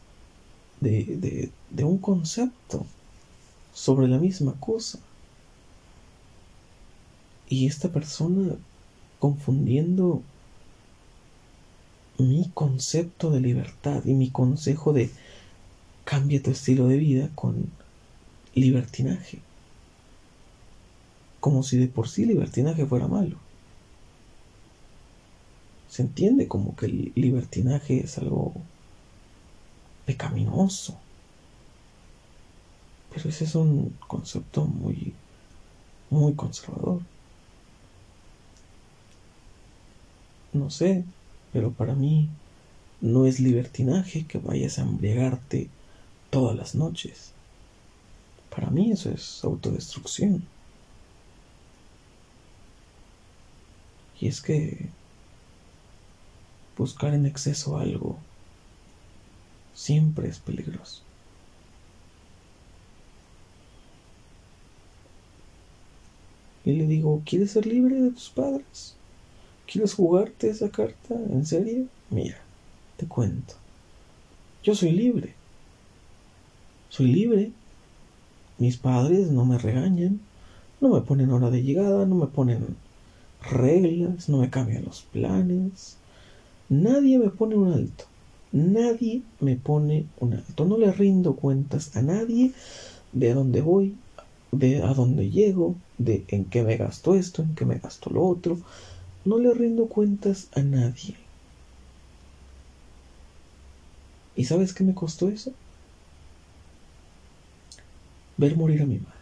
de, 0.80 1.50
de, 1.70 1.84
un 1.84 1.98
concepto 1.98 2.86
sobre 3.74 4.08
la 4.08 4.18
misma 4.18 4.54
cosa. 4.60 4.98
Y 7.48 7.66
esta 7.66 7.90
persona 7.90 8.54
confundiendo 9.18 10.22
mi 12.18 12.50
concepto 12.54 13.30
de 13.30 13.40
libertad 13.40 14.04
y 14.04 14.14
mi 14.14 14.30
consejo 14.30 14.92
de 14.92 15.10
cambia 16.04 16.42
tu 16.42 16.50
estilo 16.50 16.86
de 16.86 16.96
vida 16.96 17.30
con 17.34 17.70
libertinaje 18.54 19.40
como 21.40 21.62
si 21.62 21.78
de 21.78 21.88
por 21.88 22.08
sí 22.08 22.26
libertinaje 22.26 22.86
fuera 22.86 23.08
malo. 23.08 23.36
Se 25.90 26.02
entiende 26.02 26.46
como 26.46 26.76
que 26.76 26.86
el 26.86 27.12
libertinaje 27.16 28.04
es 28.04 28.16
algo 28.16 28.54
pecaminoso. 30.06 30.96
Pero 33.12 33.28
ese 33.28 33.42
es 33.42 33.56
un 33.56 33.96
concepto 34.06 34.64
muy, 34.64 35.12
muy 36.08 36.34
conservador. 36.34 37.00
No 40.52 40.70
sé, 40.70 41.04
pero 41.52 41.72
para 41.72 41.96
mí 41.96 42.28
no 43.00 43.26
es 43.26 43.40
libertinaje 43.40 44.26
que 44.26 44.38
vayas 44.38 44.78
a 44.78 44.82
embriagarte 44.82 45.68
todas 46.30 46.56
las 46.56 46.76
noches. 46.76 47.32
Para 48.48 48.70
mí 48.70 48.92
eso 48.92 49.10
es 49.10 49.42
autodestrucción. 49.42 50.44
Y 54.20 54.28
es 54.28 54.40
que 54.40 54.99
buscar 56.76 57.14
en 57.14 57.26
exceso 57.26 57.78
algo 57.78 58.16
siempre 59.74 60.28
es 60.28 60.38
peligroso. 60.38 61.02
Y 66.64 66.72
le 66.72 66.86
digo, 66.86 67.22
¿quieres 67.24 67.52
ser 67.52 67.66
libre 67.66 68.00
de 68.00 68.10
tus 68.10 68.28
padres? 68.28 68.94
¿Quieres 69.66 69.94
jugarte 69.94 70.50
esa 70.50 70.70
carta? 70.70 71.14
¿En 71.14 71.46
serio? 71.46 71.86
Mira, 72.10 72.38
te 72.96 73.06
cuento. 73.06 73.54
Yo 74.62 74.74
soy 74.74 74.92
libre. 74.92 75.34
Soy 76.90 77.06
libre. 77.06 77.52
Mis 78.58 78.76
padres 78.76 79.30
no 79.30 79.46
me 79.46 79.56
regañan, 79.56 80.20
no 80.80 80.90
me 80.90 81.00
ponen 81.00 81.30
hora 81.30 81.50
de 81.50 81.62
llegada, 81.62 82.04
no 82.04 82.14
me 82.14 82.26
ponen 82.26 82.76
reglas, 83.50 84.28
no 84.28 84.38
me 84.38 84.50
cambian 84.50 84.84
los 84.84 85.02
planes. 85.02 85.99
Nadie 86.70 87.18
me 87.18 87.30
pone 87.30 87.56
un 87.56 87.72
alto. 87.72 88.04
Nadie 88.52 89.22
me 89.40 89.56
pone 89.56 90.06
un 90.20 90.34
alto. 90.34 90.64
No 90.64 90.78
le 90.78 90.92
rindo 90.92 91.34
cuentas 91.34 91.96
a 91.96 92.02
nadie 92.02 92.52
de 93.12 93.30
a 93.32 93.34
dónde 93.34 93.60
voy, 93.60 93.96
de 94.52 94.82
a 94.82 94.94
dónde 94.94 95.30
llego, 95.30 95.74
de 95.98 96.24
en 96.28 96.44
qué 96.44 96.62
me 96.62 96.76
gasto 96.76 97.14
esto, 97.16 97.42
en 97.42 97.54
qué 97.56 97.64
me 97.64 97.78
gasto 97.78 98.10
lo 98.10 98.24
otro. 98.24 98.56
No 99.24 99.38
le 99.38 99.52
rindo 99.52 99.88
cuentas 99.88 100.48
a 100.54 100.62
nadie. 100.62 101.16
¿Y 104.36 104.44
sabes 104.44 104.72
qué 104.72 104.84
me 104.84 104.94
costó 104.94 105.28
eso? 105.28 105.52
Ver 108.36 108.56
morir 108.56 108.82
a 108.82 108.86
mi 108.86 108.98
madre. 108.98 109.20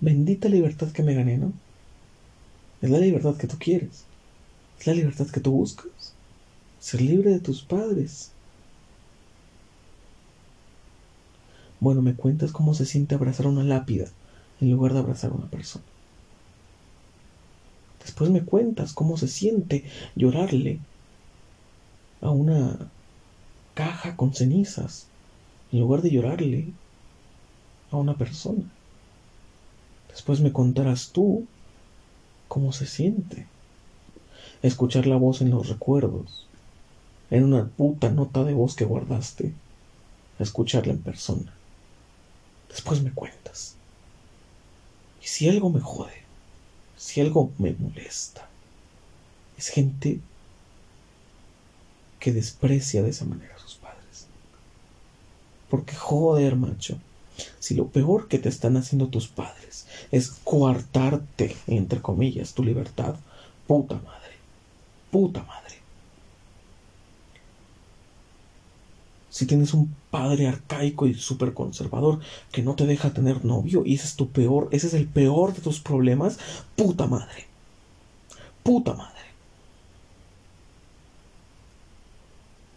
Bendita 0.00 0.48
libertad 0.48 0.92
que 0.92 1.02
me 1.02 1.14
gané, 1.14 1.38
¿no? 1.38 1.52
Es 2.82 2.90
la 2.90 2.98
libertad 2.98 3.36
que 3.36 3.46
tú 3.46 3.56
quieres. 3.58 4.04
La 4.86 4.92
libertad 4.92 5.26
que 5.28 5.40
tú 5.40 5.52
buscas. 5.52 6.14
Ser 6.78 7.00
libre 7.00 7.30
de 7.30 7.40
tus 7.40 7.62
padres. 7.62 8.32
Bueno, 11.80 12.02
me 12.02 12.14
cuentas 12.14 12.52
cómo 12.52 12.74
se 12.74 12.84
siente 12.84 13.14
abrazar 13.14 13.46
una 13.46 13.64
lápida 13.64 14.08
en 14.60 14.70
lugar 14.70 14.92
de 14.92 14.98
abrazar 14.98 15.30
a 15.30 15.34
una 15.34 15.50
persona. 15.50 15.84
Después 18.00 18.30
me 18.30 18.44
cuentas 18.44 18.92
cómo 18.92 19.16
se 19.16 19.28
siente 19.28 19.84
llorarle 20.14 20.78
a 22.20 22.30
una 22.30 22.90
caja 23.74 24.16
con 24.16 24.34
cenizas 24.34 25.06
en 25.72 25.80
lugar 25.80 26.02
de 26.02 26.10
llorarle 26.10 26.68
a 27.90 27.96
una 27.96 28.16
persona. 28.16 28.64
Después 30.10 30.40
me 30.40 30.52
contarás 30.52 31.10
tú 31.10 31.46
cómo 32.48 32.72
se 32.72 32.86
siente. 32.86 33.53
Escuchar 34.64 35.06
la 35.06 35.16
voz 35.16 35.42
en 35.42 35.50
los 35.50 35.68
recuerdos, 35.68 36.46
en 37.30 37.44
una 37.44 37.66
puta 37.66 38.08
nota 38.08 38.44
de 38.44 38.54
voz 38.54 38.74
que 38.74 38.86
guardaste, 38.86 39.52
escucharla 40.38 40.94
en 40.94 41.02
persona. 41.02 41.52
Después 42.70 43.02
me 43.02 43.12
cuentas. 43.12 43.74
Y 45.22 45.26
si 45.26 45.50
algo 45.50 45.68
me 45.68 45.80
jode, 45.80 46.22
si 46.96 47.20
algo 47.20 47.52
me 47.58 47.74
molesta, 47.74 48.48
es 49.58 49.68
gente 49.68 50.20
que 52.18 52.32
desprecia 52.32 53.02
de 53.02 53.10
esa 53.10 53.26
manera 53.26 53.54
a 53.54 53.60
sus 53.60 53.74
padres. 53.74 54.28
Porque 55.68 55.94
joder, 55.94 56.56
macho, 56.56 56.96
si 57.58 57.74
lo 57.74 57.88
peor 57.88 58.28
que 58.28 58.38
te 58.38 58.48
están 58.48 58.78
haciendo 58.78 59.08
tus 59.08 59.28
padres 59.28 59.86
es 60.10 60.30
coartarte, 60.30 61.54
entre 61.66 62.00
comillas, 62.00 62.54
tu 62.54 62.64
libertad, 62.64 63.16
puta 63.66 63.96
madre, 63.96 64.23
puta 65.14 65.44
madre. 65.44 65.76
Si 69.30 69.46
tienes 69.46 69.72
un 69.72 69.94
padre 70.10 70.48
arcaico 70.48 71.06
y 71.06 71.14
súper 71.14 71.54
conservador 71.54 72.18
que 72.50 72.62
no 72.62 72.74
te 72.74 72.84
deja 72.84 73.14
tener 73.14 73.44
novio 73.44 73.84
y 73.86 73.94
ese 73.94 74.06
es 74.06 74.16
tu 74.16 74.30
peor, 74.30 74.68
ese 74.72 74.88
es 74.88 74.94
el 74.94 75.06
peor 75.06 75.54
de 75.54 75.60
tus 75.60 75.78
problemas, 75.78 76.40
puta 76.74 77.06
madre. 77.06 77.46
Puta 78.64 78.94
madre. 78.94 79.22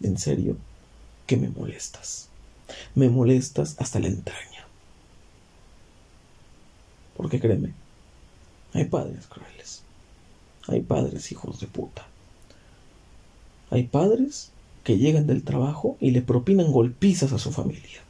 En 0.04 0.20
serio, 0.20 0.58
que 1.26 1.38
me 1.38 1.50
molestas. 1.50 2.30
Me 2.94 3.10
molestas 3.10 3.78
hasta 3.80 4.00
la 4.00 4.10
entraña. 4.10 4.68
Porque 7.16 7.40
créeme, 7.40 7.74
hay 8.74 8.86
padres 8.86 9.26
crueles. 9.26 9.82
Hay 10.68 10.82
padres 10.82 11.32
hijos 11.32 11.60
de 11.60 11.66
puta. 11.66 12.06
Hay 13.70 13.84
padres 13.84 14.52
que 14.84 14.98
llegan 14.98 15.28
del 15.28 15.44
trabajo 15.44 15.98
y 16.00 16.12
le 16.12 16.22
propinan 16.22 16.72
golpizas 16.72 17.34
a 17.34 17.40
su 17.40 17.52
familia. 17.52 18.02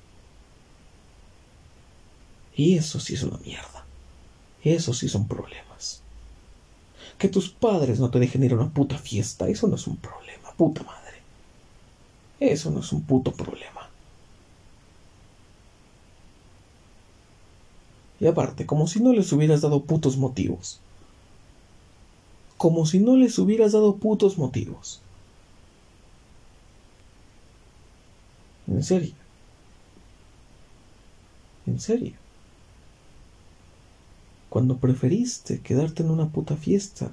Y 2.55 2.75
eso 2.75 2.99
sí 2.99 3.13
es 3.15 3.23
una 3.23 3.37
mierda. 3.39 3.85
Eso 4.63 4.93
sí 4.93 5.09
son 5.09 5.27
problemas. 5.27 6.01
Que 7.17 7.29
tus 7.29 7.49
padres 7.49 7.99
no 7.99 8.09
te 8.09 8.19
dejen 8.19 8.43
ir 8.43 8.51
a 8.51 8.55
una 8.55 8.69
puta 8.69 8.97
fiesta, 8.97 9.47
eso 9.47 9.67
no 9.67 9.75
es 9.75 9.87
un 9.87 9.97
problema, 9.97 10.51
puta 10.57 10.83
madre. 10.83 11.17
Eso 12.39 12.69
no 12.69 12.81
es 12.81 12.91
un 12.91 13.01
puto 13.01 13.31
problema. 13.31 13.89
Y 18.19 18.27
aparte, 18.27 18.65
como 18.65 18.87
si 18.87 18.99
no 18.99 19.13
les 19.13 19.31
hubieras 19.31 19.61
dado 19.61 19.83
putos 19.83 20.17
motivos. 20.17 20.79
Como 22.57 22.85
si 22.85 22.99
no 22.99 23.15
les 23.15 23.37
hubieras 23.37 23.71
dado 23.71 23.97
putos 23.97 24.37
motivos. 24.37 25.01
En 28.67 28.83
serio. 28.83 29.15
En 31.65 31.79
serio. 31.79 32.13
Cuando 34.49 34.77
preferiste 34.77 35.61
quedarte 35.61 36.03
en 36.03 36.11
una 36.11 36.29
puta 36.29 36.55
fiesta 36.55 37.11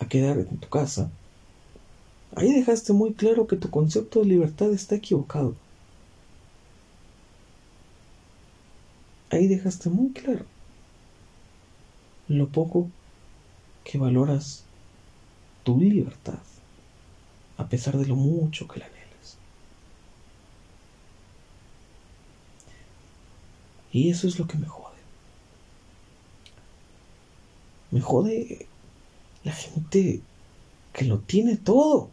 a 0.00 0.06
quedar 0.06 0.38
en 0.38 0.56
tu 0.58 0.68
casa, 0.68 1.10
ahí 2.36 2.52
dejaste 2.52 2.92
muy 2.92 3.14
claro 3.14 3.46
que 3.46 3.56
tu 3.56 3.70
concepto 3.70 4.20
de 4.20 4.26
libertad 4.26 4.72
está 4.72 4.94
equivocado. 4.96 5.54
Ahí 9.30 9.46
dejaste 9.46 9.90
muy 9.90 10.12
claro 10.12 10.44
lo 12.28 12.48
poco 12.48 12.88
que 13.84 13.98
valoras 13.98 14.64
tu 15.64 15.80
libertad, 15.80 16.42
a 17.56 17.68
pesar 17.68 17.96
de 17.98 18.06
lo 18.06 18.16
mucho 18.16 18.68
que 18.68 18.80
la 18.80 18.88
Y 23.92 24.10
eso 24.10 24.28
es 24.28 24.38
lo 24.38 24.46
que 24.46 24.58
me 24.58 24.66
jode. 24.66 24.98
Me 27.90 28.00
jode 28.00 28.66
la 29.44 29.52
gente 29.52 30.20
que 30.92 31.04
lo 31.04 31.18
tiene 31.20 31.56
todo. 31.56 32.10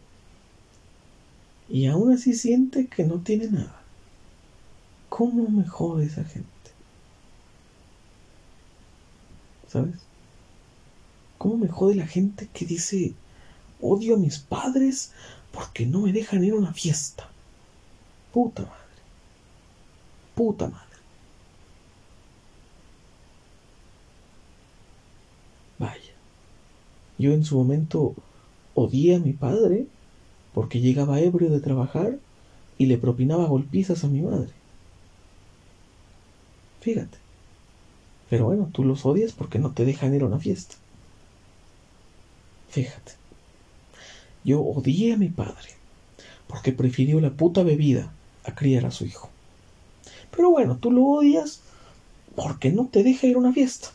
Y 1.67 1.88
aún 1.88 2.13
así 2.13 2.34
siente 2.34 2.88
que 2.88 3.03
no 3.03 3.19
tiene 3.19 3.47
nada. 3.47 3.82
¿Cómo 5.09 5.49
me 5.49 5.65
jode 5.67 6.05
esa 6.05 6.23
gente? 6.23 6.49
¿Sabes? 9.67 9.95
¿Cómo 11.38 11.57
me 11.57 11.67
jode 11.67 11.95
la 11.95 12.07
gente 12.07 12.47
que 12.53 12.65
dice, 12.65 13.13
odio 13.82 14.15
a 14.15 14.19
mis 14.19 14.39
padres 14.39 15.11
porque 15.51 15.86
no 15.86 16.01
me 16.01 16.13
dejan 16.13 16.43
ir 16.43 16.53
a 16.53 16.57
una 16.57 16.73
fiesta? 16.73 17.30
Puta 18.34 18.63
madre. 18.63 18.76
Puta 20.36 20.67
madre. 20.67 20.84
Yo 27.26 27.34
en 27.34 27.43
su 27.43 27.57
momento 27.57 28.13
odié 28.76 29.15
a 29.15 29.19
mi 29.19 29.34
padre 29.34 29.88
porque 30.53 30.80
llegaba 30.80 31.19
ebrio 31.19 31.49
de 31.49 31.59
trabajar 31.59 32.19
y 32.78 32.86
le 32.86 32.99
propinaba 32.99 33.47
golpizas 33.47 34.03
a 34.03 34.07
mi 34.07 34.21
madre. 34.21 34.53
Fíjate. 36.82 37.17
Pero 38.30 38.45
bueno, 38.45 38.69
tú 38.71 38.84
los 38.84 39.07
odias 39.07 39.32
porque 39.32 39.57
no 39.57 39.71
te 39.71 39.86
dejan 39.86 40.13
ir 40.13 40.21
a 40.21 40.28
una 40.28 40.38
fiesta. 40.38 40.76
Fíjate. 42.69 43.13
Yo 44.43 44.61
odié 44.61 45.13
a 45.13 45.17
mi 45.17 45.30
padre 45.30 45.69
porque 46.45 46.73
prefirió 46.73 47.19
la 47.21 47.32
puta 47.32 47.63
bebida 47.63 48.13
a 48.43 48.53
criar 48.53 48.86
a 48.86 48.91
su 48.91 49.05
hijo. 49.05 49.32
Pero 50.30 50.51
bueno, 50.51 50.78
tú 50.78 50.91
lo 50.91 51.03
odias 51.03 51.61
porque 52.36 52.71
no 52.71 52.86
te 52.86 53.01
deja 53.01 53.26
ir 53.26 53.36
a 53.36 53.39
una 53.39 53.53
fiesta. 53.53 53.94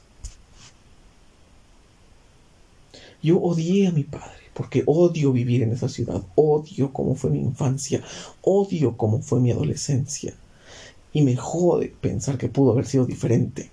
Yo 3.22 3.38
odié 3.40 3.88
a 3.88 3.92
mi 3.92 4.04
padre 4.04 4.40
porque 4.54 4.82
odio 4.86 5.32
vivir 5.32 5.62
en 5.62 5.72
esa 5.72 5.88
ciudad, 5.88 6.22
odio 6.34 6.92
cómo 6.92 7.14
fue 7.14 7.30
mi 7.30 7.38
infancia, 7.38 8.02
odio 8.42 8.96
cómo 8.96 9.22
fue 9.22 9.40
mi 9.40 9.50
adolescencia. 9.50 10.34
Y 11.12 11.22
me 11.22 11.36
jode 11.36 11.94
pensar 12.00 12.38
que 12.38 12.48
pudo 12.48 12.72
haber 12.72 12.86
sido 12.86 13.06
diferente. 13.06 13.70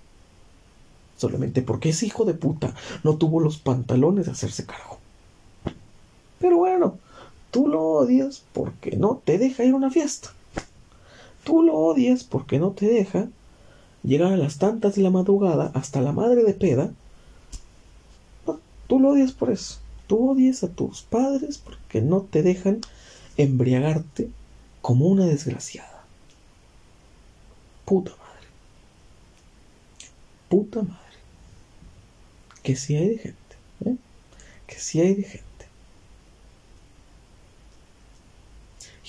Solamente 1.17 1.61
porque 1.61 1.89
ese 1.89 2.05
hijo 2.05 2.25
de 2.25 2.35
puta 2.35 2.73
no 3.03 3.17
tuvo 3.17 3.39
los 3.39 3.57
pantalones 3.57 4.27
de 4.27 4.31
hacerse 4.31 4.65
cargo. 4.65 4.99
Pero 6.39 6.57
bueno, 6.57 6.97
tú 7.51 7.67
lo 7.67 7.83
odias 7.83 8.43
porque 8.53 8.95
no 8.95 9.21
te 9.23 9.37
deja 9.37 9.63
ir 9.65 9.73
a 9.73 9.77
una 9.77 9.91
fiesta. 9.91 10.29
Tú 11.43 11.63
lo 11.63 11.73
odias 11.73 12.23
porque 12.23 12.59
no 12.59 12.71
te 12.71 12.87
deja 12.87 13.27
llegar 14.03 14.31
a 14.31 14.37
las 14.37 14.57
tantas 14.57 14.95
de 14.95 15.01
la 15.01 15.09
madrugada 15.09 15.71
hasta 15.73 16.01
la 16.01 16.11
madre 16.11 16.43
de 16.43 16.53
peda 16.53 16.91
Tú 18.87 18.99
lo 18.99 19.09
odias 19.09 19.33
por 19.33 19.51
eso. 19.51 19.79
Tú 20.07 20.31
odias 20.31 20.63
a 20.63 20.69
tus 20.69 21.01
padres 21.01 21.57
porque 21.57 22.01
no 22.01 22.21
te 22.21 22.41
dejan 22.41 22.81
embriagarte 23.35 24.29
como 24.81 25.07
una 25.07 25.25
desgraciada. 25.25 26.05
Puta 27.85 28.11
madre. 28.11 28.47
Puta 30.49 30.81
madre. 30.81 30.97
Que 32.63 32.75
si 32.75 32.95
hay 32.95 33.09
de 33.09 33.17
gente. 33.17 33.55
¿eh? 33.85 33.95
Que 34.65 34.79
si 34.79 35.01
hay 35.01 35.15
de 35.15 35.23
gente. 35.23 35.47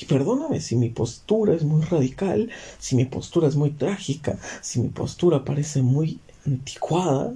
Y 0.01 0.05
perdóname 0.05 0.61
si 0.61 0.77
mi 0.77 0.91
postura 0.91 1.55
es 1.55 1.65
muy 1.65 1.83
radical, 1.83 2.51
si 2.79 2.95
mi 2.95 3.05
postura 3.05 3.49
es 3.49 3.57
muy 3.57 3.71
trágica, 3.71 4.39
si 4.63 4.81
mi 4.81 4.89
postura 4.89 5.45
parece 5.45 5.83
muy 5.83 6.21
anticuada, 6.47 7.35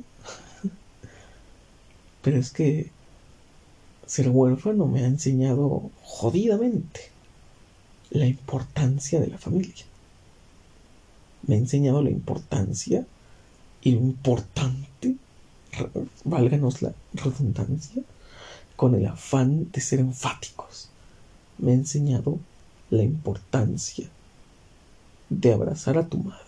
pero 2.22 2.38
es 2.38 2.50
que 2.50 2.90
ser 4.06 4.28
huérfano 4.28 4.86
me 4.86 5.02
ha 5.02 5.06
enseñado 5.06 5.90
jodidamente 6.02 7.10
la 8.10 8.26
importancia 8.26 9.20
de 9.20 9.28
la 9.28 9.38
familia. 9.38 9.84
Me 11.46 11.54
ha 11.54 11.58
enseñado 11.58 12.02
la 12.02 12.10
importancia 12.10 13.06
y 13.80 13.92
lo 13.92 14.00
importante, 14.00 15.16
válganos 16.24 16.82
la 16.82 16.92
redundancia, 17.14 18.02
con 18.76 18.94
el 18.94 19.06
afán 19.06 19.70
de 19.72 19.80
ser 19.80 20.00
enfáticos. 20.00 20.88
Me 21.58 21.72
ha 21.72 21.74
enseñado 21.74 22.38
la 22.90 23.02
importancia 23.02 24.08
de 25.30 25.52
abrazar 25.52 25.98
a 25.98 26.06
tu 26.06 26.18
madre 26.18 26.42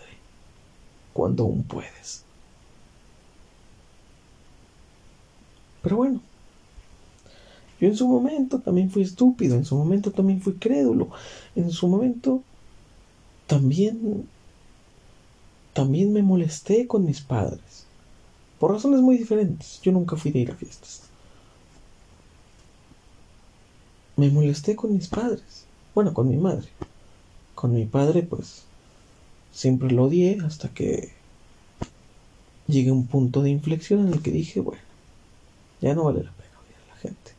cuando 1.13 1.45
aún 1.45 1.63
puedes. 1.63 2.24
Pero 5.85 5.99
bueno, 5.99 6.21
yo 7.79 7.89
en 7.89 7.97
su 7.97 8.09
momento 8.09 8.59
también 8.59 8.91
fui 8.91 9.03
estúpido, 9.03 9.55
en 9.55 9.67
su 9.67 9.77
momento 9.77 10.11
también 10.11 10.41
fui 10.41 10.55
crédulo, 10.55 11.11
en 11.55 11.71
su 11.71 11.87
momento 11.87 12.43
también 13.47 14.27
también 15.75 16.13
me 16.13 16.23
molesté 16.23 16.87
con 16.87 17.05
mis 17.05 17.21
padres. 17.21 17.85
Por 18.59 18.73
razones 18.73 19.01
muy 19.01 19.19
diferentes. 19.19 19.81
Yo 19.83 19.93
nunca 19.93 20.17
fui 20.17 20.31
de 20.31 20.39
ir 20.39 20.51
a 20.53 20.55
fiestas. 20.55 21.03
Me 24.17 24.31
molesté 24.31 24.77
con 24.77 24.95
mis 24.95 25.09
padres. 25.09 25.67
Bueno, 25.95 26.15
con 26.15 26.29
mi 26.29 26.37
madre. 26.37 26.69
Con 27.57 27.75
mi 27.75 27.85
padre, 27.85 28.23
pues, 28.23 28.63
siempre 29.53 29.91
lo 29.91 30.05
odié 30.05 30.39
hasta 30.47 30.69
que 30.69 31.13
llegué 32.69 32.91
a 32.91 32.95
un 32.95 33.09
punto 33.09 33.43
de 33.43 33.51
inflexión 33.51 34.07
en 34.07 34.15
el 34.15 34.23
que 34.23 34.31
dije, 34.31 34.61
bueno, 34.61 34.81
ya 35.85 35.95
no 35.95 36.05
vale 36.05 36.23
la 36.23 36.33
pena 36.33 36.51
odiar 36.61 36.81
a 36.83 36.95
la 36.95 37.01
gente. 37.01 37.33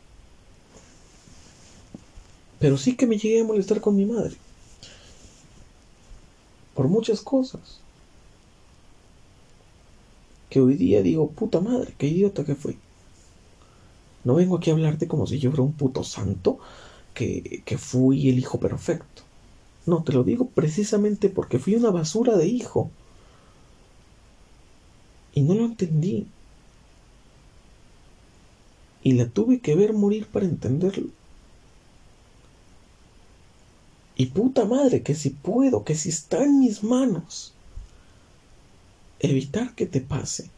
Pero 2.59 2.77
sí 2.77 2.95
que 2.95 3.07
me 3.07 3.17
llegué 3.17 3.41
a 3.41 3.43
molestar 3.43 3.81
con 3.81 3.95
mi 3.95 4.05
madre. 4.05 4.35
Por 6.75 6.87
muchas 6.87 7.21
cosas. 7.21 7.79
Que 10.49 10.61
hoy 10.61 10.75
día 10.75 11.01
digo, 11.01 11.29
puta 11.29 11.59
madre, 11.59 11.95
qué 11.97 12.07
idiota 12.07 12.45
que 12.45 12.55
fui. 12.55 12.77
No 14.23 14.35
vengo 14.35 14.57
aquí 14.57 14.69
a 14.69 14.73
hablarte 14.73 15.07
como 15.07 15.25
si 15.25 15.39
yo 15.39 15.49
fuera 15.49 15.63
un 15.63 15.73
puto 15.73 16.03
santo 16.03 16.59
que, 17.13 17.63
que 17.65 17.77
fui 17.77 18.29
el 18.29 18.37
hijo 18.37 18.59
perfecto. 18.59 19.23
No, 19.87 20.03
te 20.03 20.13
lo 20.13 20.23
digo 20.23 20.47
precisamente 20.49 21.29
porque 21.29 21.59
fui 21.59 21.75
una 21.75 21.89
basura 21.89 22.37
de 22.37 22.47
hijo. 22.47 22.91
Y 25.33 25.41
no 25.41 25.55
lo 25.55 25.65
entendí. 25.65 26.27
Y 29.05 29.13
la 29.13 29.29
tuve 29.29 29.59
que 29.59 29.75
ver 29.75 29.93
morir 29.93 30.25
para 30.25 30.47
entenderlo. 30.47 31.09
Y 34.15 34.25
puta 34.25 34.65
madre, 34.65 35.03
que 35.03 35.13
si 35.13 35.29
puedo, 35.29 35.83
que 35.83 35.93
si 35.93 36.09
está 36.09 36.43
en 36.43 36.59
mis 36.59 36.83
manos, 36.83 37.53
evitar 39.19 39.75
que 39.75 39.85
te 39.85 40.01
pase. 40.01 40.49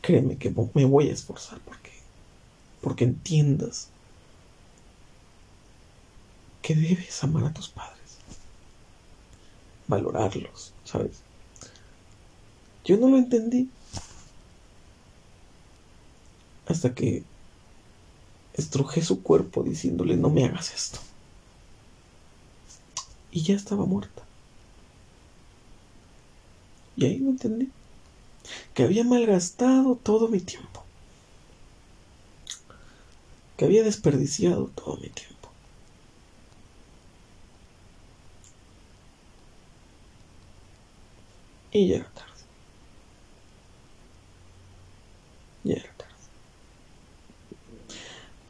Créeme 0.00 0.38
que 0.38 0.50
me 0.74 0.84
voy 0.86 1.08
a 1.08 1.12
esforzar 1.12 1.60
porque, 1.60 1.92
porque 2.80 3.04
entiendas 3.04 3.86
que 6.62 6.74
debes 6.74 7.22
amar 7.22 7.44
a 7.44 7.54
tus 7.54 7.68
padres, 7.68 8.18
valorarlos, 9.86 10.72
¿sabes? 10.84 11.20
Yo 12.84 12.96
no 12.96 13.08
lo 13.08 13.18
entendí 13.18 13.68
hasta 16.66 16.94
que 16.94 17.24
estrujé 18.54 19.02
su 19.02 19.22
cuerpo 19.22 19.62
diciéndole 19.62 20.16
no 20.16 20.30
me 20.30 20.44
hagas 20.44 20.72
esto. 20.74 20.98
Y 23.30 23.42
ya 23.42 23.54
estaba 23.54 23.86
muerta. 23.86 24.22
Y 26.96 27.06
ahí 27.06 27.18
lo 27.18 27.30
entendí. 27.30 27.70
Que 28.74 28.82
había 28.84 29.04
malgastado 29.04 29.96
todo 29.96 30.28
mi 30.28 30.40
tiempo. 30.40 30.84
Que 33.56 33.64
había 33.64 33.82
desperdiciado 33.82 34.66
todo 34.74 34.96
mi 34.96 35.08
tiempo. 35.08 35.48
Y 41.72 41.88
ya 41.88 41.96
era 41.96 42.10
tarde. 42.10 42.28
Ya 45.64 45.74
era. 45.74 45.91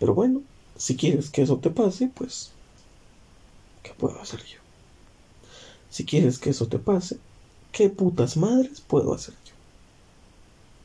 Pero 0.03 0.17
bueno, 0.17 0.43
si 0.77 0.97
quieres 0.97 1.31
que 1.31 1.43
eso 1.43 1.59
te 1.59 1.71
pase, 1.71 2.11
pues, 2.13 2.51
¿qué 3.85 3.93
puedo 3.97 4.21
hacer 4.21 4.41
yo? 4.41 4.59
Si 5.91 6.05
quieres 6.05 6.41
que 6.41 6.51
eso 6.51 6.67
te 6.67 6.81
pase, 6.81 7.19
¿qué 7.71 7.89
putas 7.89 8.37
madres 8.37 8.81
puedo 8.81 9.15
hacer 9.15 9.35
yo? 9.45 9.55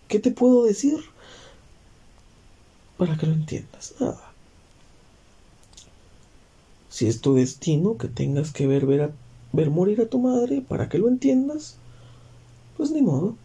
¿Qué 0.07 0.19
te 0.19 0.29
puedo 0.29 0.65
decir 0.65 0.99
para 2.99 3.17
que 3.17 3.25
lo 3.25 3.33
entiendas? 3.33 3.95
Nada. 3.99 4.33
Si 6.91 7.07
es 7.07 7.19
tu 7.19 7.33
destino 7.33 7.97
que 7.97 8.09
tengas 8.09 8.51
que 8.51 8.67
ver, 8.67 8.85
ver, 8.85 9.13
ver 9.51 9.71
morir 9.71 9.99
a 10.01 10.05
tu 10.05 10.19
madre 10.19 10.61
para 10.61 10.89
que 10.89 10.99
lo 10.99 11.07
entiendas, 11.07 11.73
pues 12.77 12.91
ni 12.91 13.01
modo, 13.01 13.35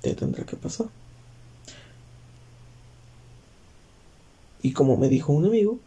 te 0.00 0.14
tendrá 0.14 0.46
que 0.46 0.56
pasar. 0.56 0.86
Y 4.62 4.72
como 4.72 4.96
me 4.96 5.08
dijo 5.08 5.32
un 5.32 5.46
amigo, 5.46 5.78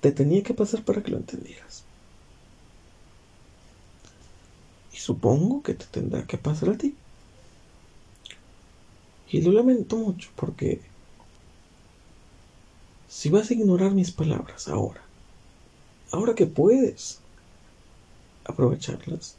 te 0.00 0.12
tenía 0.12 0.42
que 0.42 0.54
pasar 0.54 0.84
para 0.84 1.02
que 1.02 1.10
lo 1.10 1.16
entendieras. 1.16 1.84
Y 4.92 4.96
supongo 4.96 5.62
que 5.62 5.74
te 5.74 5.86
tendrá 5.86 6.24
que 6.26 6.38
pasar 6.38 6.70
a 6.70 6.78
ti. 6.78 6.94
Y 9.30 9.42
lo 9.42 9.52
lamento 9.52 9.96
mucho 9.96 10.30
porque 10.36 10.80
si 13.08 13.28
vas 13.28 13.50
a 13.50 13.54
ignorar 13.54 13.92
mis 13.92 14.10
palabras 14.10 14.68
ahora, 14.68 15.02
ahora 16.12 16.34
que 16.34 16.46
puedes, 16.46 17.20
aprovecharlas, 18.44 19.36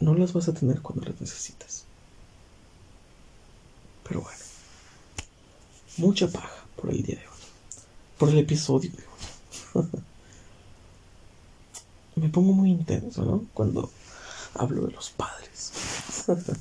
no 0.00 0.14
las 0.14 0.32
vas 0.32 0.48
a 0.48 0.54
tener 0.54 0.80
cuando 0.80 1.04
las 1.06 1.20
necesitas. 1.20 1.83
Pero 4.06 4.20
bueno, 4.20 4.38
mucha 5.96 6.28
paja 6.28 6.64
por 6.76 6.90
el 6.90 7.02
día 7.02 7.16
de 7.16 7.26
hoy, 7.26 7.34
por 8.18 8.28
el 8.28 8.38
episodio 8.38 8.90
de 8.92 9.04
hoy. 9.78 9.86
Me 12.16 12.28
pongo 12.28 12.52
muy 12.52 12.70
intenso, 12.70 13.24
¿no? 13.24 13.44
Cuando 13.54 13.90
hablo 14.54 14.86
de 14.86 14.92
los 14.92 15.10
padres. 15.10 15.72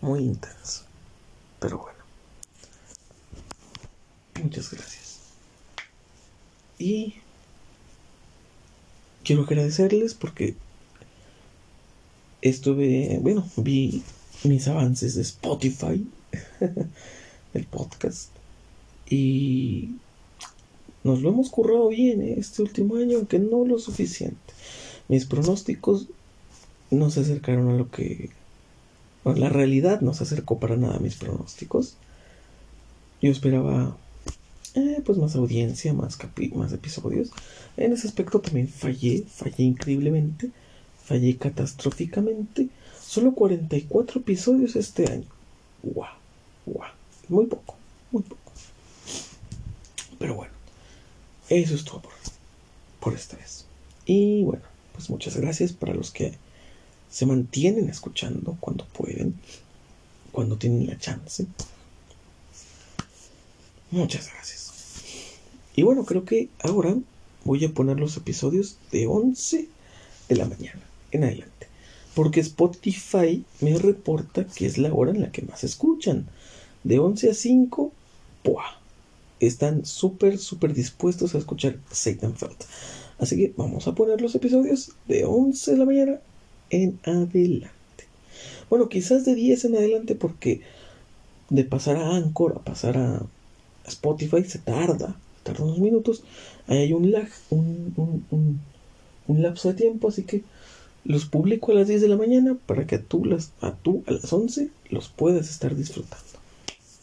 muy 0.00 0.20
intenso. 0.24 0.82
Pero 1.60 1.78
bueno. 1.78 1.96
Muchas 4.42 4.70
gracias. 4.70 5.20
Y 6.78 7.14
quiero 9.24 9.42
agradecerles 9.42 10.14
porque 10.14 10.56
estuve, 12.42 13.18
bueno, 13.22 13.48
vi 13.56 14.02
mis 14.44 14.68
avances 14.68 15.14
de 15.14 15.22
Spotify, 15.22 16.06
el 17.54 17.64
podcast, 17.66 18.30
y 19.08 19.96
nos 21.04 21.22
lo 21.22 21.28
hemos 21.28 21.50
currado 21.50 21.88
bien 21.88 22.20
¿eh? 22.20 22.34
este 22.38 22.62
último 22.62 22.96
año, 22.96 23.18
aunque 23.18 23.38
no 23.38 23.64
lo 23.64 23.78
suficiente. 23.78 24.36
Mis 25.08 25.24
pronósticos 25.24 26.08
no 26.90 27.10
se 27.10 27.20
acercaron 27.20 27.68
a 27.68 27.76
lo 27.76 27.90
que... 27.90 28.30
Bueno, 29.22 29.40
la 29.40 29.48
realidad 29.48 30.00
no 30.00 30.14
se 30.14 30.24
acercó 30.24 30.58
para 30.58 30.76
nada 30.76 30.96
a 30.96 31.00
mis 31.00 31.16
pronósticos. 31.16 31.96
Yo 33.22 33.30
esperaba 33.30 33.96
eh, 34.74 35.00
pues 35.04 35.18
más 35.18 35.36
audiencia, 35.36 35.92
más, 35.92 36.18
más 36.54 36.72
episodios. 36.72 37.30
En 37.76 37.92
ese 37.92 38.08
aspecto 38.08 38.40
también 38.40 38.68
fallé, 38.68 39.24
fallé 39.28 39.64
increíblemente, 39.64 40.50
fallé 41.04 41.36
catastróficamente. 41.36 42.68
Solo 43.00 43.32
44 43.32 44.20
episodios 44.20 44.74
este 44.74 45.10
año. 45.10 45.35
Guau, 45.94 46.14
guau. 46.66 46.90
Muy 47.28 47.46
poco, 47.46 47.76
muy 48.10 48.22
poco. 48.22 48.52
Pero 50.18 50.34
bueno, 50.34 50.52
eso 51.48 51.74
es 51.74 51.84
todo 51.84 52.02
por, 52.02 52.12
por 53.00 53.14
esta 53.14 53.36
vez. 53.36 53.66
Y 54.04 54.42
bueno, 54.42 54.64
pues 54.92 55.10
muchas 55.10 55.36
gracias 55.36 55.72
para 55.72 55.94
los 55.94 56.10
que 56.10 56.34
se 57.10 57.26
mantienen 57.26 57.88
escuchando 57.88 58.56
cuando 58.58 58.84
pueden, 58.86 59.34
cuando 60.32 60.56
tienen 60.56 60.86
la 60.86 60.98
chance. 60.98 61.46
Muchas 63.90 64.28
gracias. 64.32 64.72
Y 65.76 65.82
bueno, 65.82 66.04
creo 66.04 66.24
que 66.24 66.48
ahora 66.62 66.96
voy 67.44 67.64
a 67.64 67.72
poner 67.72 68.00
los 68.00 68.16
episodios 68.16 68.78
de 68.90 69.06
11 69.06 69.68
de 70.28 70.36
la 70.36 70.46
mañana 70.46 70.80
en 71.12 71.24
adelante. 71.24 71.55
Porque 72.16 72.40
Spotify 72.40 73.44
me 73.60 73.78
reporta 73.78 74.44
que 74.44 74.66
es 74.66 74.76
la 74.76 74.92
hora 74.92 75.12
en 75.12 75.20
la 75.20 75.30
que 75.30 75.42
más 75.42 75.62
escuchan. 75.62 76.26
De 76.82 76.98
11 76.98 77.30
a 77.30 77.34
5, 77.34 77.92
¡pua! 78.42 78.64
Están 79.38 79.86
súper, 79.86 80.38
súper 80.38 80.74
dispuestos 80.74 81.34
a 81.34 81.38
escuchar 81.38 81.78
Satanfeld. 81.92 82.56
Así 83.20 83.36
que 83.36 83.54
vamos 83.56 83.86
a 83.86 83.94
poner 83.94 84.20
los 84.20 84.34
episodios 84.34 84.90
de 85.06 85.24
11 85.24 85.70
de 85.72 85.76
la 85.76 85.84
mañana 85.84 86.20
en 86.70 86.98
adelante. 87.04 87.70
Bueno, 88.68 88.88
quizás 88.88 89.24
de 89.24 89.36
10 89.36 89.66
en 89.66 89.76
adelante 89.76 90.16
porque 90.16 90.62
de 91.50 91.64
pasar 91.64 91.98
a 91.98 92.16
Anchor 92.16 92.54
a 92.56 92.64
pasar 92.64 92.98
a 92.98 93.22
Spotify 93.86 94.42
se 94.42 94.58
tarda 94.58 95.16
tarda 95.46 95.64
unos 95.64 95.78
minutos, 95.78 96.22
ahí 96.66 96.78
hay 96.78 96.92
un 96.92 97.14
un, 99.28 99.42
lapso 99.42 99.68
de 99.68 99.74
tiempo, 99.74 100.08
así 100.08 100.24
que 100.24 100.42
los 101.06 101.26
publico 101.26 101.72
a 101.72 101.76
las 101.76 101.88
10 101.88 102.00
de 102.02 102.08
la 102.08 102.16
mañana 102.16 102.56
para 102.66 102.86
que 102.86 102.98
tú, 102.98 103.24
las, 103.24 103.52
a 103.60 103.72
tú 103.72 104.02
a 104.06 104.12
las 104.12 104.32
11 104.32 104.70
los 104.90 105.08
puedas 105.08 105.48
estar 105.48 105.74
disfrutando. 105.74 106.24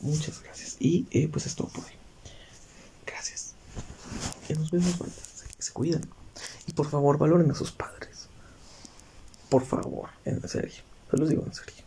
Muchas 0.02 0.42
gracias. 0.44 0.76
Y 0.80 1.06
eh, 1.12 1.30
pues 1.32 1.46
es 1.46 1.56
todo 1.56 1.70
por 1.70 1.86
hoy. 1.86 1.92
Gracias. 3.06 3.54
Y 4.50 4.54
nos 4.54 4.72
vemos, 4.72 4.92
Se, 4.92 5.46
se 5.58 5.72
cuidan. 5.72 6.04
Y 6.68 6.74
por 6.74 6.90
favor, 6.90 7.18
valoren 7.18 7.50
a 7.52 7.56
sus 7.56 7.72
padres. 7.72 8.28
Por 9.50 9.64
favor, 9.64 10.10
en 10.26 10.46
serio. 10.50 10.84
Se 11.10 11.18
los 11.18 11.30
digo 11.30 11.44
en 11.46 11.54
serio. 11.54 11.83